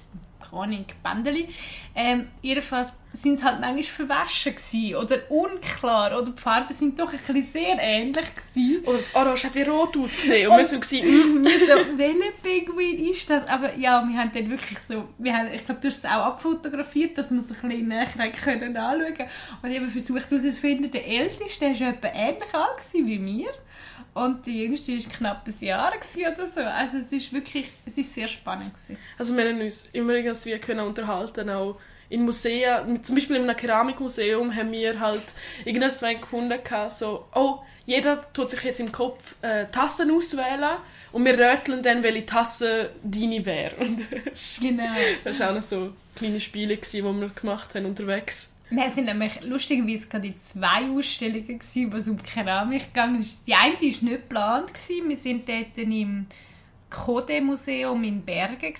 keine 0.51 0.63
Ahnung, 0.63 0.85
Bändeli. 1.03 1.47
Ähm, 1.95 2.27
jedenfalls 2.41 2.99
sind 3.13 3.37
sie 3.37 3.43
halt 3.43 3.59
manchmal 3.59 3.83
verwaschen 3.83 4.55
gewesen 4.55 4.95
oder 4.95 5.19
unklar 5.29 6.17
oder 6.17 6.31
die 6.31 6.41
Farben 6.41 6.73
sind 6.73 6.99
doch 6.99 7.11
ein 7.11 7.17
bisschen 7.17 7.43
sehr 7.43 7.77
ähnlich 7.79 8.27
gewesen. 8.35 8.85
Und 8.85 9.01
das 9.01 9.15
Orange 9.15 9.45
hat 9.45 9.55
wie 9.55 9.63
rot 9.63 9.97
ausgesehen. 9.97 10.49
Und 10.49 10.57
wir 10.57 10.65
sind 10.65 10.81
gewesen, 10.81 11.43
wir 11.43 11.59
so, 11.59 11.97
welcher 11.97 12.31
Pinguin 12.43 13.09
ist 13.09 13.29
das? 13.29 13.47
Aber 13.47 13.75
ja, 13.77 14.05
wir 14.07 14.17
haben 14.17 14.31
dann 14.33 14.49
wirklich 14.49 14.79
so, 14.79 15.07
wir 15.17 15.33
haben, 15.33 15.53
ich 15.53 15.65
glaube, 15.65 15.81
du 15.81 15.87
hast 15.87 15.97
es 15.97 16.05
auch 16.05 16.25
abfotografiert, 16.25 17.17
dass 17.17 17.31
wir 17.31 17.39
es 17.39 17.51
ein 17.51 17.69
bisschen 17.69 17.87
näher 17.87 18.05
können 18.31 18.75
anschauen 18.75 19.13
können. 19.13 19.29
Und 19.61 19.71
ich 19.71 19.79
habe 19.79 19.87
versucht 19.89 20.29
herauszufinden, 20.29 20.91
der 20.91 21.07
Älteste, 21.07 21.65
der 21.65 21.79
war 21.79 21.89
etwa 21.89 22.07
ähnlich 22.07 22.53
alt 22.53 22.93
wie 22.93 23.19
mir. 23.19 23.51
Und 24.13 24.45
die 24.45 24.63
Jüngste 24.63 24.91
war 24.93 25.11
knapp 25.13 25.47
ein 25.47 25.65
Jahr 25.65 25.93
oder 25.93 26.47
so. 26.53 26.59
Also 26.61 26.97
es 26.97 27.11
ist 27.11 27.31
wirklich, 27.31 27.69
es 27.85 27.97
ist 27.97 28.13
sehr 28.13 28.27
spannend 28.27 28.73
gewesen. 28.73 28.97
Also 29.17 29.35
wir 29.37 29.47
haben 29.47 29.61
uns 29.61 29.89
immer 29.93 30.13
irgendwie 30.13 30.57
können 30.57 30.85
unterhalten, 30.85 31.49
auch 31.49 31.77
in 32.09 32.25
Museen, 32.25 33.01
zum 33.03 33.15
Beispiel 33.15 33.37
in 33.37 33.43
einem 33.43 33.55
Keramikmuseum 33.55 34.53
haben 34.53 34.71
wir 34.73 34.99
halt 34.99 35.23
irgendwas 35.63 36.01
gefunden, 36.01 36.59
so, 36.89 37.25
oh, 37.33 37.59
jeder 37.85 38.21
tut 38.33 38.49
sich 38.49 38.61
jetzt 38.63 38.81
im 38.81 38.91
Kopf 38.91 39.35
äh, 39.41 39.65
Tassen 39.71 40.11
auswählen 40.11 40.77
und 41.13 41.25
wir 41.25 41.39
röteln 41.39 41.81
dann, 41.81 42.03
welche 42.03 42.25
Tasse 42.25 42.91
deine 43.03 43.45
wäre. 43.45 43.75
Und 43.79 44.01
das 44.29 44.59
Genau. 44.61 44.83
war 45.39 45.49
auch 45.49 45.55
noch 45.55 45.61
so 45.61 45.93
kleine 46.15 46.39
Spiele, 46.39 46.77
die 46.77 47.01
wir 47.01 47.29
gemacht 47.29 47.73
haben 47.75 47.85
unterwegs. 47.85 48.55
Wir 48.73 48.89
sind 48.89 49.03
nämlich 49.03 49.41
lustigerweise 49.43 50.07
gerade 50.07 50.27
in 50.27 50.37
zwei 50.37 50.89
Ausstellungen, 50.89 51.45
gewesen, 51.45 51.91
wo 51.91 51.97
es 51.97 52.07
um 52.07 52.23
Keramik 52.23 52.83
ist. 53.19 53.45
Die 53.45 53.53
eine 53.53 53.73
war 53.73 53.81
nicht 53.81 54.01
geplant. 54.01 54.73
Gewesen. 54.73 55.09
Wir 55.09 55.17
sind 55.17 55.49
dort 55.49 55.77
im 55.77 56.25
Kode-Museum 56.89 58.01
in 58.05 58.21
Bergen 58.21 58.73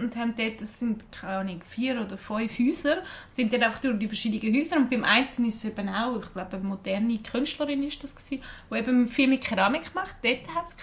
und 0.00 0.16
haben 0.16 0.34
dort, 0.36 0.60
das 0.60 0.78
sind 0.78 1.10
keine 1.10 1.60
vier 1.68 2.00
oder 2.00 2.16
fünf 2.16 2.56
Häuser, 2.56 3.02
sind 3.32 3.52
dann 3.52 3.64
einfach 3.64 3.80
durch 3.80 3.98
die 3.98 4.06
verschiedenen 4.06 4.54
Häuser 4.54 4.76
und 4.76 4.90
beim 4.90 5.02
einen 5.04 5.46
ist 5.46 5.64
es 5.64 5.64
eben 5.64 5.88
auch, 5.88 6.20
ich 6.20 6.32
glaube, 6.32 6.56
eine 6.56 6.64
moderne 6.64 7.18
Künstlerin 7.18 7.82
ist 7.82 8.02
das 8.02 8.14
gewesen, 8.14 8.42
die 8.70 8.78
eben 8.78 9.08
viel 9.08 9.28
mit 9.28 9.44
Keramik 9.44 9.92
macht, 9.94 10.16
dort 10.22 10.54
hat 10.54 10.66
es. 10.68 10.76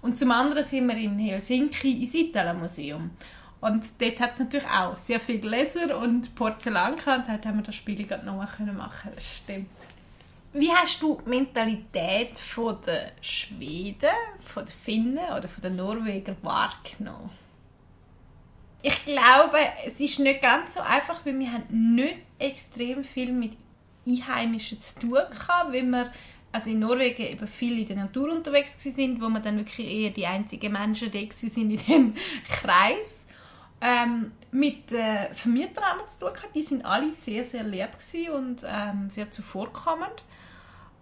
Und 0.00 0.18
zum 0.18 0.30
anderen 0.30 0.64
sind 0.64 0.88
wir 0.88 0.96
in 0.96 1.18
Helsinki 1.18 2.04
ins 2.04 2.14
Itala-Museum. 2.14 3.10
Und 3.62 3.84
dort 4.00 4.18
hat 4.18 4.32
es 4.32 4.40
natürlich 4.40 4.66
auch 4.66 4.98
sehr 4.98 5.20
viel 5.20 5.38
Gläser 5.38 5.96
und 5.96 6.34
Porzellan 6.34 6.96
gehabt. 6.96 7.28
Dort 7.28 7.46
haben 7.46 7.58
wir 7.58 7.62
das 7.62 7.76
Spiel 7.76 8.04
gerade 8.04 8.26
können 8.56 8.76
machen 8.76 9.12
Das 9.14 9.36
stimmt. 9.36 9.70
Wie 10.52 10.70
hast 10.70 11.00
du 11.00 11.16
die 11.24 11.30
Mentalität 11.30 12.42
der 12.84 13.12
Schweden, 13.20 14.10
von 14.40 14.66
den 14.66 14.74
Finnen 14.74 15.32
oder 15.38 15.46
von 15.46 15.62
den 15.62 15.76
Norweger 15.76 16.34
wahrgenommen? 16.42 17.30
Ich 18.82 19.04
glaube, 19.04 19.58
es 19.86 20.00
ist 20.00 20.18
nicht 20.18 20.42
ganz 20.42 20.74
so 20.74 20.80
einfach, 20.80 21.24
weil 21.24 21.38
wir 21.38 21.52
haben 21.52 21.94
nicht 21.94 22.16
extrem 22.40 23.04
viel 23.04 23.32
mit 23.32 23.52
Einheimischen 24.04 24.80
zu 24.80 24.98
tun 24.98 25.20
gehabt, 25.30 25.72
weil 25.72 25.84
wir 25.84 26.10
also 26.50 26.68
in 26.68 26.80
Norwegen 26.80 27.22
eben 27.22 27.46
viel 27.46 27.78
in 27.78 27.86
der 27.86 27.96
Natur 27.96 28.32
unterwegs 28.32 28.74
sind, 28.82 29.22
wo 29.22 29.28
man 29.28 29.40
dann 29.40 29.56
wirklich 29.56 29.88
eher 29.88 30.10
die 30.10 30.26
einzigen 30.26 30.72
Menschen 30.72 31.12
da 31.12 31.20
sind 31.30 31.70
in 31.70 31.86
dem 31.86 32.14
Kreis. 32.48 33.24
Ähm, 33.84 34.32
mit 34.52 34.92
äh, 34.92 35.34
Vermietern 35.34 35.84
haben 35.84 36.06
zu 36.06 36.20
tun 36.20 36.34
gehabt. 36.34 36.54
Die 36.54 36.62
sind 36.62 36.84
alle 36.84 37.10
sehr, 37.10 37.42
sehr 37.42 37.64
lieb 37.64 37.88
und 38.32 38.64
ähm, 38.64 39.10
sehr 39.10 39.30
zuvorkommend. 39.30 40.22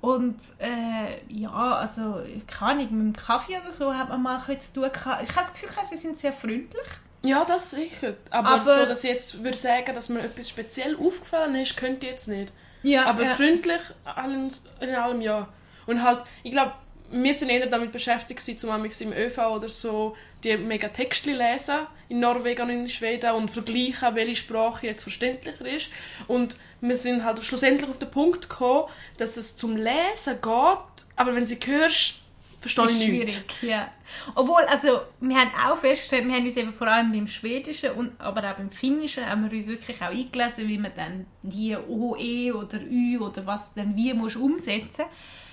Und 0.01 0.39
äh, 0.59 1.21
ja, 1.29 1.51
also 1.51 2.23
keine 2.47 2.83
Ahnung, 2.83 2.97
mit 3.07 3.17
dem 3.17 3.23
Kaffee 3.23 3.59
oder 3.61 3.71
so 3.71 3.95
hat 3.95 4.09
man 4.09 4.23
mal 4.23 4.37
ein 4.39 4.45
bisschen 4.47 4.61
zu 4.75 4.81
tun 4.81 4.91
gehabt. 4.93 5.23
Ich 5.23 5.29
habe 5.37 5.41
das 5.41 5.53
Gefühl, 5.53 5.69
sie 5.91 5.97
sind 5.99 6.17
sehr 6.17 6.33
freundlich. 6.33 6.87
Ja, 7.23 7.45
das 7.45 7.71
sicher. 7.73 8.15
Aber, 8.31 8.49
Aber- 8.49 8.65
so, 8.65 8.87
dass 8.87 9.05
ich 9.05 9.11
jetzt 9.11 9.45
würde 9.45 9.59
sagen, 9.59 9.95
dass 9.95 10.09
mir 10.09 10.21
etwas 10.23 10.49
speziell 10.49 10.97
aufgefallen 10.97 11.55
ist, 11.57 11.77
könnte 11.77 12.07
ich 12.07 12.13
jetzt 12.13 12.29
nicht. 12.29 12.51
Ja, 12.83 13.05
Aber 13.05 13.25
ja. 13.25 13.35
freundlich 13.35 13.83
allen, 14.05 14.51
in 14.81 14.95
allem 14.95 15.21
ja. 15.21 15.49
Und 15.87 16.03
halt, 16.03 16.23
ich 16.45 16.53
glaube, 16.53 16.73
wir 17.11 17.35
sind 17.35 17.51
eher 17.51 17.67
damit 17.67 17.93
beschäftigt, 17.93 18.41
zum 18.59 18.71
Beispiel 18.71 19.09
im 19.09 19.13
ÖV 19.13 19.39
oder 19.39 19.69
so, 19.69 20.17
die 20.45 20.57
mega 20.57 20.89
Texte 20.89 21.33
lesen, 21.33 21.87
in 22.09 22.21
Norwegen 22.21 22.63
und 22.63 22.71
in 22.71 22.89
Schweden 22.89 23.33
und 23.33 23.51
vergleichen, 23.51 24.15
welche 24.15 24.37
Sprache 24.37 24.87
jetzt 24.87 25.03
verständlicher 25.03 25.67
ist. 25.67 25.91
Und 26.27 26.57
wir 26.81 26.97
sind 26.97 27.25
halt 27.25 27.43
schlussendlich 27.45 27.89
auf 27.89 27.99
den 27.99 28.11
Punkt 28.11 28.49
gekommen, 28.49 28.89
dass 29.17 29.37
es 29.37 29.57
zum 29.57 29.77
Lesen 29.77 30.41
geht, 30.41 31.07
aber 31.17 31.35
wenn 31.35 31.47
sie 31.47 31.59
hörst, 31.65 32.21
verstehe 32.61 32.85
ist 32.85 33.01
ich 33.01 33.07
schwierig, 33.07 33.27
nichts. 33.27 33.63
ja. 33.63 33.91
Obwohl, 34.35 34.63
also, 34.63 35.03
wir 35.21 35.37
haben 35.37 35.51
auch 35.55 35.79
festgestellt, 35.79 36.27
wir 36.27 36.35
haben 36.35 36.45
uns 36.45 36.57
eben 36.57 36.73
vor 36.73 36.89
allem 36.89 37.13
beim 37.13 37.29
Schwedischen, 37.29 37.93
und, 37.93 38.21
aber 38.21 38.51
auch 38.51 38.57
beim 38.57 38.71
Finnischen, 38.71 39.27
haben 39.27 39.51
wir 39.51 39.57
uns 39.57 39.67
wirklich 39.67 40.01
auch 40.03 40.09
eingelesen, 40.09 40.69
wie 40.69 40.79
man 40.79 40.93
dann 40.97 41.27
die 41.43 41.77
OE 41.77 42.53
oder 42.53 42.81
Ü 42.81 43.19
oder 43.19 43.47
was 43.47 43.75
dann 43.75 43.97
wie 43.97 44.13
muss 44.15 44.37
umsetzen 44.37 45.05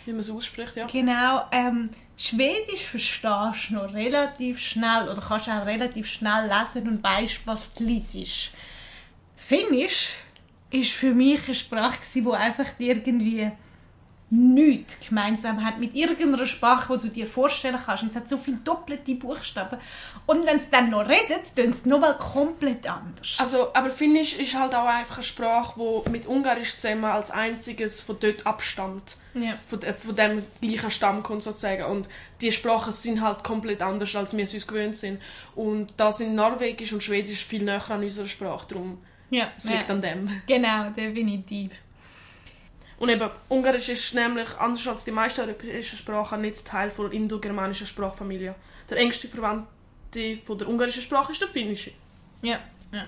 Wie 0.07 0.13
man 0.13 0.21
es 0.21 0.29
ausspricht, 0.29 0.77
ja. 0.77 0.87
Genau, 0.87 1.43
ähm, 1.51 1.89
Schwedisch 2.15 2.85
verstehst 2.85 3.69
du 3.69 3.73
noch 3.75 3.93
relativ 3.93 4.57
schnell 4.57 5.09
oder 5.09 5.21
kannst 5.21 5.49
auch 5.49 5.65
relativ 5.65 6.07
schnell 6.07 6.47
lesen 6.47 6.87
und 6.87 7.03
weißt, 7.03 7.41
was 7.43 7.73
du 7.73 7.83
liest. 7.83 8.51
Finnisch 9.35 10.13
ist 10.71 10.91
für 10.91 11.13
mich 11.13 11.45
eine 11.45 11.55
Sprache, 11.55 11.99
die 12.15 12.25
einfach 12.25 12.67
irgendwie 12.79 13.51
nichts 14.29 14.99
gemeinsam 15.07 15.63
hat 15.63 15.79
mit 15.79 15.95
irgendeiner 15.95 16.45
Sprache, 16.45 16.97
die 16.97 17.07
du 17.07 17.13
dir 17.13 17.27
vorstellen 17.27 17.77
kannst. 17.85 18.03
Und 18.03 18.09
es 18.09 18.15
hat 18.17 18.27
so 18.27 18.35
viele 18.37 18.57
doppelte 18.57 19.15
Buchstaben. 19.15 19.79
Und 20.25 20.45
wenn 20.45 20.57
es 20.57 20.69
dann 20.69 20.89
noch 20.89 21.07
redet, 21.07 21.55
tun 21.55 21.69
es 21.69 21.85
nochmal 21.85 22.17
komplett 22.17 22.89
anders. 22.91 23.37
Also, 23.39 23.73
aber 23.73 23.89
Finnisch 23.89 24.37
ist 24.37 24.53
halt 24.59 24.75
auch 24.75 24.85
einfach 24.85 25.15
eine 25.17 25.23
Sprache, 25.23 25.79
die 26.05 26.09
mit 26.09 26.25
Ungarisch 26.25 26.75
zusammen 26.75 27.05
als 27.05 27.31
einziges 27.31 28.01
von 28.01 28.17
dort 28.19 28.45
abstammt. 28.45 29.15
ja. 29.33 29.53
Von, 29.65 29.79
de- 29.79 29.93
von 29.93 30.15
dem 30.15 30.43
gleichen 30.61 30.91
Stamm 30.91 31.23
kommt 31.23 31.43
sozusagen. 31.43 31.85
Und 31.85 32.09
die 32.41 32.51
Sprachen 32.51 32.91
sind 32.91 33.21
halt 33.21 33.45
komplett 33.45 33.81
anders, 33.81 34.13
als 34.15 34.35
wir 34.35 34.43
es 34.43 34.53
uns 34.53 34.67
gewöhnt 34.67 34.97
sind. 34.97 35.21
Und 35.55 35.93
da 35.95 36.11
sind 36.11 36.35
Norwegisch 36.35 36.91
und 36.91 37.01
Schwedisch 37.01 37.45
viel 37.45 37.63
näher 37.63 37.89
an 37.89 38.03
unserer 38.03 38.27
Sprache. 38.27 38.65
Darum 38.67 38.97
Ja, 39.29 39.47
es 39.57 39.69
liegt 39.69 39.87
ja. 39.87 39.95
an 39.95 40.01
dem. 40.01 40.41
Genau, 40.47 40.89
definitiv. 40.89 41.71
Und 42.99 43.09
eben, 43.09 43.29
Ungarisch 43.47 43.89
ist 43.89 44.13
nämlich, 44.15 44.47
anders 44.57 44.87
als 44.87 45.03
die 45.03 45.11
meisten 45.11 45.41
europäischen 45.41 45.97
Sprachen, 45.97 46.41
nicht 46.41 46.65
Teil 46.65 46.91
der 46.97 47.11
indogermanischen 47.11 47.85
Sprachfamilie. 47.85 48.55
Der 48.89 48.97
engste 48.97 49.27
Verwandte 49.27 50.37
von 50.43 50.57
der 50.57 50.67
ungarischen 50.67 51.03
Sprache 51.03 51.31
ist 51.31 51.41
der 51.41 51.47
finnische. 51.47 51.91
Ja. 52.41 52.59
ja. 52.91 53.05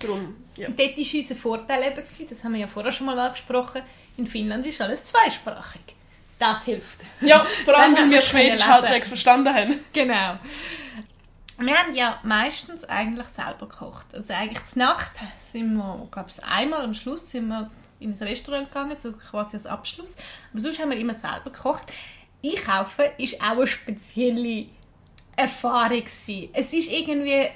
Darum, 0.00 0.34
ja. 0.56 0.68
Und 0.68 0.78
dort 0.78 0.96
war 0.96 1.20
unser 1.20 1.36
Vorteil 1.36 1.82
eben, 1.84 2.02
das 2.28 2.44
haben 2.44 2.52
wir 2.52 2.60
ja 2.60 2.66
vorher 2.66 2.90
schon 2.90 3.06
mal 3.06 3.18
angesprochen, 3.18 3.82
in 4.16 4.26
Finnland 4.26 4.66
ist 4.66 4.80
alles 4.80 5.04
zweisprachig. 5.04 5.82
Das 6.38 6.64
hilft. 6.64 7.00
Ja, 7.20 7.44
vor 7.64 7.78
allem, 7.78 7.96
weil 7.96 8.10
wir 8.10 8.22
Schwedisch 8.22 8.66
halbwegs 8.66 9.08
verstanden 9.08 9.54
haben. 9.54 9.80
Genau. 9.92 10.38
Wir 11.58 11.74
haben 11.74 11.94
ja 11.94 12.18
meistens 12.24 12.84
eigentlich 12.84 13.28
selber 13.28 13.68
gekocht. 13.68 14.06
Also 14.12 14.32
eigentlich 14.32 14.64
zur 14.66 14.78
Nacht 14.78 15.12
sind 15.52 15.74
wir, 15.74 16.08
glaube 16.10 16.30
ich, 16.36 16.44
einmal 16.44 16.82
am 16.82 16.94
Schluss 16.94 17.30
sind 17.30 17.46
wir 17.46 17.70
in 18.00 18.12
ein 18.12 18.18
Restaurant 18.18 18.68
gegangen, 18.68 18.96
so 18.96 19.12
quasi 19.12 19.56
als 19.56 19.66
Abschluss. 19.66 20.16
Aber 20.52 20.60
sonst 20.60 20.80
haben 20.80 20.90
wir 20.90 20.98
immer 20.98 21.14
selber 21.14 21.50
gekocht. 21.50 21.92
Einkaufen 22.44 23.06
ist 23.18 23.40
auch 23.40 23.56
eine 23.56 23.66
spezielle 23.66 24.66
Erfahrung. 25.36 26.02
Es 26.04 26.72
ist 26.72 26.92
irgendwie, 26.92 27.48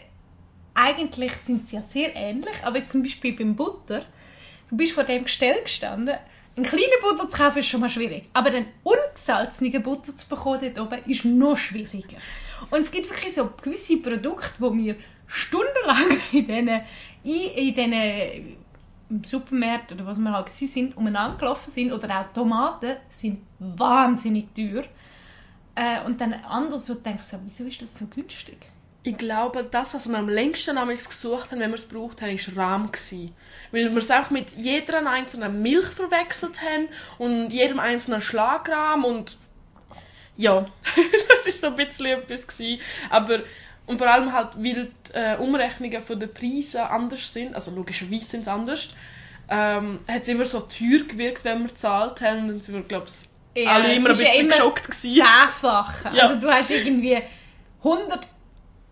eigentlich 0.75 1.33
sind 1.33 1.65
sie 1.65 1.77
ja 1.77 1.83
sehr 1.83 2.15
ähnlich, 2.17 2.57
aber 2.63 2.79
jetzt 2.79 2.93
zum 2.93 3.03
Beispiel 3.03 3.33
beim 3.33 3.55
Butter, 3.55 4.05
du 4.71 4.77
bist 4.77 4.93
vor 4.93 5.05
dem 5.05 5.25
Gestell 5.25 5.63
gestanden, 5.63 6.17
einen 6.57 6.67
kleinen 6.67 7.01
Butter 7.01 7.29
zu 7.29 7.37
kaufen 7.37 7.59
ist 7.59 7.69
schon 7.69 7.81
mal 7.81 7.89
schwierig, 7.89 8.25
aber 8.33 8.49
einen 8.49 8.67
ungesalzenen 8.83 9.81
Butter 9.81 10.17
zu 10.17 10.29
bekommen 10.29 10.59
dort 10.61 10.81
oben 10.81 11.05
ist 11.09 11.25
noch 11.25 11.57
schwieriger. 11.57 12.17
Und 12.71 12.81
es 12.81 12.91
gibt 12.91 13.09
wirklich 13.09 13.33
so 13.33 13.49
gewisse 13.63 13.99
Produkte, 13.99 14.51
wo 14.59 14.75
wir 14.75 14.97
stundenlang 15.29 16.19
in 16.33 16.47
diesen, 16.47 16.81
in 17.23 17.75
diesen 17.75 18.57
Supermärkten 19.25 19.99
oder 19.99 20.07
was 20.07 20.19
wir 20.19 20.33
halt 20.33 20.47
gewesen 20.47 20.69
sind, 20.69 20.97
umeinander 20.97 21.39
gelaufen 21.39 21.71
sind, 21.71 21.93
oder 21.93 22.21
auch 22.21 22.33
Tomaten, 22.33 22.97
sind 23.11 23.43
wahnsinnig 23.59 24.55
teuer. 24.55 24.85
Äh, 25.75 26.05
und 26.05 26.21
dann 26.21 26.35
anders, 26.35 26.89
wo 26.91 26.95
du 26.95 27.01
denkst, 27.01 27.25
so, 27.29 27.39
wieso 27.45 27.65
ist 27.65 27.81
das 27.81 27.99
so 27.99 28.07
günstig? 28.07 28.59
Ich 29.05 29.17
glaube, 29.17 29.67
das, 29.71 29.95
was 29.95 30.09
wir 30.09 30.19
am 30.19 30.29
längsten 30.29 30.77
damals 30.77 31.09
gesucht 31.09 31.51
haben, 31.51 31.61
wenn 31.61 31.71
wir 31.71 31.77
es 31.77 31.89
gebraucht 31.89 32.21
haben, 32.21 32.37
war 32.37 32.57
Rahm. 32.57 32.91
Weil 33.71 33.91
wir 33.91 33.97
es 33.97 34.11
auch 34.11 34.31
mit 34.31 34.51
jeder 34.57 35.09
einzelnen 35.09 35.63
Milch 35.63 35.87
verwechselt 35.87 36.61
haben 36.61 36.89
und 37.17 37.51
jedem 37.51 37.79
einzelnen 37.79 38.21
Schlagrahm 38.21 39.05
und 39.05 39.39
ja, 40.37 40.67
das 41.29 41.47
ist 41.47 41.61
so 41.61 41.69
ein 41.69 41.77
bisschen 41.77 42.07
etwas 42.07 42.47
gewesen. 42.47 42.81
Aber 43.09 43.41
und 43.89 43.97
vor 43.97 44.07
allem 44.07 44.35
halt, 44.35 44.49
weil 44.57 44.91
die 45.09 45.15
äh, 45.15 45.37
Umrechnungen 45.39 46.03
von 46.03 46.21
den 46.21 46.33
Preisen 46.33 46.83
anders 46.83 47.33
sind, 47.33 47.55
also 47.55 47.71
logischerweise 47.71 48.27
sind 48.27 48.45
sie 48.45 48.53
anders, 48.53 48.91
ähm, 49.49 50.01
hat 50.07 50.23
es 50.23 50.29
immer 50.29 50.45
so 50.45 50.61
teuer 50.61 51.05
gewirkt, 51.09 51.43
wenn 51.45 51.61
wir 51.61 51.69
gezahlt 51.69 52.21
haben. 52.21 52.41
Und 52.43 52.49
dann 52.49 52.61
sind 52.61 52.75
wir, 52.75 52.83
glaube 52.83 53.07
ich, 53.09 53.63
Ja, 53.63 53.73
alle 53.73 53.95
immer 53.95 54.11
ein 54.11 54.17
ja 54.17 54.25
bisschen 54.25 54.41
immer 54.41 54.51
geschockt 54.51 54.85
gewesen. 54.85 55.15
Zehnfache. 55.15 56.15
Ja. 56.15 56.23
Also 56.25 56.35
du 56.35 56.51
hast 56.51 56.71
irgendwie 56.71 57.19
100 57.83 58.29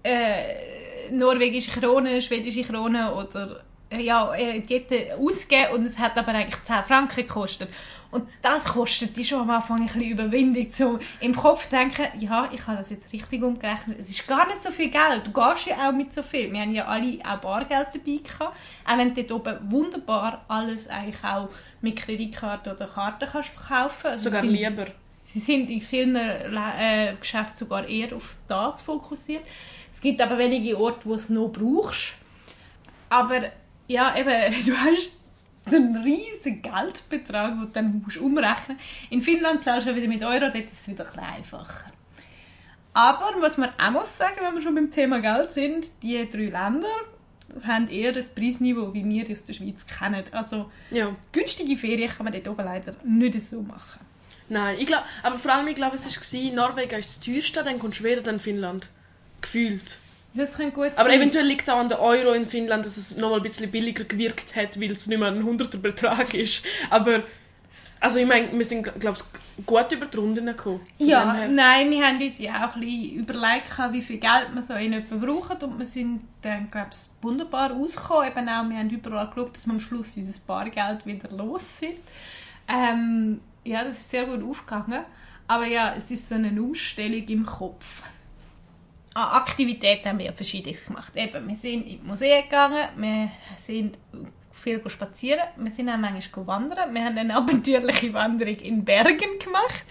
äh, 0.03 1.11
norwegische 1.11 1.78
Kronen, 1.78 2.22
schwedische 2.22 2.62
Kronen 2.62 3.09
oder 3.11 3.64
ja, 3.93 4.34
äh, 4.34 4.61
die 4.61 4.74
hätten 4.74 5.20
ausgegeben 5.20 5.74
und 5.74 5.84
es 5.84 5.99
hat 5.99 6.16
aber 6.18 6.32
eigentlich 6.32 6.62
10 6.62 6.82
Franken 6.84 7.16
gekostet. 7.16 7.68
Und 8.11 8.28
das 8.41 8.64
kostet 8.64 9.16
dich 9.16 9.28
schon 9.28 9.43
am 9.43 9.51
Anfang 9.51 9.80
ein 9.80 9.87
bisschen 9.87 10.03
Überwindung, 10.03 10.95
um 10.95 11.01
im 11.20 11.37
Kopf 11.37 11.64
zu 11.64 11.70
denken, 11.70 12.07
ja, 12.18 12.49
ich 12.53 12.66
habe 12.66 12.78
das 12.78 12.91
jetzt 12.91 13.12
richtig 13.12 13.43
umgerechnet. 13.43 13.99
Es 13.99 14.09
ist 14.09 14.26
gar 14.26 14.47
nicht 14.47 14.62
so 14.62 14.70
viel 14.70 14.91
Geld. 14.91 15.26
Du 15.26 15.32
gehst 15.32 15.66
ja 15.66 15.89
auch 15.89 15.93
mit 15.93 16.12
so 16.12 16.22
viel. 16.22 16.53
Wir 16.53 16.61
haben 16.61 16.74
ja 16.74 16.87
alle 16.87 17.18
auch 17.24 17.39
Bargeld 17.39 17.89
dabei 17.93 18.20
gehabt. 18.22 18.57
Auch 18.87 18.99
wenn 18.99 19.14
du 19.14 19.22
dort 19.22 19.47
oben 19.47 19.70
wunderbar 19.70 20.45
alles 20.49 20.89
eigentlich 20.89 21.22
auch 21.22 21.49
mit 21.80 21.97
Kreditkarte 21.97 22.74
oder 22.74 22.87
Karte 22.87 23.28
kannst 23.30 23.57
kaufen. 23.57 24.07
Also 24.07 24.30
Sogar 24.30 24.45
lieber. 24.45 24.87
Sie 25.20 25.41
sind 25.41 25.68
in 25.70 25.80
vielen 25.80 26.14
äh, 26.14 27.14
Geschäften 27.18 27.57
sogar 27.57 27.87
eher 27.89 28.14
auf 28.14 28.37
das 28.47 28.80
fokussiert. 28.80 29.43
Es 29.93 30.01
gibt 30.01 30.20
aber 30.22 30.39
wenige 30.39 30.78
Orte, 30.78 31.05
wo 31.05 31.11
du 31.11 31.14
es 31.16 31.28
noch 31.28 31.49
brauchst. 31.49 32.14
Aber 33.09 33.41
ja, 33.89 34.14
eben, 34.16 34.64
du 34.66 34.76
hast 34.76 35.12
so 35.68 35.76
einen 35.76 35.97
riesen 35.97 36.62
Geldbetrag, 36.62 37.53
den 37.53 37.61
du 37.61 37.66
dann 37.66 38.03
musst 38.05 38.18
umrechnen 38.18 38.76
musst. 38.76 39.11
In 39.11 39.20
Finnland 39.20 39.64
zahlst 39.64 39.89
du 39.89 39.97
wieder 39.97 40.07
mit 40.09 40.22
Euro, 40.22 40.41
dort 40.53 40.57
ist 40.57 40.72
es 40.72 40.89
wieder 40.89 41.07
ein 41.12 41.18
einfacher. 41.18 41.87
Aber 42.93 43.34
was 43.41 43.59
man 43.59 43.70
auch 43.78 43.91
muss 43.91 44.16
sagen, 44.16 44.37
wenn 44.41 44.55
wir 44.55 44.62
schon 44.62 44.74
beim 44.74 44.91
Thema 44.91 45.20
Geld 45.20 45.53
sind, 45.53 45.87
die 46.03 46.28
drei 46.30 46.47
Länder 46.47 46.89
haben 47.64 47.89
eher 47.89 48.12
das 48.12 48.28
Preisniveau, 48.28 48.93
wie 48.95 49.05
wir 49.05 49.30
aus 49.30 49.45
der 49.45 49.53
Schweiz 49.55 49.84
kennen. 49.87 50.24
Also 50.32 50.70
Ja. 50.91 51.14
günstige 51.32 51.76
Ferien 51.76 52.11
kann 52.11 52.24
man 52.24 52.32
dort 52.32 52.49
oben 52.49 52.64
leider 52.64 52.95
nicht 53.05 53.41
so 53.41 53.61
machen. 53.62 54.01
Nein, 54.49 54.76
ich 54.78 54.87
glaub, 54.87 55.03
aber 55.22 55.37
vor 55.37 55.53
allem, 55.53 55.66
ich 55.66 55.74
glaube, 55.74 55.97
es 55.97 56.07
war, 56.07 56.53
Norwegen 56.55 56.99
ist 56.99 57.09
das 57.09 57.20
teuerste, 57.20 57.64
dann 57.64 57.78
kommt 57.78 57.97
Schweden, 57.97 58.22
dann 58.24 58.39
Finnland. 58.39 58.89
Gefühlt. 59.41 59.99
Das 60.37 60.57
könnte 60.57 60.72
gut 60.72 60.93
Aber 60.97 61.09
sein. 61.09 61.18
eventuell 61.18 61.47
liegt 61.47 61.66
es 61.66 61.72
auch 61.72 61.78
an 61.78 61.89
der 61.89 62.01
Euro 62.01 62.32
in 62.32 62.47
Finnland, 62.47 62.84
dass 62.84 62.97
es 62.97 63.16
nochmal 63.16 63.39
ein 63.39 63.43
bisschen 63.43 63.70
billiger 63.70 64.05
gewirkt 64.05 64.55
hat, 64.55 64.80
weil 64.80 64.91
es 64.91 65.07
nicht 65.07 65.18
mehr 65.18 65.28
ein 65.28 65.43
hunderter 65.43 65.78
Betrag 65.78 66.34
ist. 66.34 66.64
Aber, 66.91 67.22
also 68.01 68.18
ich 68.18 68.26
meine, 68.26 68.53
wir 68.53 68.64
sind, 68.64 68.84
glaube 69.01 69.18
ich, 69.18 69.64
gut 69.64 69.91
über 69.93 70.07
die 70.07 70.16
Runden 70.16 70.47
gekommen. 70.47 70.80
Ja, 70.99 71.49
nein, 71.49 71.91
wir 71.91 72.07
haben 72.07 72.20
uns 72.20 72.39
ja 72.39 72.66
auch 72.66 72.74
ein 72.74 72.80
bisschen 72.80 73.11
überlegt, 73.12 73.78
wie 73.93 74.03
viel 74.03 74.18
Geld 74.18 74.49
wir 74.53 74.62
so 74.62 74.74
in 74.74 74.93
etwa 74.93 75.16
brauchen 75.16 75.57
und 75.62 75.78
wir 75.78 75.87
sind 75.87 76.20
dann, 76.43 76.70
glaube 76.70 76.91
ich, 76.93 76.99
wunderbar 77.22 77.72
ausgekommen. 77.72 78.28
Eben 78.28 78.49
auch, 78.49 78.68
wir 78.68 78.76
haben 78.76 78.91
überall 78.91 79.28
geschaut, 79.28 79.55
dass 79.55 79.66
wir 79.66 79.72
am 79.72 79.80
Schluss 79.80 80.16
unser 80.16 80.41
Bargeld 80.47 81.07
wieder 81.07 81.30
los 81.30 81.62
sind. 81.78 81.97
Ähm, 82.68 83.41
ja, 83.64 83.84
das 83.84 83.99
ist 83.99 84.11
sehr 84.11 84.26
gut 84.26 84.43
aufgegangen. 84.43 85.05
Aber 85.49 85.66
ja, 85.66 85.95
es 85.97 86.11
ist 86.11 86.28
so 86.28 86.34
eine 86.34 86.61
Umstellung 86.61 87.26
im 87.28 87.47
Kopf. 87.47 88.03
An 89.16 89.30
Aktivitäten 89.30 90.10
haben 90.10 90.18
wir 90.18 90.32
verschiedenes 90.34 90.84
gemacht. 90.84 91.16
Eben, 91.16 91.48
wir 91.48 91.56
sind 91.56 91.86
in 91.86 92.02
die 92.02 92.06
Museen 92.06 92.42
gegangen, 92.42 92.88
wir 92.96 93.30
sind 93.56 93.96
viel 94.52 94.82
spazieren. 94.90 95.46
Wir 95.56 95.70
sind 95.70 95.88
auch 95.88 95.96
manchmal 95.96 96.46
wandern. 96.46 96.92
Wir 96.92 97.02
haben 97.02 97.16
eine 97.16 97.34
abenteuerliche 97.36 98.12
Wanderung 98.12 98.56
in 98.56 98.84
Bergen 98.84 99.38
gemacht. 99.42 99.86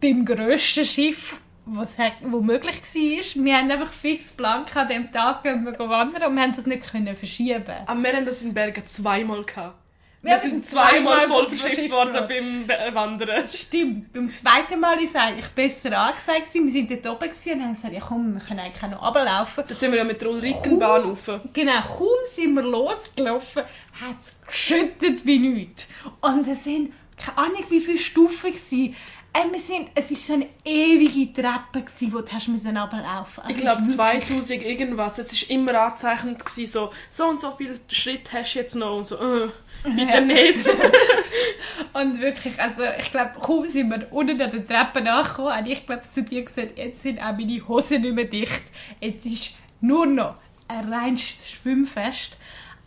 Beim 0.00 0.24
grössten 0.24 0.84
Schiff, 0.84 1.40
was 1.66 1.96
möglich 2.20 2.82
war. 2.82 3.44
Wir 3.44 3.58
haben 3.58 3.70
einfach 3.70 3.92
fix 3.92 4.32
blank 4.32 4.74
an 4.74 4.88
dem 4.88 5.12
Tag 5.12 5.44
gehen 5.44 5.64
wir 5.64 5.78
wandern 5.78 6.24
und 6.24 6.34
wir 6.34 6.42
haben 6.42 6.56
das 6.56 6.66
nicht 6.66 6.90
können 6.90 7.14
verschieben. 7.14 7.86
Aber 7.86 8.02
wir 8.02 8.12
haben 8.12 8.26
das 8.26 8.42
in 8.42 8.54
Bergen 8.54 8.84
zweimal 8.84 9.44
gehabt. 9.44 9.87
Wir 10.20 10.32
Wir 10.32 10.38
sind 10.38 10.66
zweimal 10.66 11.28
voll 11.28 11.48
verschifft 11.48 11.90
worden 11.92 12.26
beim 12.28 12.66
Be- 12.66 12.92
Wandern. 12.94 13.48
Stimmt. 13.48 14.12
Beim 14.12 14.30
zweiten 14.34 14.80
Mal 14.80 14.96
war 14.96 15.04
es 15.04 15.14
eigentlich 15.14 15.46
besser 15.48 15.96
angesagt. 15.96 16.52
Wir 16.54 16.62
waren 16.62 16.88
dort 16.88 17.06
oben 17.16 17.28
gewesen 17.30 17.52
und 17.52 17.62
haben 17.62 17.74
gesagt, 17.74 17.94
ja 17.94 18.00
komm, 18.00 18.34
wir 18.34 18.40
können 18.40 18.58
eigentlich 18.60 18.82
auch 18.82 18.90
noch 18.90 19.02
runterlaufen. 19.06 19.64
Jetzt 19.68 19.78
sind 19.80 19.92
wir 19.92 19.98
ja 19.98 20.04
mit 20.04 20.20
der 20.20 20.30
Ulrikenbahn 20.30 21.02
rauf. 21.02 21.30
Genau, 21.52 21.80
kaum 21.82 22.08
sind 22.24 22.52
wir 22.54 22.62
losgelaufen, 22.62 23.62
hat 24.00 24.18
es 24.20 24.34
geschüttet 24.44 25.24
wie 25.24 25.38
nichts. 25.38 25.86
Und 26.20 26.46
es 26.48 26.64
sind 26.64 26.92
keine 27.16 27.38
Ahnung 27.38 27.64
wie 27.68 27.80
viele 27.80 27.98
Stufen 27.98 28.50
gewesen. 28.50 28.96
Äh, 29.32 29.52
wir 29.52 29.60
sind, 29.60 29.90
es 29.94 30.10
war 30.10 30.16
so 30.16 30.32
eine 30.32 30.46
ewige 30.64 31.32
Treppe, 31.32 31.82
gewesen, 31.84 32.12
wo 32.12 32.20
du 32.22 32.32
hast 32.32 32.48
müssen 32.48 32.76
runterlaufen 32.76 33.44
Ich 33.46 33.54
Also 33.56 33.60
glaube 33.62 33.82
ist 33.82 33.98
wirklich- 33.98 34.26
2000 34.30 34.62
irgendwas. 34.64 35.18
Es 35.18 35.42
war 35.48 35.50
immer 35.56 35.74
angezeichnend, 35.80 36.38
gewesen, 36.44 36.66
so, 36.66 36.90
so 37.10 37.26
und 37.28 37.40
so 37.40 37.52
viele 37.56 37.74
Schritte 37.88 38.32
hast 38.32 38.54
du 38.54 38.58
jetzt 38.58 38.74
noch. 38.74 38.96
Und 38.96 39.06
so, 39.06 39.16
äh, 39.16 39.48
nicht. 39.84 40.68
Und 41.92 42.20
wirklich, 42.20 42.60
also 42.60 42.82
ich 42.98 43.10
glaube, 43.10 43.32
kaum 43.40 43.66
sind 43.66 43.90
wir 43.90 44.12
unten 44.12 44.40
an 44.40 44.50
der 44.50 44.66
Treppe 44.66 45.00
nachgekommen, 45.00 45.54
habe 45.54 45.68
ich 45.68 45.86
glaube 45.86 46.02
zu 46.02 46.22
dir 46.22 46.44
gesagt, 46.44 46.78
jetzt 46.78 47.02
sind 47.02 47.20
auch 47.20 47.32
meine 47.32 47.66
Hosen 47.66 48.02
nicht 48.02 48.14
mehr 48.14 48.24
dicht. 48.24 48.64
Jetzt 49.00 49.24
ist 49.26 49.56
nur 49.80 50.06
noch 50.06 50.36
ein 50.68 50.92
reines 50.92 51.50
Schwimmfest. 51.50 52.36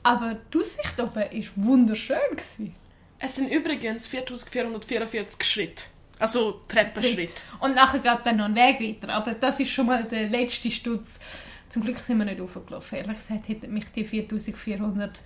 Aber 0.04 0.38
die 0.54 0.60
Aussicht 0.60 1.00
oben 1.00 1.16
war 1.16 1.28
wunderschön. 1.56 2.18
Gewesen. 2.32 2.76
es 3.20 3.36
sind 3.36 3.52
übrigens 3.52 4.08
4444 4.08 5.44
Schritte. 5.44 5.84
Also 6.20 6.62
Treppenschritt. 6.68 7.46
Und 7.60 7.76
nachher 7.76 8.00
geht 8.00 8.26
dann 8.26 8.38
noch 8.38 8.46
ein 8.46 8.56
Weg 8.56 8.80
weiter. 8.80 9.14
Aber 9.14 9.34
das 9.34 9.60
ist 9.60 9.72
schon 9.72 9.88
mal 9.88 10.04
der 10.04 10.30
letzte 10.30 10.70
Stutz. 10.72 11.20
Zum 11.70 11.84
Glück 11.84 11.98
sind 11.98 12.18
wir 12.18 12.26
nicht 12.26 12.40
hochgelaufen. 12.40 12.98
Ehrlich 12.98 13.18
gesagt 13.18 13.48
hätten 13.48 13.74
mich 13.74 13.86
die 13.96 14.04
4400 14.04 15.22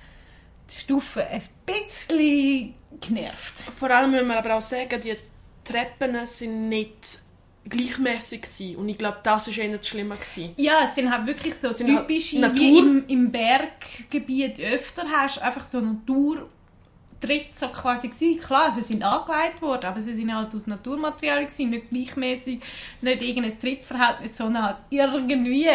Stufen 0.72 1.24
ein 1.24 1.42
bisschen 1.66 2.74
genervt. 3.00 3.60
Vor 3.78 3.90
allem 3.92 4.12
müssen 4.12 4.28
wir 4.28 4.38
aber 4.38 4.56
auch 4.56 4.62
sagen, 4.62 5.00
die 5.02 5.16
Treppen 5.64 6.26
sind 6.26 6.70
nicht 6.70 7.20
gleichmäßig 7.68 8.42
gewesen. 8.42 8.76
Und 8.78 8.90
ich 8.90 8.98
glaube, 8.98 9.18
das 9.24 9.48
war 9.48 9.64
eher 9.64 9.78
das 9.78 9.88
Schlimme. 9.88 10.16
Gewesen. 10.16 10.54
Ja, 10.58 10.86
es 10.86 10.96
sind 10.96 11.12
halt 11.12 11.26
wirklich 11.28 11.56
so 11.56 11.74
Sind 11.74 11.96
halt 11.96 12.08
typische, 12.08 12.40
Natur. 12.40 12.60
wie 12.60 12.78
im, 12.78 13.04
im 13.08 13.32
Berggebiet 13.32 14.60
öfter 14.60 15.04
hast, 15.10 15.42
einfach 15.42 15.66
so 15.66 15.82
Naturtritte 17.26 17.58
so 17.58 17.68
quasi 17.70 18.08
gewesen. 18.08 18.40
Klar, 18.40 18.72
sie 18.74 18.82
sind 18.82 19.04
angelegt 19.04 19.62
worden, 19.62 19.86
aber 19.86 20.02
sie 20.02 20.14
sind 20.14 20.34
halt 20.34 20.54
aus 20.54 20.68
Naturmaterialien 20.68 21.48
gewesen, 21.48 21.70
nicht 21.70 21.90
gleichmäßig, 21.90 22.60
nicht 23.02 23.22
irgendein 23.22 23.60
Trittverhältnis, 23.60 24.38
sondern 24.38 24.64
halt 24.64 24.78
irgendwie. 24.90 25.70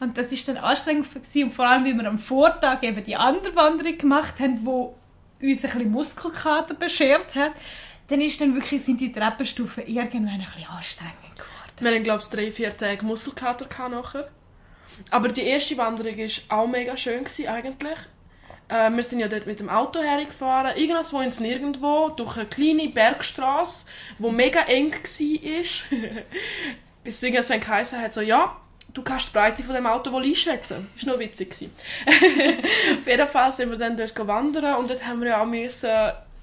Und 0.00 0.16
das 0.16 0.32
ist 0.32 0.48
dann 0.48 0.56
anstrengend 0.58 1.12
gewesen. 1.12 1.44
und 1.44 1.54
vor 1.54 1.66
allem, 1.66 1.84
wie 1.84 1.94
wir 1.94 2.06
am 2.06 2.18
Vortag 2.18 2.82
eben 2.82 3.04
die 3.04 3.16
andere 3.16 3.54
Wanderung 3.54 3.98
gemacht 3.98 4.40
haben, 4.40 4.64
wo 4.64 4.94
uns 5.40 5.64
ein 5.64 5.70
bisschen 5.70 5.90
Muskelkater 5.90 6.74
beschert 6.74 7.34
hat, 7.34 7.52
dann 8.08 8.20
ist 8.20 8.40
dann 8.40 8.54
wirklich, 8.54 8.82
sind 8.82 9.00
die 9.00 9.12
Treppenstufen 9.12 9.86
irgendwann 9.86 10.28
ein 10.28 10.40
bisschen 10.40 10.66
anstrengend 10.68 11.36
geworden. 11.36 11.48
Wir 11.80 11.90
haben, 11.92 12.02
glaube 12.02 12.22
ich, 12.22 12.28
drei, 12.28 12.50
vier 12.50 12.76
Tage 12.76 13.04
Muskelkater 13.04 13.66
nachher. 13.88 14.28
Aber 15.10 15.28
die 15.28 15.42
erste 15.42 15.76
Wanderung 15.76 16.16
war 16.16 16.58
auch 16.58 16.66
mega 16.66 16.96
schön 16.96 17.22
gewesen, 17.22 17.46
eigentlich. 17.46 17.98
Äh, 18.68 18.90
wir 18.90 19.02
sind 19.02 19.20
ja 19.20 19.28
dort 19.28 19.46
mit 19.46 19.60
dem 19.60 19.68
Auto 19.68 20.00
hergefahren, 20.00 20.76
irgendwo 20.76 21.20
ins 21.20 21.40
Nirgendwo, 21.40 22.10
durch 22.10 22.36
eine 22.36 22.46
kleine 22.46 22.88
Bergstraße, 22.88 23.86
die 24.18 24.30
mega 24.30 24.60
eng 24.62 24.92
war. 24.92 25.98
Bis 27.04 27.16
es 27.16 27.22
irgendwann 27.22 27.60
geheißen 27.60 28.00
hat, 28.00 28.12
so, 28.12 28.20
ja, 28.20 28.56
du 28.92 29.02
kannst 29.02 29.28
die 29.28 29.32
Breite 29.32 29.62
von 29.62 29.74
dem 29.74 29.86
Auto 29.86 30.12
wohl 30.12 30.24
einschätzen. 30.24 30.88
War 31.02 31.12
noch 31.12 31.20
witzig. 31.20 31.50
gewesen. 31.50 31.72
Auf 33.00 33.06
jeden 33.06 33.28
Fall 33.28 33.52
sind 33.52 33.70
wir 33.70 33.78
dann 33.78 33.96
dort 33.96 34.26
wandern 34.26 34.76
und 34.76 34.90
dort 34.90 35.06
haben 35.06 35.20
wir 35.20 35.28
ja 35.28 35.42
auch 35.42 35.46
müssen 35.46 35.90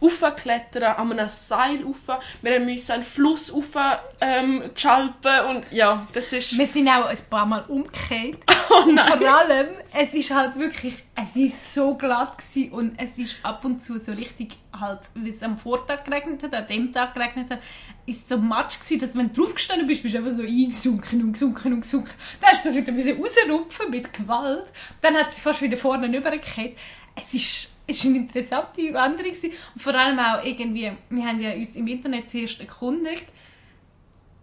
aufklettern, 0.06 0.84
an 0.84 1.12
einem 1.12 1.30
Seil 1.30 1.84
rauf. 1.84 2.20
Wir 2.42 2.60
mussten 2.60 2.92
einen 2.94 3.04
Fluss 3.04 3.54
rauf 3.54 3.76
ähm, 4.22 4.64
schalpen 4.76 5.46
und 5.50 5.72
ja, 5.72 6.08
das 6.14 6.34
ist... 6.34 6.58
Wir 6.58 6.68
sind 6.68 6.88
auch 6.90 7.06
ein 7.06 7.18
paar 7.30 7.46
Mal 7.46 7.66
umgekehrt. 7.68 8.38
Oh 8.68 8.92
nein! 8.92 9.20
Vor 9.20 9.30
allem, 9.30 9.68
es 9.94 10.14
ist 10.16 10.32
halt 10.32 10.58
wirklich, 10.58 10.96
es 11.16 11.36
ist 11.36 11.74
so 11.76 11.94
glatt 11.94 12.40
gewesen 12.40 12.72
und 12.72 13.00
es 13.00 13.18
ist 13.18 13.38
ab 13.44 13.64
und 13.64 13.82
zu 13.82 14.00
so 14.00 14.12
richtig 14.12 14.54
halt, 14.80 15.02
wie 15.14 15.30
es 15.30 15.44
am 15.44 15.58
Vortag 15.58 16.04
geregnet 16.04 16.44
hat, 16.44 16.54
an 16.54 16.68
dem 16.68 16.92
Tag 16.92 17.14
geregnet 17.14 17.50
hat, 17.52 17.60
ist 18.06 18.28
so 18.28 18.38
matsch 18.38 18.80
gewesen, 18.80 19.00
dass 19.00 19.16
wenn 19.16 19.32
du 19.32 19.44
draufgestanden 19.44 19.88
bist, 19.88 20.04
bist 20.04 20.16
du 20.16 20.20
einfach 20.20 20.32
so 20.32 20.44
eingesunken 20.44 21.22
und 21.22 21.34
gesunken 21.34 21.74
und 21.74 21.82
gesunken. 21.82 22.12
Dann 22.42 22.50
hast 22.50 22.66
du 22.66 22.70
das 22.70 22.78
wieder 22.78 23.18
rausrupfen 23.18 23.92
mit 23.92 24.14
Gewalt. 24.14 24.66
Dann 25.02 25.16
hat 25.16 25.28
es 25.28 25.36
dich 25.36 25.44
fast 25.44 25.62
wieder 25.62 25.78
vorne 25.78 26.08
rübergekehrt. 26.08 26.78
Es 27.16 27.34
ist, 27.34 27.72
ist 27.88 28.06
eine 28.06 28.18
interessante 28.18 28.94
Wanderung 28.94 29.32
gewesen. 29.32 29.52
und 29.74 29.82
vor 29.82 29.96
allem 29.96 30.18
auch 30.20 30.44
irgendwie, 30.44 30.92
wir 31.10 31.26
haben 31.26 31.42
ja 31.42 31.54
uns 31.54 31.76
im 31.76 31.88
Internet 31.88 32.28
zuerst 32.28 32.60
erkundigt, 32.60 33.26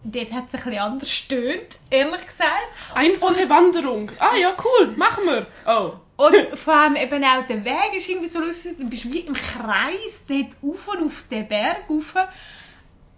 dort 0.04 0.32
hat 0.32 0.48
es 0.48 0.54
ein 0.54 0.62
bisschen 0.64 0.78
anders 0.78 1.10
stöhnt, 1.10 1.78
ehrlich 1.90 2.24
gesagt. 2.26 2.68
Einfache 2.94 3.48
Wanderung. 3.48 4.10
Ah 4.18 4.36
ja, 4.36 4.54
cool, 4.64 4.88
machen 4.96 5.24
wir. 5.24 5.46
Oh. 5.66 5.92
Und 6.16 6.36
vor 6.58 6.74
allem 6.74 6.96
eben 6.96 7.24
auch 7.24 7.46
der 7.46 7.64
Weg 7.64 7.96
ist 7.96 8.08
irgendwie 8.08 8.28
so 8.28 8.40
lustig, 8.40 8.76
du 8.78 8.88
bist 8.88 9.12
wie 9.12 9.20
im 9.20 9.34
Kreis 9.34 10.24
dort 10.28 10.48
auf 10.62 10.88
und 10.88 11.06
auf 11.06 11.24
den 11.30 11.48
Berg 11.48 11.84
rauf. 11.88 12.14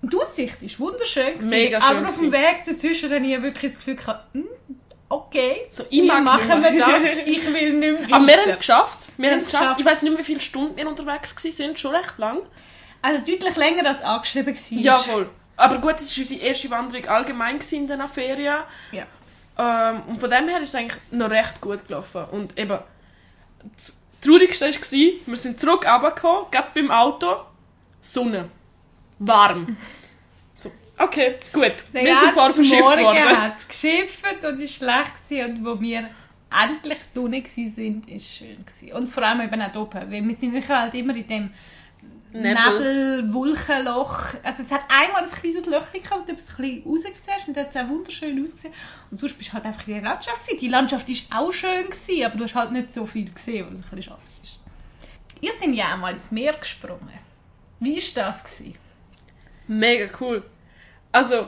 Und 0.02 0.12
Die 0.12 0.16
Aussicht 0.18 0.62
ist 0.62 0.78
wunderschön. 0.78 1.34
gewesen, 1.34 1.48
Mega 1.48 1.80
schön 1.80 1.96
Aber 1.96 2.08
auf 2.08 2.18
dem 2.18 2.32
Weg 2.32 2.62
dazwischen 2.66 3.10
habe 3.10 3.26
ich 3.26 3.42
wirklich 3.42 3.72
das 3.72 3.78
Gefühl 3.78 3.96
gehabt, 3.96 4.34
hm, 4.34 4.44
okay, 5.14 5.66
So, 5.70 5.84
ich 5.90 6.02
mag 6.02 6.22
machen 6.24 6.62
wir 6.62 6.78
das? 6.78 7.02
Ich 7.26 7.46
will 7.52 7.74
nicht 7.74 8.08
mehr 8.08 8.16
Aber 8.16 8.26
wir 8.26 8.36
haben 8.36 8.50
es 8.50 8.58
geschafft. 8.58 9.08
Wir 9.16 9.30
haben 9.30 9.38
es 9.38 9.46
geschafft. 9.46 9.62
geschafft. 9.62 9.80
Ich 9.80 9.86
weiß 9.86 10.02
nicht 10.02 10.10
mehr, 10.12 10.20
wie 10.20 10.24
viele 10.24 10.40
Stunden 10.40 10.76
wir 10.76 10.88
unterwegs 10.88 11.34
waren. 11.44 11.76
Schon 11.76 11.94
recht 11.94 12.18
lang. 12.18 12.38
Also 13.02 13.20
deutlich 13.20 13.56
länger 13.56 13.86
als 13.86 14.02
angeschrieben 14.02 14.54
war. 14.54 14.78
Ja, 14.78 14.94
voll. 14.94 15.28
Aber 15.56 15.78
gut, 15.78 15.96
es 15.96 16.16
war 16.16 16.22
unsere 16.22 16.40
erste 16.40 16.70
Wanderung 16.70 17.06
allgemein 17.06 17.56
in 17.56 17.60
diesen 17.86 18.08
Ferien. 18.08 18.62
Ja. 18.92 19.06
Ähm, 19.56 20.02
und 20.08 20.18
von 20.18 20.30
dem 20.30 20.48
her 20.48 20.60
ist 20.60 20.70
es 20.70 20.74
eigentlich 20.74 21.00
noch 21.10 21.30
recht 21.30 21.60
gut 21.60 21.86
gelaufen. 21.86 22.24
Und 22.32 22.58
eben, 22.58 22.78
das 23.76 24.00
Traurigste 24.20 24.66
war, 24.66 24.72
wir 25.26 25.36
sind 25.36 25.60
zurück 25.60 25.86
runtergekommen, 25.86 26.50
gerade 26.50 26.68
beim 26.74 26.90
Auto, 26.90 27.36
Sonne. 28.02 28.48
Warm. 29.18 29.76
Okay, 30.96 31.36
gut. 31.52 31.74
Dann 31.92 32.04
wir 32.04 32.14
sind 32.14 32.32
vorher 32.32 32.54
verschifft 32.54 32.82
worden. 32.82 33.40
hat 33.40 33.54
es 33.54 33.66
geschifft 33.66 34.44
und 34.44 34.60
es 34.60 34.80
war 34.80 35.02
schlecht. 35.02 35.28
Gewesen. 35.28 35.56
Und 35.56 35.64
wo 35.64 35.80
wir 35.80 36.10
endlich 36.62 36.98
drinnen 37.12 37.44
waren, 37.44 38.06
war 38.06 38.16
es 38.16 38.36
schön. 38.36 38.64
Gewesen. 38.64 38.92
Und 38.92 39.08
vor 39.08 39.22
allem 39.24 39.40
eben 39.40 39.62
auch 39.62 39.74
oben. 39.74 40.10
Weil 40.10 40.26
wir 40.26 40.34
sind 40.34 40.68
halt 40.68 40.94
immer 40.94 41.16
in 41.16 41.26
dem 41.26 41.50
Nebel. 42.34 42.52
Nebel, 42.52 43.34
Wolkenloch. 43.34 44.34
Also 44.42 44.62
es 44.62 44.72
hat 44.72 44.82
einmal 44.88 45.22
ein 45.22 45.30
kleines 45.30 45.66
Löchchen 45.66 46.02
gehabt, 46.02 46.22
wo 46.22 46.26
du 46.26 46.32
ein 46.32 46.36
bisschen 46.36 46.82
rausgesehen 46.84 47.38
und 47.46 47.56
das 47.56 47.74
hat 47.74 47.84
auch 47.84 47.88
wunderschön 47.88 48.42
ausgesehen. 48.42 48.74
Und 49.10 49.18
sonst 49.18 49.38
bist 49.38 49.50
du 49.50 49.52
halt 49.54 49.64
einfach 49.64 49.86
in 49.86 49.94
der 49.94 50.02
Landschaft 50.02 50.40
gewesen. 50.40 50.58
Die 50.60 50.68
Landschaft 50.68 51.08
war 51.08 51.40
auch 51.40 51.52
schön, 51.52 51.84
gewesen, 51.84 52.24
aber 52.24 52.36
du 52.36 52.44
hast 52.44 52.54
halt 52.56 52.72
nicht 52.72 52.92
so 52.92 53.06
viel 53.06 53.30
gesehen, 53.30 53.66
was 53.70 53.78
ein 53.78 53.82
bisschen 53.82 54.02
schade 54.02 54.20
ist. 54.42 54.58
Ihr 55.40 55.52
seid 55.60 55.74
ja 55.74 55.94
auch 55.94 55.98
mal 55.98 56.12
ins 56.12 56.32
Meer 56.32 56.54
gesprungen. 56.54 57.20
Wie 57.78 57.96
war 57.96 58.24
das? 58.24 58.42
Gewesen? 58.42 58.74
Mega 59.68 60.06
cool. 60.20 60.42
Also, 61.14 61.46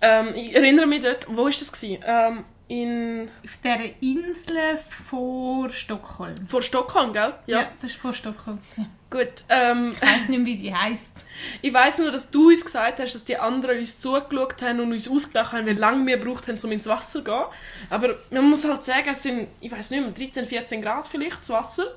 ähm, 0.00 0.34
ich 0.36 0.54
erinnere 0.54 0.86
mich 0.86 1.02
dort, 1.02 1.26
wo 1.28 1.42
war 1.42 1.50
das? 1.50 1.72
Gewesen? 1.72 2.02
Ähm, 2.06 2.44
in, 2.68 3.28
Auf 3.44 3.58
dieser 3.64 4.00
Insel 4.00 4.78
vor 5.08 5.68
Stockholm. 5.70 6.36
vor 6.46 6.62
Stockholm, 6.62 7.12
gell? 7.12 7.34
Ja, 7.46 7.66
das 7.82 7.94
war 7.94 8.00
vor 8.00 8.12
Stockholm. 8.12 8.58
gewesen. 8.58 8.88
Gut, 9.10 9.42
ähm, 9.48 9.90
Ich 9.90 10.00
weiss 10.00 10.28
nicht 10.28 10.38
mehr, 10.38 10.46
wie 10.46 10.56
sie 10.56 10.72
heisst. 10.72 11.26
ich 11.62 11.74
weiss 11.74 11.98
nur, 11.98 12.12
dass 12.12 12.30
du 12.30 12.50
uns 12.50 12.64
gesagt 12.64 13.00
hast, 13.00 13.12
dass 13.16 13.24
die 13.24 13.36
anderen 13.36 13.80
uns 13.80 13.98
zugeschaut 13.98 14.62
haben 14.62 14.78
und 14.78 14.92
uns 14.92 15.10
ausgelacht 15.10 15.54
haben, 15.54 15.66
wie 15.66 15.72
lange 15.72 16.06
wir 16.06 16.18
gebraucht 16.18 16.46
haben, 16.46 16.58
um 16.62 16.70
ins 16.70 16.86
Wasser 16.86 17.18
zu 17.18 17.24
gehen. 17.24 17.44
Aber 17.90 18.14
man 18.30 18.48
muss 18.48 18.64
halt 18.64 18.84
sagen, 18.84 19.08
es 19.10 19.24
sind, 19.24 19.48
ich 19.60 19.72
weiß 19.72 19.90
nicht 19.90 20.02
mehr, 20.02 20.12
13, 20.12 20.46
14 20.46 20.82
Grad 20.82 21.08
vielleicht, 21.08 21.40
das 21.40 21.50
Wasser. 21.50 21.96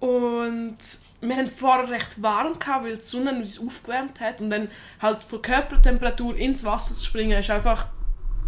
Und 0.00 0.78
wir 1.20 1.36
haben 1.36 1.46
vorher 1.46 1.88
recht 1.88 2.22
warm 2.22 2.58
gehabt, 2.58 2.84
weil 2.84 2.98
die 2.98 3.02
Sonne 3.02 3.32
uns 3.32 3.58
aufgewärmt 3.58 4.20
hat. 4.20 4.40
Und 4.40 4.50
dann 4.50 4.68
halt 5.00 5.22
von 5.22 5.42
Körpertemperatur 5.42 6.36
ins 6.36 6.64
Wasser 6.64 6.94
zu 6.94 7.04
springen, 7.04 7.38
ist 7.38 7.50
einfach... 7.50 7.86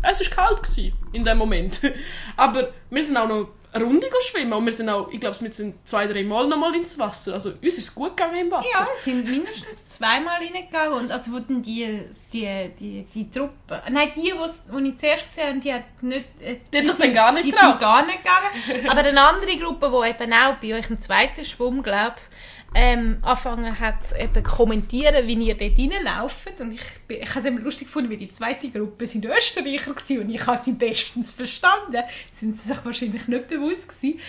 Es 0.00 0.20
war 0.20 0.48
kalt 0.48 0.92
in 1.12 1.24
dem 1.24 1.38
Moment. 1.38 1.80
Aber 2.36 2.68
wir 2.88 3.02
sind 3.02 3.16
auch 3.16 3.28
noch 3.28 3.48
eine 3.72 3.84
Runde 3.84 4.06
schwimmen. 4.22 4.52
Und 4.52 4.64
wir 4.64 4.72
sind 4.72 4.88
auch, 4.88 5.10
ich 5.12 5.20
glaube, 5.20 5.36
wir 5.40 5.52
sind 5.52 5.86
zwei, 5.86 6.06
drei 6.06 6.22
Mal 6.22 6.48
noch 6.48 6.56
mal 6.56 6.74
ins 6.74 6.98
Wasser. 6.98 7.34
Also 7.34 7.50
uns 7.50 7.58
ist 7.62 7.78
es 7.78 7.94
gut 7.94 8.16
gegangen 8.16 8.36
im 8.46 8.50
Wasser. 8.50 8.68
Ja, 8.72 8.88
es 8.94 9.04
sind 9.04 9.24
mindestens 9.24 9.86
zweimal 9.88 10.36
reingegangen. 10.36 10.92
Und 10.94 11.10
also, 11.10 11.38
dann 11.38 11.62
die, 11.62 12.00
die, 12.32 12.70
die, 12.78 13.02
die 13.12 13.30
Truppe... 13.30 13.82
Nein, 13.90 14.12
die, 14.16 14.32
die 14.32 14.88
ich 14.88 14.98
zuerst 14.98 15.28
gesehen 15.28 15.48
habe, 15.48 15.58
die 15.60 15.72
hat 15.74 16.02
nicht... 16.02 16.24
äh, 16.42 16.56
Die 16.72 16.78
sich 16.78 16.86
sind- 16.88 17.00
dann 17.00 17.14
gar 17.14 17.32
nicht 17.32 17.46
Die 17.46 17.50
getraut. 17.50 17.70
sind 17.72 17.80
gar 17.80 18.06
nicht 18.06 18.18
gegangen. 18.22 18.90
Aber 18.90 19.00
eine 19.00 19.20
andere 19.20 19.56
Gruppe, 19.56 19.90
die 19.90 20.10
eben 20.10 20.32
auch 20.32 20.54
bei 20.56 20.74
euch 20.78 20.88
im 20.90 20.98
zweiten 21.00 21.44
Schwumm, 21.44 21.82
glaubst 21.82 22.30
ähm, 22.74 23.18
angefangen 23.22 23.78
hat, 23.78 24.18
eben 24.18 24.42
kommentieren, 24.42 25.26
wie 25.26 25.34
ihr 25.34 25.56
dort 25.56 25.78
reinlauft. 25.78 26.60
Und 26.60 26.72
ich, 26.72 26.82
ich 27.08 27.28
habe 27.30 27.40
es 27.40 27.44
immer 27.46 27.60
lustig 27.60 27.86
gefunden, 27.86 28.10
weil 28.10 28.18
die 28.18 28.28
zweite 28.28 28.70
Gruppe 28.70 29.06
sind 29.06 29.24
Österreicher 29.24 29.94
gewesen 29.94 30.22
und 30.22 30.30
ich 30.30 30.46
habe 30.46 30.58
sie 30.58 30.72
bestens 30.72 31.30
verstanden. 31.30 32.02
Sind 32.34 32.58
sie 32.58 32.68
sich 32.68 32.84
wahrscheinlich 32.84 33.26
nicht 33.26 33.48
bewusst 33.48 33.88
gewesen. 33.88 34.20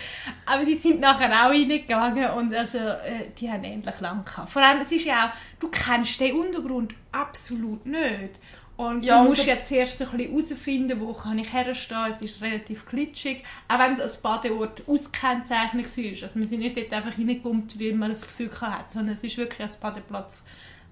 Aber 0.46 0.64
die 0.64 0.74
sind 0.74 1.00
nachher 1.00 1.30
auch 1.30 1.50
reingegangen 1.50 2.30
und 2.30 2.54
also, 2.54 2.78
äh, 2.78 3.30
die 3.38 3.50
haben 3.50 3.64
ähnlich 3.64 4.00
lang 4.00 4.24
gehabt. 4.24 4.50
Vor 4.50 4.62
allem, 4.62 4.80
es 4.80 4.90
ist 4.90 5.04
ja 5.04 5.26
auch, 5.26 5.60
du 5.60 5.68
kennst 5.68 6.18
den 6.20 6.34
Untergrund 6.34 6.94
absolut 7.12 7.84
nicht. 7.84 8.38
Und 8.80 9.04
Ja, 9.04 9.22
du 9.22 9.28
musst 9.28 9.44
ja 9.44 9.58
zuerst 9.58 10.00
ein 10.00 10.08
bisschen 10.08 10.30
herausfinden, 10.30 11.00
wo 11.00 11.12
kann 11.12 11.38
ich 11.38 11.52
herstehen. 11.52 12.06
Es 12.10 12.22
ist 12.22 12.40
relativ 12.40 12.86
glitschig. 12.86 13.44
Auch 13.68 13.78
wenn 13.78 13.92
es 13.92 14.00
als 14.00 14.16
Badeort 14.16 14.82
ausgekennzeichnet 14.86 15.96
war. 15.96 16.04
Also 16.04 16.30
wir 16.34 16.46
sind 16.46 16.60
nicht 16.60 16.78
dort 16.78 16.92
einfach 16.92 17.18
reingekommen, 17.18 17.68
weil 17.78 17.92
man 17.92 18.10
das 18.10 18.22
Gefühl 18.22 18.50
hatte, 18.58 18.90
sondern 18.94 19.16
es 19.16 19.22
ist 19.22 19.36
wirklich 19.36 19.60
als 19.60 19.76
Badeplatz 19.76 20.42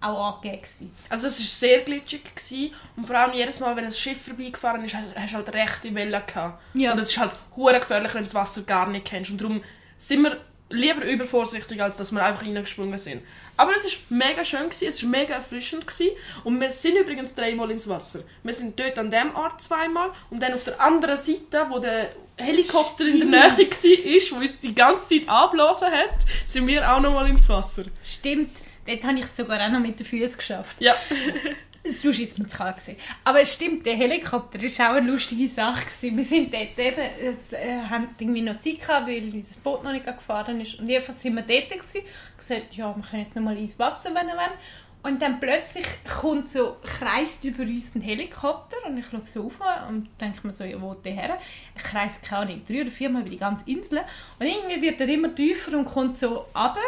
auch 0.03 0.35
angegeben. 0.35 0.93
Also 1.09 1.29
es 1.29 1.41
war 1.41 1.47
sehr 1.47 1.81
glitschig 1.81 2.23
gewesen. 2.25 2.75
und 2.95 3.07
vor 3.07 3.17
allem 3.17 3.33
jedes 3.33 3.59
Mal, 3.59 3.75
wenn 3.75 3.87
ein 3.87 3.93
Schiff 3.93 4.27
vorbeigefahren 4.27 4.85
ist, 4.85 4.95
hast 4.95 5.33
du 5.33 5.37
halt 5.39 5.55
rechte 5.55 5.95
Wellen 5.95 6.23
gehabt. 6.27 6.61
Ja. 6.75 6.93
Und 6.93 6.99
es 6.99 7.11
ist 7.11 7.19
halt 7.19 7.33
hure 7.57 7.81
gefährlich, 7.81 8.13
wenn 8.13 8.21
du 8.21 8.25
das 8.25 8.35
Wasser 8.35 8.63
gar 8.63 8.87
nicht 8.89 9.07
kennst. 9.07 9.31
Und 9.31 9.41
darum 9.41 9.63
sind 9.97 10.23
wir 10.23 10.37
lieber 10.71 11.05
übervorsichtig, 11.05 11.83
als 11.83 11.97
dass 11.97 12.13
wir 12.13 12.23
einfach 12.23 12.45
reingesprungen 12.45 12.99
sind. 12.99 13.23
Aber 13.57 13.75
es 13.75 13.85
war 13.85 13.93
mega 14.17 14.45
schön, 14.45 14.65
gewesen, 14.65 14.89
es 14.89 15.03
war 15.03 15.11
mega 15.11 15.35
erfrischend. 15.35 15.87
Gewesen. 15.87 16.11
Und 16.45 16.61
wir 16.61 16.71
sind 16.71 16.97
übrigens 16.97 17.35
dreimal 17.35 17.71
ins 17.71 17.89
Wasser. 17.89 18.21
Wir 18.43 18.53
sind 18.53 18.79
dort 18.79 18.99
an 18.99 19.11
dem 19.11 19.35
Ort 19.35 19.61
zweimal 19.63 20.11
und 20.31 20.41
dann 20.41 20.55
auf 20.55 20.65
der 20.65 20.81
anderen 20.81 21.17
Seite, 21.17 21.67
wo 21.71 21.79
der 21.79 22.11
Helikopter 22.37 23.05
in 23.05 23.19
der 23.19 23.29
Nähe 23.29 23.59
war, 23.59 24.37
wo 24.37 24.41
uns 24.41 24.59
die 24.59 24.75
ganze 24.75 25.19
Zeit 25.19 25.29
abgeblasen 25.29 25.89
hat, 25.89 26.25
sind 26.47 26.67
wir 26.67 26.89
auch 26.91 27.01
nochmal 27.01 27.29
ins 27.29 27.49
Wasser. 27.49 27.85
Stimmt, 28.05 28.53
dort 28.87 29.03
habe 29.05 29.19
ich 29.19 29.25
es 29.25 29.37
sogar 29.37 29.67
auch 29.67 29.73
noch 29.73 29.81
mit 29.81 29.99
den 29.99 30.07
Füßen 30.07 30.39
geschafft. 30.39 30.81
Ja. 30.81 30.95
Das 31.89 32.05
war 32.05 32.11
ist 32.11 32.39
mir 32.39 32.47
zu 32.47 32.57
kalt. 32.57 32.77
gewesen. 32.77 32.97
Aber 33.25 33.41
es 33.41 33.55
stimmt, 33.55 33.87
der 33.87 33.97
Helikopter 33.97 34.61
war 34.61 34.91
auch 34.91 34.97
eine 34.97 35.11
lustige 35.11 35.49
Sache. 35.49 35.87
Wir 36.03 36.25
sind 36.25 36.53
dort 36.53 36.79
eben, 36.79 37.03
jetzt, 37.23 37.55
äh, 37.55 37.79
haben 37.89 38.09
irgendwie 38.19 38.43
noch 38.43 38.59
Zeit 38.59 38.81
gehabt, 38.81 39.07
weil 39.07 39.33
unser 39.33 39.61
Boot 39.61 39.83
noch 39.83 39.93
nicht 39.93 40.05
gefahren 40.05 40.61
ist. 40.61 40.79
Und 40.79 40.89
jedenfalls 40.89 41.23
sind 41.23 41.35
wir 41.35 41.43
dort 41.43 41.71
gewesen, 41.71 42.03
gesagt, 42.37 42.75
ja, 42.75 42.95
wir 42.95 43.03
können 43.03 43.23
jetzt 43.23 43.37
noch 43.37 43.43
mal 43.43 43.57
ins 43.57 43.79
Wasser, 43.79 44.15
wenn 44.15 44.27
wir 44.27 44.35
wollen. 44.35 44.59
Und 45.03 45.23
dann 45.23 45.39
plötzlich 45.39 45.87
kommt 46.21 46.49
so, 46.49 46.77
kreist 46.83 47.45
über 47.45 47.63
uns 47.63 47.95
ein 47.95 48.03
Helikopter 48.03 48.77
und 48.87 48.99
ich 48.99 49.07
schaue 49.07 49.23
so 49.25 49.47
auf 49.47 49.61
und 49.89 50.09
denke 50.21 50.47
mir 50.47 50.53
so, 50.53 50.65
ja, 50.65 50.81
wo 50.83 50.93
der 50.93 51.13
her? 51.13 51.39
Er 51.75 51.83
kreist 51.83 52.23
keine 52.23 52.43
Ahnung, 52.43 52.63
drei 52.67 52.83
oder 52.83 52.91
viermal 52.91 53.23
über 53.23 53.31
die 53.31 53.39
ganze 53.39 53.71
Insel. 53.71 54.01
Und 54.39 54.47
irgendwie 54.47 54.83
wird 54.83 55.01
er 55.01 55.09
immer 55.09 55.33
tiefer 55.35 55.79
und 55.79 55.85
kommt 55.85 56.19
so 56.19 56.47
runter 56.55 56.81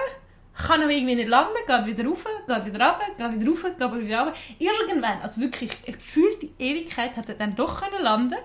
kann 0.62 0.82
aber 0.82 0.90
irgendwie 0.90 1.14
nicht 1.14 1.28
landen, 1.28 1.54
geht 1.66 1.86
wieder 1.86 2.08
rauf, 2.08 2.24
geht 2.46 2.64
wieder 2.66 2.86
runter, 2.86 3.06
geht 3.16 3.40
wieder 3.40 3.50
rauf, 3.50 3.62
geht 3.62 4.06
wieder 4.06 4.18
runter. 4.20 4.34
Irgendwann, 4.58 5.20
also 5.22 5.40
wirklich 5.40 5.72
eine 5.86 5.96
gefühlte 5.96 6.48
Ewigkeit, 6.58 7.16
hat 7.16 7.28
er 7.28 7.34
dann 7.34 7.56
doch 7.56 7.82
können 7.82 8.02
landen. 8.02 8.38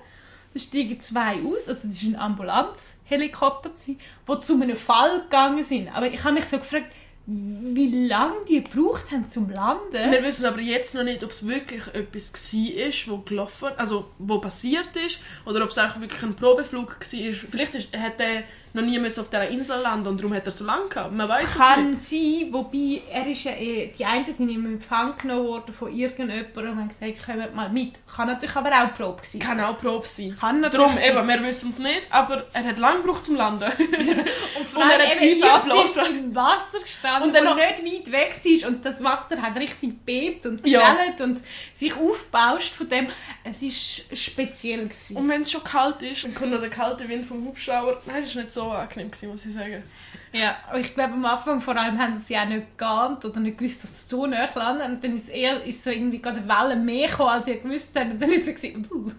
Da 0.54 0.60
steigen 0.60 1.00
zwei 1.02 1.40
aus, 1.44 1.68
also 1.68 1.88
es 1.88 2.04
war 2.04 2.12
ein 2.12 2.16
Ambulanzhelikopter, 2.16 3.72
die 3.86 4.40
zu 4.42 4.62
einem 4.62 4.78
Fall 4.78 5.22
gegangen 5.24 5.64
sind. 5.64 5.94
Aber 5.96 6.08
ich 6.08 6.24
habe 6.24 6.36
mich 6.36 6.46
so 6.46 6.58
gefragt, 6.58 6.88
wie 7.28 8.08
lange 8.08 8.46
die 8.48 8.64
gebraucht 8.64 9.12
haben 9.12 9.28
zum 9.28 9.50
Landen. 9.50 10.12
Wir 10.12 10.24
wissen 10.24 10.46
aber 10.46 10.62
jetzt 10.62 10.94
noch 10.94 11.04
nicht, 11.04 11.24
ob 11.24 11.32
es 11.32 11.48
wirklich 11.48 11.82
etwas 11.94 12.54
war, 12.54 13.12
wo 13.12 13.18
gelaufen, 13.24 13.70
also 13.78 14.12
wo 14.20 14.40
passiert 14.40 14.96
ist, 14.96 15.20
oder 15.46 15.64
ob 15.64 15.72
es 15.72 15.78
auch 15.78 16.00
wirklich 16.00 16.22
ein 16.22 16.36
Probeflug 16.36 17.00
war. 17.00 17.34
Vielleicht 17.34 17.76
ist, 17.76 17.98
hat 17.98 18.22
er 18.22 18.44
noch 18.76 18.84
nie 18.84 19.00
müssen 19.00 19.22
auf 19.22 19.30
dieser 19.30 19.48
Insel 19.48 19.80
landen 19.82 20.08
und 20.10 20.18
darum 20.20 20.34
hat 20.36 20.46
er 20.46 20.52
so 20.52 20.66
lange 20.66 20.88
gehabt. 20.90 21.12
Man 21.14 21.28
weiß 21.28 21.44
Es 21.46 21.56
kann 21.58 21.92
nicht. 21.92 22.04
sein, 22.04 22.48
wobei 22.52 23.02
er 23.12 23.26
ist 23.28 23.44
ja 23.46 23.52
eh, 23.54 23.94
die 23.98 24.06
einen 24.06 24.32
sind 24.32 24.50
im 24.50 24.66
Empfang 24.66 25.18
genommen 25.18 25.48
worden 25.48 25.74
von 25.74 25.92
irgendjemandem 25.92 26.72
und 26.74 26.78
haben 26.80 26.88
gesagt, 26.90 27.26
kommt 27.26 27.56
mal 27.56 27.70
mit. 27.70 27.94
Kann 28.14 28.28
natürlich 28.28 28.56
aber 28.56 28.70
auch 28.72 28.94
Probe 28.94 29.22
sein. 29.24 29.42
Kann 29.42 29.60
auch 29.62 29.80
Probe 29.80 30.06
sein. 30.08 30.36
Kann 30.40 30.60
natürlich 30.62 30.86
Darum, 30.88 31.00
sein. 31.02 31.18
eben, 31.18 31.28
wir 31.42 31.48
wissen 31.50 31.72
es 31.72 31.80
nicht, 31.80 32.02
aber 32.10 32.46
er 32.54 32.64
hat 32.64 32.78
lange 32.78 33.02
gebraucht 33.02 33.26
zum 33.26 33.36
Landen. 33.38 33.64
Und 34.60 34.68
vor 34.68 34.84
Und 34.84 34.90
er 34.90 35.00
allem 35.00 35.10
hat 35.10 35.22
uns 35.22 35.42
abgelassen. 35.44 36.18
im 36.20 36.36
Wasser 36.36 36.80
gestanden, 36.82 37.30
Und 37.30 37.36
dann 37.36 37.48
und 37.48 37.58
noch- 37.58 37.82
nicht 37.82 38.08
weit 38.08 38.12
weg 38.12 38.36
war 38.62 38.70
und 38.70 38.86
das 38.86 39.04
Wasser 39.04 39.42
hat 39.42 39.56
richtig 39.58 40.06
bebt 40.06 40.46
und 40.46 40.68
Ja. 40.68 40.94
gewellt 40.94 41.22
und 41.22 41.42
sich 41.74 41.96
aufgebauscht 41.96 42.74
von 42.74 42.90
dem. 42.90 43.08
Es 43.44 43.62
war 43.62 44.16
speziell. 44.18 44.84
Gewesen. 44.86 45.18
Und 45.18 45.30
wenn 45.30 45.42
es 45.42 45.52
schon 45.52 45.64
kalt 45.64 46.02
ist, 46.02 46.24
dann 46.26 46.36
kommt 46.36 46.52
noch 46.52 46.60
der 46.60 46.70
kalte 46.70 47.08
Wind 47.08 47.26
vom 47.26 47.46
Hubschrauber. 47.46 48.02
Nein, 48.06 48.24
das 48.24 48.36
war 48.36 48.42
nicht 48.44 48.54
so 48.54 48.65
angenehm, 48.72 49.12
gewesen, 49.12 49.30
muss 49.30 49.46
ich 49.46 49.54
sagen. 49.54 49.84
Ja, 50.32 50.58
ich 50.78 50.94
glaube, 50.94 51.14
am 51.14 51.26
Anfang 51.26 51.62
vor 51.62 51.76
allem 51.76 51.98
haben 51.98 52.20
sie 52.20 52.38
auch 52.38 52.46
nicht 52.46 52.78
geahnt 52.78 53.24
oder 53.24 53.40
nicht 53.40 53.58
gewusst, 53.58 53.84
dass 53.84 54.02
sie 54.02 54.08
so 54.10 54.26
nah 54.26 54.50
landen. 54.54 54.96
Und 54.96 55.04
dann 55.04 55.16
ist 55.16 55.30
eher 55.30 55.64
ist 55.64 55.84
so 55.84 55.90
irgendwie 55.90 56.22
gerade 56.22 56.40
eine 56.40 56.48
Welle 56.48 56.76
mehr 56.76 57.08
gekommen, 57.08 57.30
als 57.30 57.46
sie 57.46 57.60
gewusst 57.60 57.98
haben. 57.98 58.12
Und 58.12 58.22
dann 58.22 58.32
ist 58.32 58.46
sie 58.46 58.76
uh, 58.76 59.12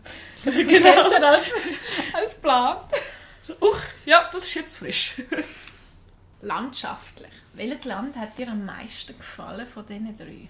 das 0.44 0.54
ist 0.54 0.68
kälter 0.68 1.26
als, 1.26 1.46
als 2.12 2.34
geplant. 2.34 2.80
So, 3.42 3.54
uch, 3.60 3.80
ja, 4.04 4.28
das 4.32 4.44
ist 4.44 4.54
jetzt 4.54 4.78
frisch. 4.78 5.22
Landschaftlich. 6.40 7.32
Welches 7.54 7.84
Land 7.84 8.16
hat 8.16 8.36
dir 8.36 8.48
am 8.48 8.66
meisten 8.66 9.16
gefallen 9.16 9.66
von 9.66 9.86
diesen 9.86 10.16
drei? 10.18 10.48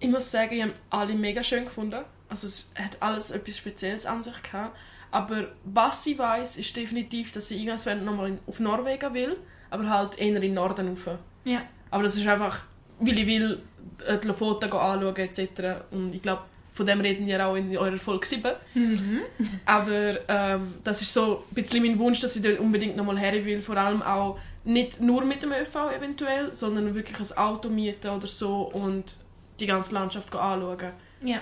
Ich 0.00 0.08
muss 0.08 0.30
sagen, 0.30 0.52
ich 0.52 0.62
habe 0.62 0.74
alle 0.90 1.14
mega 1.14 1.42
schön 1.42 1.64
gefunden. 1.64 2.04
Also 2.28 2.46
es 2.46 2.70
hat 2.74 3.00
alles 3.00 3.30
etwas 3.30 3.56
Spezielles 3.56 4.04
an 4.04 4.22
sich 4.22 4.42
gehabt. 4.42 4.76
Aber 5.14 5.46
was 5.62 6.04
ich 6.06 6.18
weiß, 6.18 6.56
ist 6.56 6.74
definitiv, 6.74 7.30
dass 7.30 7.48
ich 7.52 7.64
irgendwann 7.64 8.04
nochmal 8.04 8.36
auf 8.48 8.58
Norwegen 8.58 9.14
will, 9.14 9.36
aber 9.70 9.88
halt 9.88 10.18
eher 10.18 10.34
in 10.34 10.42
den 10.42 10.54
Norden 10.54 10.88
rauf. 10.88 11.18
Ja. 11.44 11.62
Aber 11.92 12.02
das 12.02 12.16
ist 12.16 12.26
einfach, 12.26 12.62
weil 12.98 13.20
ich 13.20 13.26
will 13.28 13.62
äh, 14.04 14.18
die 14.18 14.26
Lofoten 14.26 14.72
anschauen 14.72 15.14
etc. 15.14 15.84
Und 15.92 16.16
ich 16.16 16.20
glaube, 16.20 16.42
von 16.72 16.84
dem 16.84 17.00
reden 17.00 17.28
wir 17.28 17.46
auch 17.46 17.54
in 17.54 17.78
eurer 17.78 17.96
Folge 17.96 18.26
7. 18.26 18.54
Aber 19.66 20.18
ähm, 20.26 20.74
das 20.82 21.00
ist 21.00 21.12
so 21.12 21.44
ein 21.48 21.54
bisschen 21.54 21.84
mein 21.84 21.96
Wunsch, 22.00 22.18
dass 22.18 22.34
ich 22.34 22.42
dort 22.42 22.58
unbedingt 22.58 22.96
nochmal 22.96 23.20
her 23.20 23.44
will. 23.44 23.62
Vor 23.62 23.76
allem 23.76 24.02
auch 24.02 24.40
nicht 24.64 25.00
nur 25.00 25.24
mit 25.24 25.44
dem 25.44 25.52
ÖV 25.52 25.92
eventuell, 25.96 26.52
sondern 26.52 26.92
wirklich 26.92 27.20
ein 27.20 27.38
Auto 27.38 27.68
mieten 27.68 28.08
oder 28.08 28.26
so 28.26 28.62
und 28.62 29.18
die 29.60 29.66
ganze 29.66 29.94
Landschaft 29.94 30.34
anschauen. 30.34 30.90
Ja, 31.22 31.38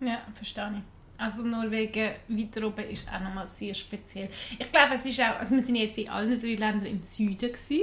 ja, 0.00 0.22
verstehe 0.34 0.72
ich. 0.72 0.93
Also 1.24 1.40
Norwegen 1.40 2.10
weiter 2.28 2.66
oben 2.66 2.84
ist 2.90 3.08
auch 3.08 3.20
nochmal 3.20 3.46
sehr 3.46 3.72
speziell. 3.72 4.28
Ich 4.58 4.70
glaube, 4.70 4.94
es 4.94 5.06
ist 5.06 5.18
auch, 5.22 5.38
also 5.38 5.54
wir 5.54 5.62
sind 5.62 5.76
jetzt 5.76 5.96
in 5.96 6.10
allen 6.10 6.38
drei 6.38 6.54
Ländern 6.54 6.84
im 6.84 7.02
Süden 7.02 7.38
gewesen. 7.38 7.80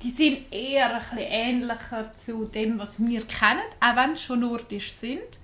Die 0.00 0.10
sind 0.10 0.52
eher 0.52 0.94
ein 0.94 1.00
bisschen 1.00 1.18
ähnlicher 1.18 2.12
zu 2.12 2.44
dem, 2.44 2.78
was 2.78 3.04
wir 3.04 3.22
kennen, 3.26 3.62
auch 3.80 3.96
wenn 3.96 4.14
sie 4.14 4.22
schon 4.22 4.40
nordisch 4.40 4.92
sind. 4.92 5.40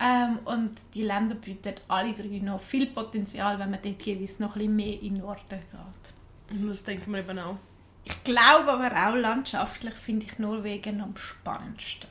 Ähm, 0.00 0.38
und 0.46 0.72
die 0.94 1.02
Länder 1.02 1.34
bieten 1.34 1.74
alle 1.88 2.14
drei 2.14 2.38
noch 2.38 2.62
viel 2.62 2.86
Potenzial, 2.86 3.58
wenn 3.58 3.70
man 3.70 3.80
dort 3.82 4.00
jeweils 4.02 4.38
noch 4.38 4.56
ein 4.56 4.60
bisschen 4.60 4.76
mehr 4.76 5.02
in 5.02 5.14
den 5.14 5.18
Norden 5.18 5.42
geht. 5.50 6.68
Das 6.70 6.84
denken 6.84 7.12
wir 7.12 7.18
eben 7.18 7.38
auch. 7.38 7.56
Ich 8.04 8.24
glaube 8.24 8.72
aber 8.72 9.08
auch 9.08 9.14
landschaftlich 9.14 9.94
finde 9.94 10.24
ich 10.24 10.38
Norwegen 10.38 11.02
am 11.02 11.16
spannendsten. 11.18 12.08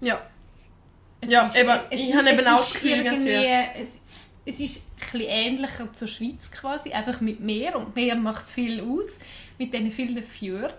Ja, 0.00 0.18
Es 1.20 1.30
Ja, 1.30 1.46
ist- 1.46 1.56
eben, 1.56 1.70
es 1.90 2.00
ich 2.00 2.14
habe 2.14 2.30
eben 2.30 2.46
auch 2.46 2.58
das 2.58 2.74
Gefühl, 2.74 3.04
ja. 3.04 3.62
es, 3.80 4.00
es 4.44 4.60
ist 4.60 4.90
ein 5.12 5.20
ähnlicher 5.20 5.92
zur 5.92 6.08
Schweiz 6.08 6.50
quasi, 6.50 6.92
einfach 6.92 7.20
mit 7.20 7.40
Meer 7.40 7.76
und 7.76 7.94
Meer 7.96 8.14
macht 8.16 8.48
viel 8.48 8.80
aus, 8.80 9.18
mit 9.58 9.72
diesen 9.74 9.90
vielen 9.90 10.22
Fjorden. 10.22 10.72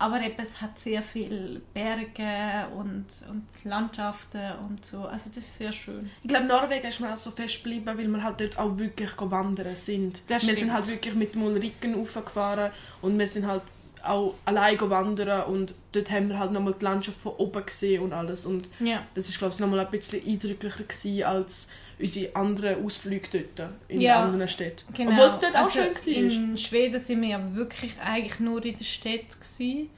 Aber 0.00 0.20
eben, 0.20 0.36
es 0.40 0.60
hat 0.60 0.78
sehr 0.78 1.02
viele 1.02 1.60
Berge 1.74 2.68
und, 2.76 3.06
und 3.28 3.44
Landschaften 3.64 4.52
und 4.68 4.84
so. 4.84 5.00
Also 5.02 5.28
das 5.28 5.38
ist 5.38 5.58
sehr 5.58 5.72
schön. 5.72 6.08
Ich 6.22 6.28
glaube, 6.28 6.46
Norwegen 6.46 6.86
ist 6.86 7.00
mir 7.00 7.12
auch 7.12 7.16
so 7.16 7.32
fest 7.32 7.64
geblieben, 7.64 7.86
weil 7.86 8.06
wir 8.06 8.22
halt 8.22 8.40
dort 8.40 8.58
auch 8.58 8.78
wirklich 8.78 9.10
wandern 9.18 9.74
sind. 9.74 10.22
Wir 10.28 10.38
sind 10.54 10.72
halt 10.72 10.86
wirklich 10.86 11.14
mit 11.14 11.34
dem 11.34 11.42
Ulriken 11.42 11.94
raufgefahren 11.94 12.70
und 13.02 13.18
wir 13.18 13.26
sind 13.26 13.48
halt 13.48 13.64
auch 14.04 14.34
allein 14.44 14.76
go 14.76 14.90
wandern 14.90 15.44
und 15.52 15.74
dort 15.92 16.10
haben 16.10 16.28
wir 16.28 16.38
halt 16.38 16.52
nochmal 16.52 16.74
die 16.78 16.84
Landschaft 16.84 17.20
von 17.20 17.32
oben 17.32 17.64
gesehen 17.64 18.02
und 18.02 18.12
alles. 18.12 18.46
Und 18.46 18.68
Ja. 18.80 19.04
das 19.14 19.28
ist, 19.28 19.38
glaube 19.38 19.54
ich, 19.54 19.60
nochmal 19.60 19.80
ein 19.80 19.90
bisschen 19.90 20.26
eindrücklicher 20.26 20.84
gewesen 20.84 21.22
als 21.24 21.70
unsere 21.98 22.36
anderen 22.36 22.84
Ausflüge 22.84 23.44
dort 23.56 23.70
in 23.88 24.00
Ja, 24.00 24.22
anderen 24.22 24.46
Städten. 24.48 24.92
Genau. 24.94 25.10
Obwohl 25.10 25.26
es 25.26 25.38
dort 25.40 25.56
auch 25.56 25.64
Also 25.64 25.80
schön 25.82 25.94
war. 25.94 26.48
In 26.50 26.56
Schweden 26.56 27.00
sind 27.00 27.20
wir 27.22 27.28
ja 27.30 27.54
wirklich 27.54 27.94
eigentlich 28.00 28.38
nur 28.40 28.64
in 28.64 28.76
der 28.76 28.84
Stadt 28.84 29.30
gewesen. 29.40 29.90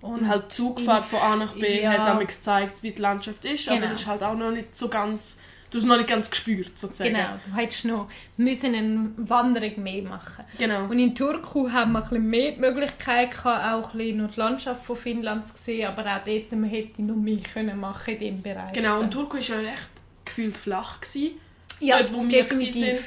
Und 0.00 0.28
halt 0.28 0.44
die 0.44 0.54
Zugfahrt 0.56 1.04
von 1.06 1.18
A 1.20 1.36
nach 1.36 1.54
B 1.54 1.82
Ja. 1.82 1.92
hat 1.92 2.06
damals 2.06 2.36
gezeigt, 2.36 2.82
wie 2.82 2.90
die 2.92 3.00
Landschaft 3.00 3.44
ist, 3.46 3.68
aber 3.68 3.78
Genau. 3.78 3.90
das 3.90 4.00
ist 4.02 4.06
halt 4.06 4.22
auch 4.22 4.34
noch 4.36 4.50
nicht 4.50 4.76
so 4.76 4.88
ganz 4.88 5.40
Du 5.74 5.80
hast 5.80 5.86
noch 5.86 5.96
nicht 5.96 6.08
ganz 6.08 6.30
gespürt, 6.30 6.78
sozusagen. 6.78 7.14
Genau, 7.14 7.30
du 7.44 7.56
hättest 7.56 7.84
noch 7.84 8.08
müssen 8.36 8.76
eine 8.76 9.10
Wanderung 9.16 9.82
mehr 9.82 10.04
machen 10.04 10.44
Genau. 10.56 10.84
Und 10.84 11.00
in 11.00 11.16
Turku 11.16 11.68
haben 11.68 11.90
wir 11.90 11.98
ein 11.98 12.08
bisschen 12.08 12.30
mehr 12.30 12.52
die 12.52 12.60
Möglichkeit 12.60 13.32
gehabt, 13.32 13.66
auch 13.66 13.92
ein 13.92 13.98
bisschen 13.98 14.18
noch 14.18 14.30
die 14.30 14.38
Landschaft 14.38 14.84
von 14.84 14.96
Finnland 14.96 15.48
zu 15.48 15.54
sehen, 15.56 15.88
aber 15.88 16.02
auch 16.02 16.24
dort 16.24 16.52
man 16.52 16.70
hätte 16.70 17.02
noch 17.02 17.16
mehr 17.16 17.38
können 17.38 17.80
machen 17.80 18.14
in 18.14 18.20
diesem 18.20 18.42
Bereich. 18.42 18.72
Genau, 18.72 19.00
und 19.00 19.10
Turku 19.10 19.36
war 19.36 19.42
ja 19.42 19.56
recht 19.68 19.90
gefühlt 20.24 20.56
flach. 20.56 21.00
Gewesen. 21.00 21.32
ja, 21.80 21.98
dort, 21.98 22.14
wo 22.14 22.22
wir 22.22 22.44
definitiv. 22.44 22.84
waren. 22.84 22.98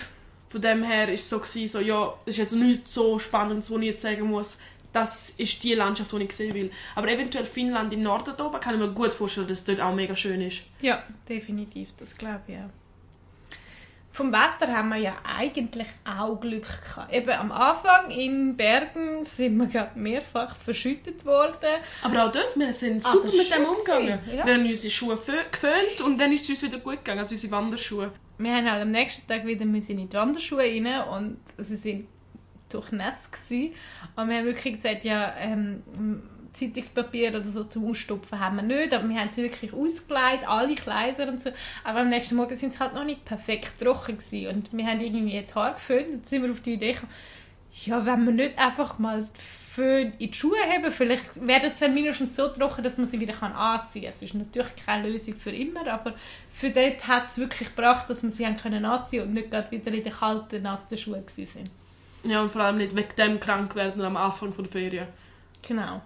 Von 0.49 0.61
dem 0.61 0.83
her 0.83 1.07
war 1.07 1.13
es 1.13 1.29
so, 1.29 1.39
gewesen, 1.39 1.67
so, 1.69 1.79
ja, 1.79 2.13
das 2.25 2.35
ist 2.35 2.39
jetzt 2.39 2.55
nichts 2.55 2.93
so 2.93 3.17
Spannendes, 3.17 3.71
wo 3.71 3.77
ich 3.77 3.85
jetzt 3.85 4.01
sagen 4.01 4.23
muss, 4.23 4.59
das 5.01 5.29
ist 5.31 5.63
die 5.63 5.73
Landschaft, 5.73 6.11
die 6.11 6.23
ich 6.23 6.31
sehen 6.33 6.53
will. 6.53 6.71
Aber 6.95 7.07
eventuell 7.09 7.45
Finnland 7.45 7.91
im 7.93 8.03
Norden 8.03 8.33
da 8.37 8.45
oben 8.45 8.59
kann 8.59 8.73
ich 8.75 8.79
mir 8.79 8.89
gut 8.93 9.13
vorstellen, 9.13 9.47
dass 9.47 9.59
es 9.59 9.65
dort 9.65 9.81
auch 9.81 9.93
mega 9.93 10.15
schön 10.15 10.41
ist. 10.41 10.63
Ja, 10.81 11.03
definitiv, 11.29 11.89
das 11.97 12.15
glaube 12.15 12.41
ich 12.47 12.55
auch. 12.57 12.69
Vom 14.11 14.31
Wetter 14.33 14.73
haben 14.75 14.89
wir 14.89 14.97
ja 14.97 15.15
eigentlich 15.37 15.85
auch 16.03 16.39
Glück 16.41 16.65
gehabt. 16.83 17.13
Eben 17.13 17.29
am 17.29 17.51
Anfang 17.51 18.09
in 18.09 18.57
Bergen 18.57 19.23
sind 19.23 19.55
wir 19.59 19.67
gerade 19.67 19.99
mehrfach 19.99 20.55
verschüttet 20.57 21.23
worden. 21.23 21.69
Aber 22.01 22.25
auch 22.25 22.31
dort, 22.31 22.57
wir 22.57 22.73
sind 22.73 23.03
super 23.03 23.27
mit 23.27 23.51
dem 23.53 23.65
umgegangen. 23.65 24.19
ja. 24.35 24.43
Wir 24.43 24.55
haben 24.55 24.65
unsere 24.65 24.91
Schuhe 24.91 25.13
fö- 25.17 25.47
geföhnt 25.51 26.01
und 26.03 26.17
dann 26.17 26.31
ist 26.33 26.45
es 26.45 26.49
uns 26.49 26.63
wieder 26.63 26.79
gut 26.79 26.95
gegangen, 26.97 27.19
also 27.19 27.35
unsere 27.35 27.51
Wanderschuhe. 27.51 28.11
Wir 28.39 28.55
haben 28.55 28.71
halt 28.71 28.81
am 28.81 28.89
nächsten 28.91 29.27
Tag 29.27 29.45
wieder 29.45 29.61
in 29.61 29.73
die 29.79 30.13
Wanderschuhe 30.13 30.63
rein 30.63 30.87
und 31.09 31.37
sie 31.59 31.75
sind 31.75 32.07
durchnässt 32.69 33.31
gewesen. 33.31 33.73
Und 34.15 34.29
wir 34.29 34.37
haben 34.37 34.45
wirklich 34.45 34.73
gesagt, 34.73 35.03
ja, 35.03 35.33
ähm, 35.37 35.83
Zeitungspapier 36.57 37.29
oder 37.29 37.43
so 37.43 37.63
zum 37.63 37.89
Ausstopfen 37.89 38.39
haben 38.39 38.57
wir 38.57 38.63
nicht, 38.63 38.93
aber 38.93 39.07
wir 39.07 39.19
haben 39.19 39.29
sie 39.29 39.43
wirklich 39.43 39.73
ausgelegt, 39.73 40.47
alle 40.47 40.75
Kleider 40.75 41.27
und 41.27 41.39
so. 41.39 41.51
Aber 41.83 41.99
am 41.99 42.09
nächsten 42.09 42.35
Morgen 42.35 42.55
sind 42.55 42.73
sie 42.73 42.79
halt 42.79 42.93
noch 42.93 43.03
nicht 43.03 43.23
perfekt 43.25 43.79
trocken 43.79 44.17
gewesen. 44.17 44.55
und 44.55 44.73
wir 44.73 44.85
haben 44.85 44.99
irgendwie 44.99 45.39
die 45.39 45.53
Haare 45.53 45.73
geföhnt 45.73 46.07
und 46.09 46.27
sind 46.27 46.43
wir 46.43 46.51
auf 46.51 46.61
die 46.61 46.73
Idee 46.73 46.93
gekommen, 46.93 47.11
ja, 47.85 48.05
wenn 48.05 48.25
wir 48.25 48.33
nicht 48.33 48.57
einfach 48.57 48.97
mal 48.97 49.21
die 49.21 49.41
Föhn 49.73 50.13
in 50.17 50.31
die 50.31 50.33
Schuhe 50.33 50.57
haben, 50.73 50.91
vielleicht 50.91 51.45
werden 51.45 51.71
sie 51.71 51.85
dann 51.85 51.93
mindestens 51.93 52.35
so 52.35 52.47
trocken, 52.47 52.83
dass 52.83 52.97
man 52.97 53.05
sie 53.05 53.19
wieder 53.19 53.33
kann 53.33 53.51
anziehen 53.51 54.03
kann. 54.03 54.09
Es 54.09 54.21
ist 54.23 54.33
natürlich 54.33 54.75
keine 54.83 55.07
Lösung 55.07 55.35
für 55.35 55.51
immer, 55.51 55.85
aber 55.87 56.15
für 56.51 56.71
dort 56.71 57.07
hat 57.07 57.27
es 57.27 57.37
wirklich 57.37 57.69
gebracht, 57.69 58.09
dass 58.09 58.23
wir 58.23 58.31
sie 58.31 58.47
haben 58.47 58.57
können 58.57 58.85
anziehen 58.85 59.23
und 59.23 59.33
nicht 59.33 59.51
gerade 59.51 59.69
wieder 59.69 59.91
in 59.91 60.03
den 60.03 60.13
kalten, 60.13 60.63
nassen 60.63 60.97
Schuhen 60.97 61.23
sind. 61.27 61.69
Ja, 62.27 62.41
und 62.41 62.51
vor 62.51 62.61
allem 62.61 62.77
nicht 62.77 62.95
wegen 62.95 63.15
dem 63.17 63.39
krank 63.39 63.73
werden 63.75 64.03
am 64.03 64.17
Anfang 64.17 64.53
der 64.55 64.65
Ferien. 64.65 65.07
Genau. 65.67 66.01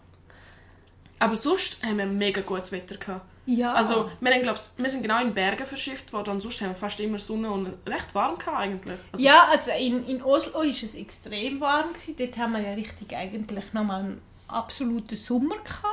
Aber 1.19 1.35
sonst 1.35 1.83
haben 1.83 1.97
wir 1.97 2.05
mega 2.05 2.41
gutes 2.41 2.71
Wetter 2.71 2.97
gehabt. 2.97 3.25
Ja. 3.45 3.73
Also, 3.73 4.09
wir, 4.19 4.33
haben, 4.33 4.43
glaub's, 4.43 4.75
wir 4.77 4.89
sind 4.89 5.01
genau 5.01 5.19
in 5.19 5.33
Bergen 5.33 5.65
verschifft 5.65 6.13
worden 6.13 6.31
und 6.31 6.41
sonst 6.41 6.61
haben 6.61 6.69
wir 6.69 6.75
fast 6.75 6.99
immer 6.99 7.17
Sonne 7.17 7.49
und 7.49 7.73
recht 7.87 8.13
warm 8.13 8.37
gehabt 8.37 8.57
eigentlich. 8.57 8.99
Also, 9.11 9.25
ja, 9.25 9.47
also 9.51 9.71
in, 9.71 10.05
in 10.07 10.23
Oslo 10.23 10.59
war 10.59 10.65
es 10.65 10.95
extrem 10.95 11.59
warm. 11.59 11.89
Gewesen. 11.89 12.15
Dort 12.17 12.37
haben 12.37 12.53
wir 12.53 12.61
ja 12.61 12.73
richtig 12.73 13.15
eigentlich 13.15 13.73
nochmal 13.73 14.01
einen 14.01 14.21
absoluten 14.47 15.15
Sommer 15.15 15.57
gehabt. 15.57 15.85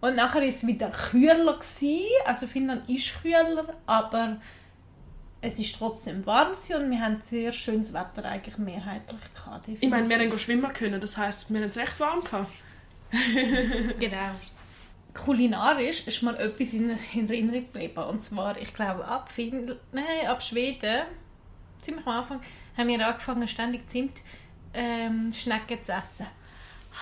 Und 0.00 0.16
nachher 0.16 0.42
war 0.42 0.48
es 0.48 0.66
wieder 0.66 0.90
kühler. 0.90 1.54
Gewesen. 1.54 2.04
Also 2.24 2.46
Finnland 2.46 2.88
ist 2.88 3.22
kühler, 3.22 3.74
aber 3.86 4.36
es 5.40 5.58
ist 5.58 5.76
trotzdem 5.76 6.26
warm 6.26 6.52
und 6.52 6.90
wir 6.90 7.00
haben 7.00 7.20
sehr 7.20 7.52
schönes 7.52 7.92
Wetter 7.92 8.24
eigentlich 8.24 8.58
mehrheitlich 8.58 9.20
gehabt. 9.34 9.68
Ich 9.68 9.88
meine, 9.88 10.08
wir 10.08 10.18
haben 10.18 10.38
schwimmen 10.38 10.72
können, 10.72 11.00
das 11.00 11.16
heisst, 11.16 11.52
wir 11.52 11.60
haben 11.60 11.68
es 11.68 11.76
recht 11.76 11.98
warm 12.00 12.24
gehabt. 12.24 12.50
Genau. 14.00 14.30
Kulinarisch 15.14 16.06
ist 16.06 16.22
mir 16.22 16.38
etwas 16.38 16.72
in, 16.74 16.90
in 17.14 17.28
Erinnerung 17.28 17.64
geblieben. 17.72 18.04
Und 18.04 18.20
zwar, 18.20 18.60
ich 18.60 18.72
glaube, 18.74 19.04
ab, 19.04 19.32
Finn 19.32 19.74
nein, 19.92 20.26
ab 20.26 20.42
Schweden, 20.42 21.06
ziemlich 21.82 22.06
am 22.06 22.12
Anfang, 22.12 22.40
haben 22.76 22.88
wir 22.88 23.06
angefangen, 23.06 23.48
ständig 23.48 23.88
Zimt 23.88 24.20
ähm, 24.74 25.32
Schnecken 25.32 25.82
zu 25.82 25.92
essen. 25.92 26.26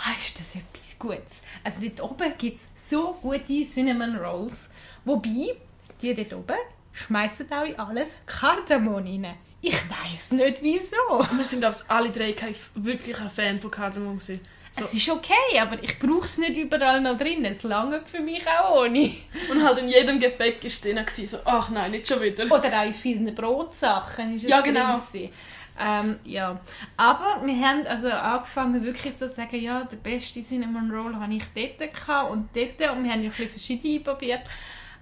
Ah, 0.05 0.13
ist 0.25 0.39
das 0.39 0.55
etwas 0.55 0.99
Gutes. 0.99 1.43
Also 1.65 1.81
dort 1.83 2.03
oben 2.03 2.33
gibt 2.39 2.57
es 2.57 2.69
so 2.91 3.15
gute 3.21 3.65
Cinnamon 3.65 4.17
Rolls. 4.17 4.71
Wobei, 5.05 5.57
die 6.01 6.15
dort 6.15 6.33
oben 6.35 6.57
schmeißen 6.97 7.51
auch 7.53 7.65
in 7.65 7.79
alles 7.79 8.11
Kardamom 8.27 8.97
rein. 8.97 9.35
Ich 9.63 9.75
weiß 9.75 10.33
nicht 10.33 10.63
wieso. 10.63 11.27
Wir 11.37 11.45
sind, 11.45 11.61
glaube 11.61 11.77
ich, 11.81 11.91
alle 11.91 12.11
drei 12.11 12.33
kein, 12.33 12.55
wirklich 12.75 13.19
ein 13.21 13.31
Fan 13.31 13.61
von 13.61 13.71
Kardamom. 13.71 14.19
gewesen. 14.19 14.41
So. 14.73 14.85
Es 14.85 14.93
ist 14.93 15.09
okay, 15.09 15.59
aber 15.61 15.83
ich 15.83 15.99
brauche 15.99 16.27
es 16.27 16.37
nicht 16.37 16.57
überall 16.57 17.01
noch 17.01 17.17
drin. 17.17 17.45
Es 17.47 17.63
langt 17.63 18.07
für 18.09 18.21
mich 18.21 18.47
auch 18.47 18.83
ohne. 18.83 19.11
Und 19.51 19.65
halt 19.65 19.79
in 19.79 19.89
jedem 19.89 20.21
Gepäck 20.21 20.63
war 20.63 20.71
drin, 20.93 21.27
so, 21.27 21.39
ach 21.47 21.71
nein, 21.71 21.93
nicht 21.93 22.07
schon 22.07 22.21
wieder. 22.21 22.45
Oder 22.45 22.81
auch 22.81 22.85
in 22.87 22.93
vielen 22.93 23.35
Brotsachen 23.35 24.37
ist 24.37 24.45
es 24.45 24.51
Ja, 24.51 24.61
genau. 24.61 25.01
drin. 25.11 25.31
Ähm, 25.79 26.19
ja. 26.25 26.59
Aber 26.97 27.43
wir 27.45 27.55
haben 27.67 27.87
also 27.87 28.09
angefangen 28.11 28.83
wirklich 28.85 29.15
so 29.17 29.27
zu 29.29 29.35
sagen, 29.35 29.61
ja, 29.61 29.85
der 29.85 29.97
beste 29.97 30.43
Cinnamon 30.43 30.91
Roll 30.91 31.15
habe 31.17 31.35
ich 31.35 31.45
dort 31.55 31.93
gehabt 31.95 32.31
und 32.31 32.49
dort 32.55 32.97
und 32.97 33.05
wir 33.05 33.13
haben 33.13 33.23
ja 33.23 33.29
ein 33.29 33.29
bisschen 33.31 33.49
verschiedene 33.49 34.01
probiert. 34.01 34.43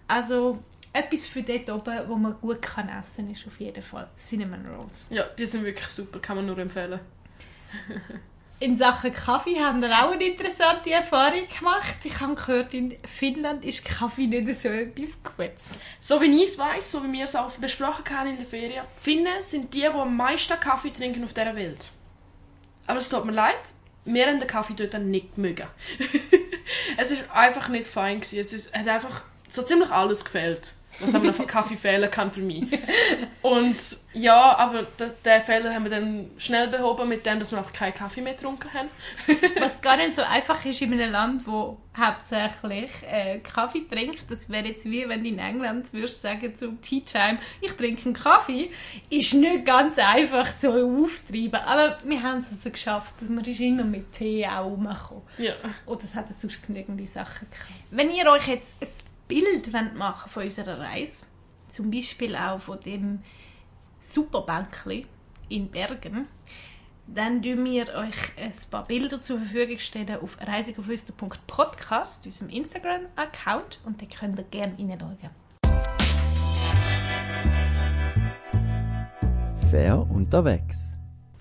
Also 0.08 0.58
etwas 0.94 1.26
für 1.26 1.42
dort 1.42 1.68
oben, 1.68 2.08
wo 2.08 2.14
man 2.14 2.40
gut 2.40 2.62
kann 2.62 2.88
essen 2.88 3.30
ist 3.30 3.46
auf 3.46 3.58
jeden 3.58 3.82
Fall 3.82 4.08
Cinnamon 4.16 4.64
Rolls. 4.66 5.06
Ja, 5.10 5.24
die 5.24 5.46
sind 5.46 5.64
wirklich 5.64 5.88
super, 5.88 6.20
kann 6.20 6.36
man 6.36 6.46
nur 6.46 6.56
empfehlen. 6.58 7.00
In 8.60 8.76
Sachen 8.76 9.12
Kaffee 9.12 9.58
haben 9.60 9.82
wir 9.82 9.90
auch 9.90 10.12
eine 10.12 10.24
interessante 10.24 10.92
Erfahrung 10.92 11.42
gemacht. 11.58 11.96
Ich 12.04 12.20
habe 12.20 12.36
gehört, 12.36 12.72
in 12.72 12.96
Finnland 13.04 13.64
ist 13.64 13.84
Kaffee 13.84 14.28
nicht 14.28 14.62
so 14.62 14.68
etwas 14.68 15.20
Gutes. 15.22 15.80
So 15.98 16.20
wie 16.20 16.34
ich 16.40 16.50
es 16.50 16.58
weiss, 16.58 16.92
so 16.92 17.02
wie 17.02 17.12
wir 17.12 17.24
es 17.24 17.34
auch 17.34 17.50
besprochen 17.50 18.16
haben 18.16 18.30
in 18.30 18.36
der 18.36 18.46
Ferien, 18.46 18.84
Finnen 18.94 19.42
sind 19.42 19.74
die, 19.74 19.80
die 19.80 19.86
am 19.86 20.16
meisten 20.16 20.58
Kaffee 20.60 20.92
trinken 20.92 21.24
auf 21.24 21.34
dieser 21.34 21.56
Welt. 21.56 21.90
Aber 22.86 22.98
es 22.98 23.08
tut 23.08 23.24
mir 23.24 23.32
leid, 23.32 23.58
wir 24.04 24.26
haben 24.26 24.38
den 24.38 24.48
Kaffee 24.48 24.74
dort 24.74 25.02
nicht 25.02 25.36
mögen. 25.36 25.66
es 26.96 27.10
ist 27.10 27.28
einfach 27.32 27.68
nicht 27.68 27.88
fein 27.88 28.20
gewesen. 28.20 28.38
Es 28.38 28.52
ist, 28.52 28.72
hat 28.72 28.86
einfach 28.86 29.24
so 29.48 29.62
ziemlich 29.62 29.90
alles 29.90 30.24
gefehlt, 30.24 30.74
was 31.00 31.14
an 31.14 31.22
einem 31.22 31.46
Kaffee 31.46 31.76
fehlen 31.76 32.10
kann 32.10 32.30
für 32.30 32.40
mich. 32.40 32.64
Und 33.42 33.76
ja, 34.12 34.56
aber 34.56 34.84
den, 35.24 35.40
Fehler 35.40 35.74
haben 35.74 35.84
wir 35.84 35.90
dann 35.90 36.30
schnell 36.38 36.68
behoben 36.68 37.08
mit 37.08 37.26
dem, 37.26 37.38
dass 37.38 37.52
wir 37.52 37.60
auch 37.60 37.72
keinen 37.72 37.94
Kaffee 37.94 38.20
mehr 38.20 38.34
getrunken 38.34 38.72
haben. 38.72 38.88
Was 39.60 39.80
gar 39.80 39.96
nicht 39.96 40.14
so 40.14 40.22
einfach 40.22 40.64
ist 40.64 40.80
in 40.82 40.92
einem 40.92 41.10
Land, 41.10 41.46
wo 41.46 41.78
hauptsächlich 41.96 42.90
äh, 43.10 43.38
Kaffee 43.40 43.82
trinkt. 43.90 44.30
Das 44.30 44.48
wäre 44.48 44.66
jetzt 44.66 44.84
wie 44.88 45.08
wenn 45.08 45.22
du 45.22 45.30
in 45.30 45.38
England 45.38 45.92
würdest 45.92 46.20
sagen 46.20 46.54
zum 46.54 46.80
Tea 46.80 47.00
Time, 47.00 47.38
ich 47.60 47.72
trinke 47.72 48.04
einen 48.04 48.14
Kaffee. 48.14 48.70
Ist 49.10 49.34
nicht 49.34 49.64
ganz 49.64 49.98
einfach 49.98 50.56
zu 50.58 50.70
auftreiben. 50.70 51.60
Aber 51.66 51.98
wir 52.04 52.22
haben 52.22 52.38
es 52.38 52.50
also 52.50 52.70
geschafft. 52.70 53.14
dass 53.20 53.28
Man 53.28 53.44
ist 53.44 53.60
immer 53.60 53.84
mit 53.84 54.12
Tee 54.12 54.46
auch 54.46 54.66
rumgekommen. 54.66 55.22
Ja. 55.38 55.54
Oder 55.86 56.04
es 56.04 56.14
hat 56.14 56.32
sonst 56.32 56.64
genügende 56.64 57.06
Sachen 57.06 57.48
gehabt. 57.50 57.80
Wenn 57.90 58.10
ihr 58.10 58.26
euch 58.30 58.48
jetzt 58.48 58.74
ein 58.80 59.13
Bild 59.28 59.72
machen 59.96 60.30
von 60.30 60.42
unserer 60.42 60.78
Reise, 60.78 61.26
zum 61.68 61.90
Beispiel 61.90 62.36
auch 62.36 62.60
von 62.60 62.78
dem 62.80 63.20
Superbänkli 64.00 65.06
in 65.48 65.70
Bergen, 65.70 66.28
dann 67.06 67.42
tun 67.42 67.64
wir 67.64 67.88
euch 67.94 68.38
ein 68.38 68.52
paar 68.70 68.84
Bilder 68.84 69.20
zur 69.20 69.38
Verfügung 69.38 69.78
stellen 69.78 70.18
auf 70.20 70.38
reisegeflüster.podcast, 70.40 72.26
unserem 72.26 72.50
Instagram-Account, 72.50 73.80
und 73.84 74.00
da 74.00 74.06
könnt 74.06 74.38
ihr 74.38 74.44
gerne 74.44 74.74
reinschauen. 74.78 75.30
Fair 79.70 79.98
unterwegs. 79.98 80.93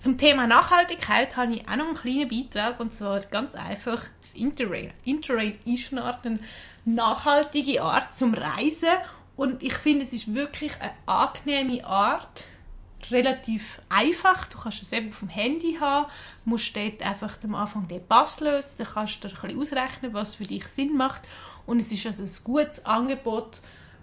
Zum 0.04 0.18
Thema 0.18 0.48
Nachhaltigkeit 0.48 1.38
habe 1.38 1.54
ich 1.54 1.70
auch 1.70 1.78
noch 1.78 1.86
einen 1.86 1.94
kleinen 1.94 2.28
Beitrag 2.28 2.78
und 2.82 2.92
zwar 2.92 3.22
ganz 3.22 3.56
einfach 3.56 4.04
das 4.22 4.34
Interrail. 4.34 4.92
Interrail 5.06 5.58
ist 5.64 5.94
eine 5.94 6.04
Art 6.04 6.26
eine 6.26 6.40
nachhaltige 6.84 7.82
Art 7.82 8.14
zum 8.14 8.34
Reisen 8.34 8.90
und 9.38 9.64
ich 9.64 9.76
finde, 9.76 10.04
es 10.04 10.12
ist 10.12 10.36
wirklich 10.36 10.74
eine 10.82 10.92
angenehme 11.06 11.86
Art, 11.86 12.44
relativ 13.12 13.80
einfach. 13.88 14.46
Du 14.48 14.58
kannst 14.58 14.84
es 14.84 14.92
eben 14.92 15.14
vom 15.14 15.30
Handy 15.30 15.78
haben, 15.80 16.12
musst 16.44 16.76
dort 16.76 17.02
einfach 17.02 17.38
am 17.42 17.56
Anfang 17.56 17.88
den 17.88 18.06
Pass 18.06 18.42
lösen, 18.42 18.80
dann 18.80 18.88
kannst 18.88 19.24
du 19.24 19.30
ein 19.30 19.34
bisschen 19.34 19.58
ausrechnen, 19.58 20.14
was 20.14 20.36
für 20.36 20.44
dich 20.44 20.66
Sinn 20.68 20.98
macht 20.98 21.22
und 21.66 21.80
es 21.80 21.94
ist 21.94 22.06
also 22.06 22.24
ein 22.24 22.44
gutes 22.44 22.86
Angebot 22.86 23.62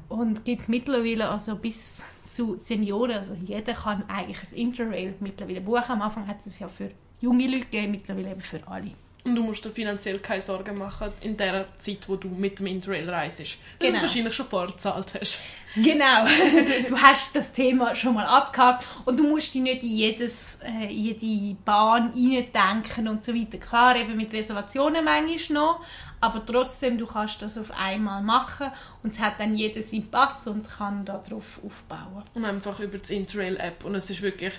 und 0.09 0.47
gibt 0.47 0.71
mittlerweile 0.71 1.29
also 1.29 1.57
bis 1.57 2.05
zu 2.31 2.57
Senioren, 2.59 3.17
also 3.17 3.35
jeder 3.35 3.75
kann 3.75 4.05
eigentlich 4.09 4.39
ein 4.53 4.55
Interrail 4.57 5.15
mittlerweile 5.21 5.61
buchen. 5.61 5.85
Am 5.89 6.03
Anfang 6.03 6.27
hat 6.27 6.45
es 6.47 6.59
ja 6.59 6.69
für 6.69 6.91
junge 7.21 7.47
Leute 7.47 7.65
gegeben, 7.67 7.91
mittlerweile 7.93 8.31
eben 8.31 8.41
für 8.41 8.61
alle. 8.69 8.93
Und 9.23 9.35
du 9.35 9.43
musst 9.43 9.63
dir 9.65 9.71
finanziell 9.71 10.19
keine 10.21 10.41
Sorgen 10.41 10.79
machen 10.79 11.11
in 11.21 11.37
der 11.37 11.67
Zeit, 11.77 12.09
wo 12.09 12.17
du 12.17 12.29
mit 12.29 12.59
dem 12.59 12.67
Interrail 12.67 13.09
reist. 13.11 13.41
Weil 13.41 13.47
Genau. 13.79 13.97
du 13.97 14.03
wahrscheinlich 14.03 14.33
schon 14.35 14.47
vorzahlt 14.47 15.13
hast. 15.21 15.41
Genau, 15.77 16.25
du 16.89 16.97
hast 16.97 17.37
das 17.37 17.53
Thema 17.53 17.95
schon 17.95 18.15
mal 18.15 18.25
abgehakt 18.25 18.83
und 19.05 19.19
du 19.19 19.25
musst 19.29 19.53
dich 19.53 19.61
nicht 19.61 19.83
in 19.83 19.91
jedes, 19.91 20.61
äh, 20.65 20.87
jede 20.89 21.55
Bahn 21.65 22.13
denken 22.15 23.09
und 23.09 23.23
so 23.23 23.35
weiter. 23.35 23.59
Klar, 23.59 23.97
eben 23.97 24.17
mit 24.17 24.33
Reservationen 24.33 25.05
manchmal 25.05 25.63
noch, 25.65 25.81
aber 26.21 26.45
trotzdem, 26.45 26.99
du 26.99 27.07
kannst 27.07 27.41
das 27.41 27.57
auf 27.57 27.71
einmal 27.71 28.23
machen 28.23 28.71
und 29.03 29.13
es 29.13 29.21
hat 29.21 29.41
dann 29.41 29.55
jeder 29.55 29.83
seinen 29.83 30.11
Pass 30.11 30.47
und 30.47 30.69
kann 30.69 31.05
darauf 31.05 31.61
aufbauen. 31.65 32.25
Und 32.35 32.45
einfach 32.45 32.79
über 32.81 32.99
die 32.99 33.17
Interrail-App. 33.17 33.85
Und 33.85 33.95
es 33.95 34.11
ist 34.11 34.21
wirklich, 34.21 34.53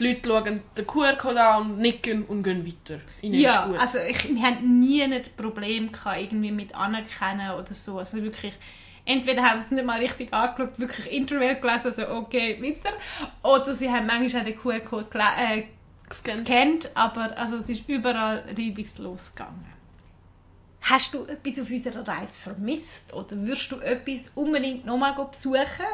die 0.00 0.08
Leute 0.08 0.28
schauen 0.28 0.62
den 0.76 0.86
QR-Code 0.86 1.40
an 1.40 1.70
und 1.70 1.78
nicken 1.78 2.24
und 2.24 2.42
gehen 2.42 2.66
weiter. 2.66 3.00
Ihnen 3.22 3.38
ja, 3.38 3.70
also 3.78 3.98
ich, 3.98 4.34
wir 4.34 4.42
hatten 4.42 4.80
nie 4.80 5.02
ein 5.04 5.22
Problem 5.36 5.92
gehabt, 5.92 6.20
irgendwie 6.20 6.50
mit 6.50 6.74
anerkennen 6.74 7.52
oder 7.52 7.74
so. 7.74 7.98
Also 7.98 8.20
wirklich, 8.20 8.54
entweder 9.04 9.42
haben 9.42 9.60
sie 9.60 9.66
es 9.66 9.70
nicht 9.70 9.86
mal 9.86 10.00
richtig 10.00 10.34
angeschaut, 10.34 10.80
wirklich 10.80 11.12
Interrail 11.12 11.60
gelesen, 11.60 11.86
also 11.86 12.08
okay, 12.08 12.60
weiter. 12.60 12.96
Oder 13.44 13.72
sie 13.72 13.88
haben 13.88 14.06
manchmal 14.06 14.42
auch 14.42 14.46
den 14.46 14.58
QR-Code 14.58 15.06
äh, 15.38 15.64
Gescannt. 16.08 16.44
gescannt, 16.44 16.90
aber 16.94 17.38
also 17.38 17.56
es 17.56 17.68
ist 17.68 17.88
überall 17.88 18.44
reibungslos 18.48 19.34
gegangen. 19.34 19.73
Hast 20.84 21.14
du 21.14 21.24
etwas 21.24 21.58
auf 21.60 21.70
unserer 21.70 22.06
Reise 22.06 22.36
vermisst 22.36 23.14
oder 23.14 23.34
würdest 23.38 23.72
du 23.72 23.80
etwas 23.80 24.30
unbedingt 24.34 24.84
nochmal 24.84 25.14
besuchen? 25.14 25.86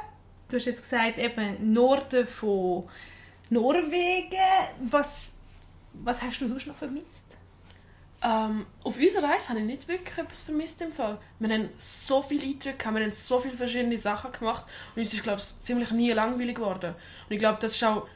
Du 0.48 0.56
hast 0.56 0.66
jetzt 0.66 0.82
gesagt, 0.82 1.16
eben 1.16 1.72
Norden 1.72 2.26
von 2.26 2.88
Norwegen. 3.50 4.36
Was, 4.90 5.28
was 5.92 6.20
hast 6.20 6.40
du 6.40 6.48
sonst 6.48 6.66
noch 6.66 6.74
vermisst? 6.74 7.06
Ähm, 8.20 8.66
auf 8.82 8.98
unserer 8.98 9.28
Reise 9.28 9.50
habe 9.50 9.60
ich 9.60 9.64
nicht 9.64 9.86
wirklich 9.86 10.18
etwas 10.18 10.42
vermisst 10.42 10.82
im 10.82 10.92
Fall. 10.92 11.18
Wir 11.38 11.54
haben 11.54 11.68
so 11.78 12.20
viele 12.20 12.42
Eindrücke, 12.42 12.90
wir 12.90 13.02
haben 13.04 13.12
so 13.12 13.38
viele 13.38 13.56
verschiedene 13.56 13.96
Sachen 13.96 14.32
gemacht 14.32 14.64
und 14.96 15.00
uns 15.00 15.14
ist, 15.14 15.22
glaube 15.22 15.38
ich, 15.38 15.44
ziemlich 15.44 15.92
nie 15.92 16.10
langweilig 16.10 16.56
geworden. 16.56 16.96
Und 17.28 17.32
ich 17.32 17.38
glaube, 17.38 17.58
das 17.60 17.76
ist 17.76 17.84
auch 17.84 18.08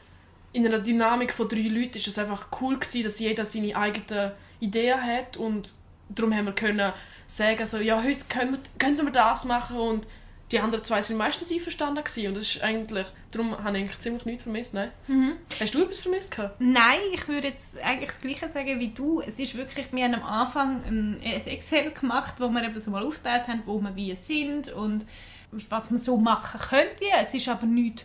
in 0.53 0.67
einer 0.67 0.81
Dynamik 0.81 1.33
von 1.33 1.49
drei 1.49 1.69
Leuten 1.69 1.99
ist 1.99 2.09
es 2.09 2.19
einfach 2.19 2.49
cool 2.61 2.81
gewesen, 2.81 3.05
dass 3.05 3.21
jeder 3.21 3.45
seine 3.45 3.77
eigenen 3.77 4.33
Ideen 4.59 5.01
hat 5.01 5.37
und 5.37 5.73
darum 6.15 6.35
haben 6.35 6.47
wir 6.47 6.55
können 6.55 6.93
sagen, 7.27 7.67
so, 7.67 7.79
ja, 7.79 8.03
heute 8.03 8.25
können 8.29 8.53
wir, 8.53 8.59
könnten 8.79 9.05
wir 9.05 9.13
das 9.13 9.45
machen 9.45 9.77
und 9.77 10.07
die 10.53 10.61
anderen 10.61 10.85
zwei 10.85 11.01
sind 11.03 11.17
meistens 11.17 11.51
einverstanden 11.51 12.05
gewesen. 12.05 12.29
und 12.29 12.35
das 12.35 12.43
ist 12.45 12.63
eigentlich, 12.63 13.07
darum 13.33 13.53
habe 13.53 13.77
ich 13.77 13.85
eigentlich 13.85 13.99
ziemlich 13.99 14.25
nichts 14.25 14.43
vermisst, 14.43 14.75
ne? 14.75 14.93
Hast 15.59 15.75
du 15.75 15.83
etwas 15.83 16.01
vermisst 16.01 16.37
gehabt? 16.37 16.61
Nein, 16.61 17.01
ich 17.13 17.27
würde 17.29 17.49
jetzt 17.49 17.79
eigentlich 17.83 18.11
das 18.11 18.21
Gleiche 18.21 18.49
sagen 18.49 18.79
wie 18.79 18.89
du. 18.89 19.21
Es 19.21 19.39
ist 19.39 19.57
wirklich, 19.57 19.87
wir 19.91 20.05
haben 20.05 20.15
am 20.15 20.23
Anfang 20.23 20.85
ein 20.85 21.23
Excel 21.23 21.91
gemacht, 21.93 22.35
wo 22.39 22.49
wir 22.51 22.63
eben 22.63 22.79
so 22.79 22.91
mal 22.91 23.05
aufgeteilt 23.05 23.49
haben, 23.49 23.63
wo 23.67 23.81
wir 23.81 23.97
wie 23.97 24.15
sind 24.15 24.69
und 24.71 25.07
was 25.71 25.91
man 25.91 25.99
so 25.99 26.17
machen 26.19 26.61
könnte. 26.61 27.05
Es 27.21 27.35
ist 27.35 27.49
aber 27.49 27.67
nicht 27.67 28.05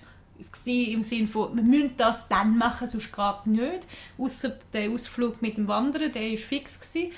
im 0.66 1.04
Sinne 1.04 1.28
von, 1.28 1.54
wir 1.56 1.64
müssen 1.64 1.98
das 1.98 2.28
dann 2.30 2.58
machen, 2.58 2.88
sonst 2.88 3.12
geht 3.12 3.48
nicht. 3.48 3.88
Außer 4.18 4.58
der 4.72 4.90
Ausflug 4.90 5.42
mit 5.42 5.58
dem 5.58 5.68
Wandern, 5.68 6.12
der 6.12 6.22
war 6.22 6.38
fix. 6.38 6.80
Gewesen. 6.80 7.12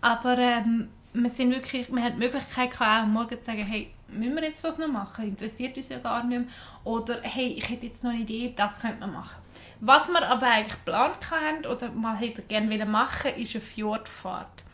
Aber 0.00 0.38
ähm, 0.38 0.88
wir, 1.12 1.30
sind 1.30 1.50
wirklich, 1.50 1.90
wir 1.92 2.02
hatten 2.02 2.20
die 2.20 2.26
Möglichkeit, 2.26 2.70
gehabt, 2.70 3.04
auch 3.04 3.06
Morgen 3.06 3.38
zu 3.38 3.44
sagen, 3.44 3.64
hey, 3.64 3.90
müssen 4.08 4.36
wir 4.36 4.44
jetzt 4.44 4.64
das 4.64 4.78
noch 4.78 4.88
machen? 4.88 5.26
Interessiert 5.26 5.76
uns 5.76 5.88
ja 5.88 5.98
gar 5.98 6.24
nicht 6.24 6.38
mehr. 6.38 6.48
Oder, 6.84 7.18
hey, 7.22 7.54
ich 7.58 7.68
hätte 7.68 7.86
jetzt 7.86 8.04
noch 8.04 8.10
eine 8.10 8.20
Idee, 8.20 8.52
das 8.56 8.80
könnte 8.80 9.00
man 9.00 9.12
machen. 9.12 9.42
Was 9.80 10.08
wir 10.08 10.26
aber 10.28 10.46
eigentlich 10.46 10.74
geplant 10.84 11.30
haben 11.30 11.66
oder 11.66 11.90
mal 11.92 12.16
hätte 12.16 12.42
gerne 12.42 12.84
machen, 12.86 13.34
ist 13.36 13.54
eine 13.54 13.64
Fjordfahrt. 13.64 14.64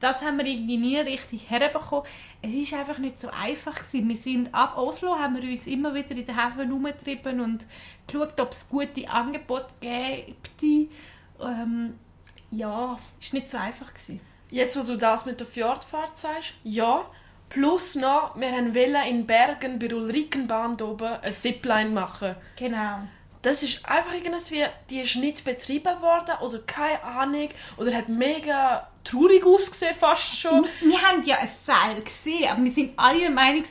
Das 0.00 0.20
haben 0.22 0.38
wir 0.38 0.46
irgendwie 0.46 0.76
nie 0.76 0.98
richtig 0.98 1.48
herbekommen. 1.48 2.04
Es 2.42 2.52
ist 2.52 2.74
einfach 2.74 2.98
nicht 2.98 3.18
so 3.18 3.28
einfach 3.30 3.74
gewesen. 3.74 4.08
Wir 4.08 4.16
sind 4.16 4.54
ab 4.54 4.76
Oslo, 4.76 5.18
haben 5.18 5.40
wir 5.40 5.48
uns 5.48 5.66
immer 5.66 5.94
wieder 5.94 6.10
in 6.10 6.26
den 6.26 6.36
Häfen 6.36 6.66
herumgetrieben 6.66 7.40
und 7.40 7.64
geschaut, 8.06 8.38
ob 8.40 8.52
es 8.52 8.68
gute 8.68 9.08
Angebote 9.08 9.72
gibt. 9.80 10.62
Ähm, 11.40 11.94
ja, 12.50 12.98
ist 13.18 13.32
nicht 13.32 13.48
so 13.48 13.56
einfach 13.56 13.88
gewesen. 13.88 14.20
Jetzt, 14.54 14.76
wo 14.76 14.84
du 14.84 14.96
das 14.96 15.26
mit 15.26 15.40
der 15.40 15.48
Fjordfahrt 15.48 16.16
sagst, 16.16 16.54
ja. 16.62 17.04
Plus 17.48 17.96
noch, 17.96 18.36
wir 18.36 18.52
wollen 18.52 19.06
in 19.08 19.26
Bergen 19.26 19.80
bei 19.80 19.92
Ulrikenbahn 19.92 20.80
oben 20.80 21.08
eine 21.08 21.32
Zipline 21.32 21.90
machen. 21.90 22.36
Genau. 22.54 23.00
Das 23.42 23.64
ist 23.64 23.84
einfach 23.84 24.14
irgendwie, 24.14 24.64
die 24.90 25.00
ist 25.00 25.16
nicht 25.16 25.44
betrieben 25.44 26.00
worden 26.00 26.36
oder 26.40 26.60
keine 26.60 27.02
Ahnung 27.02 27.48
oder 27.78 27.96
hat 27.96 28.08
mega 28.08 28.88
traurig 29.02 29.44
ausgesehen 29.44 29.94
fast 29.94 30.38
schon. 30.38 30.66
Wir 30.82 31.02
haben 31.02 31.24
ja 31.24 31.38
ein 31.38 31.48
Seil 31.48 32.00
gesehen, 32.00 32.48
aber 32.48 32.62
wir 32.62 32.70
sind 32.70 32.92
alle 32.96 33.18
der 33.18 33.30
Meinung, 33.30 33.64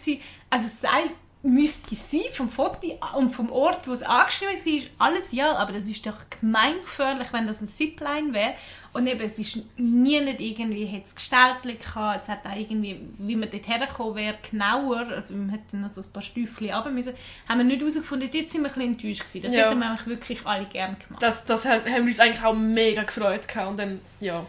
also 0.49 0.67
das 0.67 0.81
Seil 0.81 1.09
müsste 1.43 1.93
sein 1.93 2.21
vom 2.31 2.49
Foto 2.49 2.87
und 3.17 3.31
vom 3.31 3.51
Ort, 3.51 3.85
wo 3.87 3.91
es 3.91 4.01
angeschrieben 4.01 4.53
war, 4.55 4.73
ist 4.73 4.89
alles 4.97 5.31
ja, 5.33 5.55
aber 5.57 5.73
das 5.73 5.85
ist 5.87 6.05
doch 6.05 6.15
gemeingefährlich, 6.39 7.27
wenn 7.33 7.47
das 7.47 7.61
ein 7.61 7.67
Zipline 7.67 8.33
wäre. 8.33 8.53
Und 8.93 9.07
eben, 9.07 9.19
es 9.21 9.37
ist 9.39 9.57
nie 9.75 10.21
nicht 10.21 10.39
irgendwie, 10.39 10.87
hat 10.89 11.03
es 11.03 11.15
gestaltet 11.15 11.79
gehabt, 11.81 12.17
es 12.21 12.29
hat 12.29 12.45
auch 12.45 12.55
irgendwie, 12.55 12.99
wie 13.17 13.35
man 13.35 13.49
dort 13.49 13.67
hergekommen 13.67 14.15
wäre, 14.15 14.37
genauer, 14.49 15.07
also 15.09 15.33
wir 15.35 15.51
hätten 15.51 15.81
noch 15.81 15.89
so 15.89 15.99
ein 16.01 16.11
paar 16.13 16.23
Stüfchen 16.23 16.71
runter 16.71 16.91
müssen, 16.91 17.13
haben 17.49 17.57
wir 17.57 17.65
nicht 17.65 17.81
herausgefunden, 17.81 18.29
dort 18.31 18.49
sind 18.49 18.61
wir 18.61 18.69
ein 18.69 18.73
bisschen 18.73 18.91
enttäuscht 18.93 19.21
gewesen. 19.25 19.41
Das 19.41 19.53
Ja. 19.53 19.69
hätten 19.69 19.79
wir 19.79 19.89
eigentlich 19.89 20.07
wirklich 20.07 20.45
alle 20.45 20.65
gerne 20.65 20.95
gemacht. 20.95 21.21
Das, 21.21 21.43
das 21.43 21.65
haben 21.65 21.83
wir 21.85 22.01
uns 22.03 22.19
eigentlich 22.19 22.43
auch 22.45 22.53
mega 22.53 23.03
gefreut 23.03 23.47
gehabt 23.47 23.67
und 23.69 23.77
dann, 23.77 23.99
ja. 24.21 24.45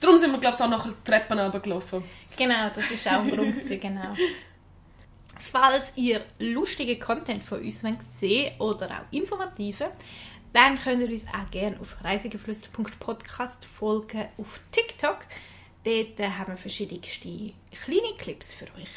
Darum 0.00 0.16
sind 0.16 0.30
wir, 0.30 0.38
glaube 0.38 0.56
ich, 0.56 0.62
auch 0.62 0.86
die 0.86 1.10
Treppen 1.10 1.38
runtergelaufen. 1.38 2.04
Genau, 2.36 2.70
das 2.74 2.90
ist 2.90 3.06
auch 3.08 3.20
ein 3.20 3.30
Grund, 3.30 3.56
genau. 3.80 4.14
Falls 5.38 5.92
ihr 5.96 6.22
lustige 6.38 6.98
Content 6.98 7.44
von 7.44 7.60
uns 7.60 7.82
wollt 7.82 8.02
sehen 8.02 8.60
oder 8.60 8.90
auch 8.90 9.12
informative, 9.12 9.90
dann 10.52 10.78
könnt 10.78 11.00
ihr 11.02 11.10
uns 11.10 11.26
auch 11.28 11.50
gerne 11.50 11.80
auf 11.80 11.96
reisegeflüster.podcast 12.02 13.64
folgen 13.64 14.26
auf 14.38 14.60
TikTok. 14.70 15.26
Dort 15.84 16.20
äh, 16.20 16.30
haben 16.30 16.52
wir 16.52 16.56
verschiedenste 16.56 17.52
kleine 17.70 18.16
Clips 18.18 18.52
für 18.52 18.66
euch. 18.76 18.90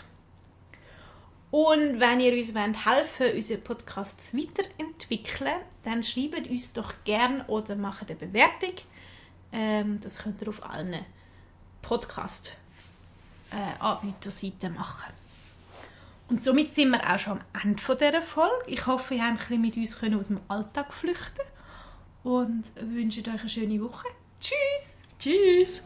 Und 1.52 2.00
wenn 2.00 2.20
ihr 2.22 2.34
uns 2.34 2.56
wollt, 2.56 2.84
helfen 2.86 3.36
unseren 3.36 3.62
Podcast 3.62 4.36
weiterentwickeln, 4.36 5.62
dann 5.84 6.02
schreibt 6.02 6.50
uns 6.50 6.74
doch 6.74 6.96
gerne 7.04 7.46
oder 7.48 7.76
macht 7.76 8.10
eine 8.10 8.18
Bewertung. 8.18 8.74
Ähm, 9.52 10.00
das 10.02 10.18
könnt 10.20 10.42
ihr 10.42 10.48
auf 10.48 10.66
allen 10.66 11.06
Podcast-Anbieterseiten 11.82 14.74
machen. 14.74 15.14
Und 16.32 16.42
somit 16.42 16.74
sind 16.74 16.92
wir 16.92 17.14
auch 17.14 17.20
schon 17.20 17.34
am 17.34 17.42
Ende 17.62 17.82
dieser 17.98 18.22
Folge. 18.22 18.64
Ich 18.68 18.88
hoffe, 18.88 19.16
ihr 19.16 19.22
bisschen 19.38 19.60
mit 19.60 19.76
uns 19.76 20.00
können 20.00 20.18
aus 20.18 20.30
dem 20.30 20.40
Alltag 20.48 20.94
flüchten 20.94 21.42
und 22.24 22.64
wünsche 22.80 23.20
euch 23.20 23.28
eine 23.42 23.50
schöne 23.50 23.82
Woche. 23.82 24.08
Tschüss! 24.40 25.02
Tschüss! 25.20 25.84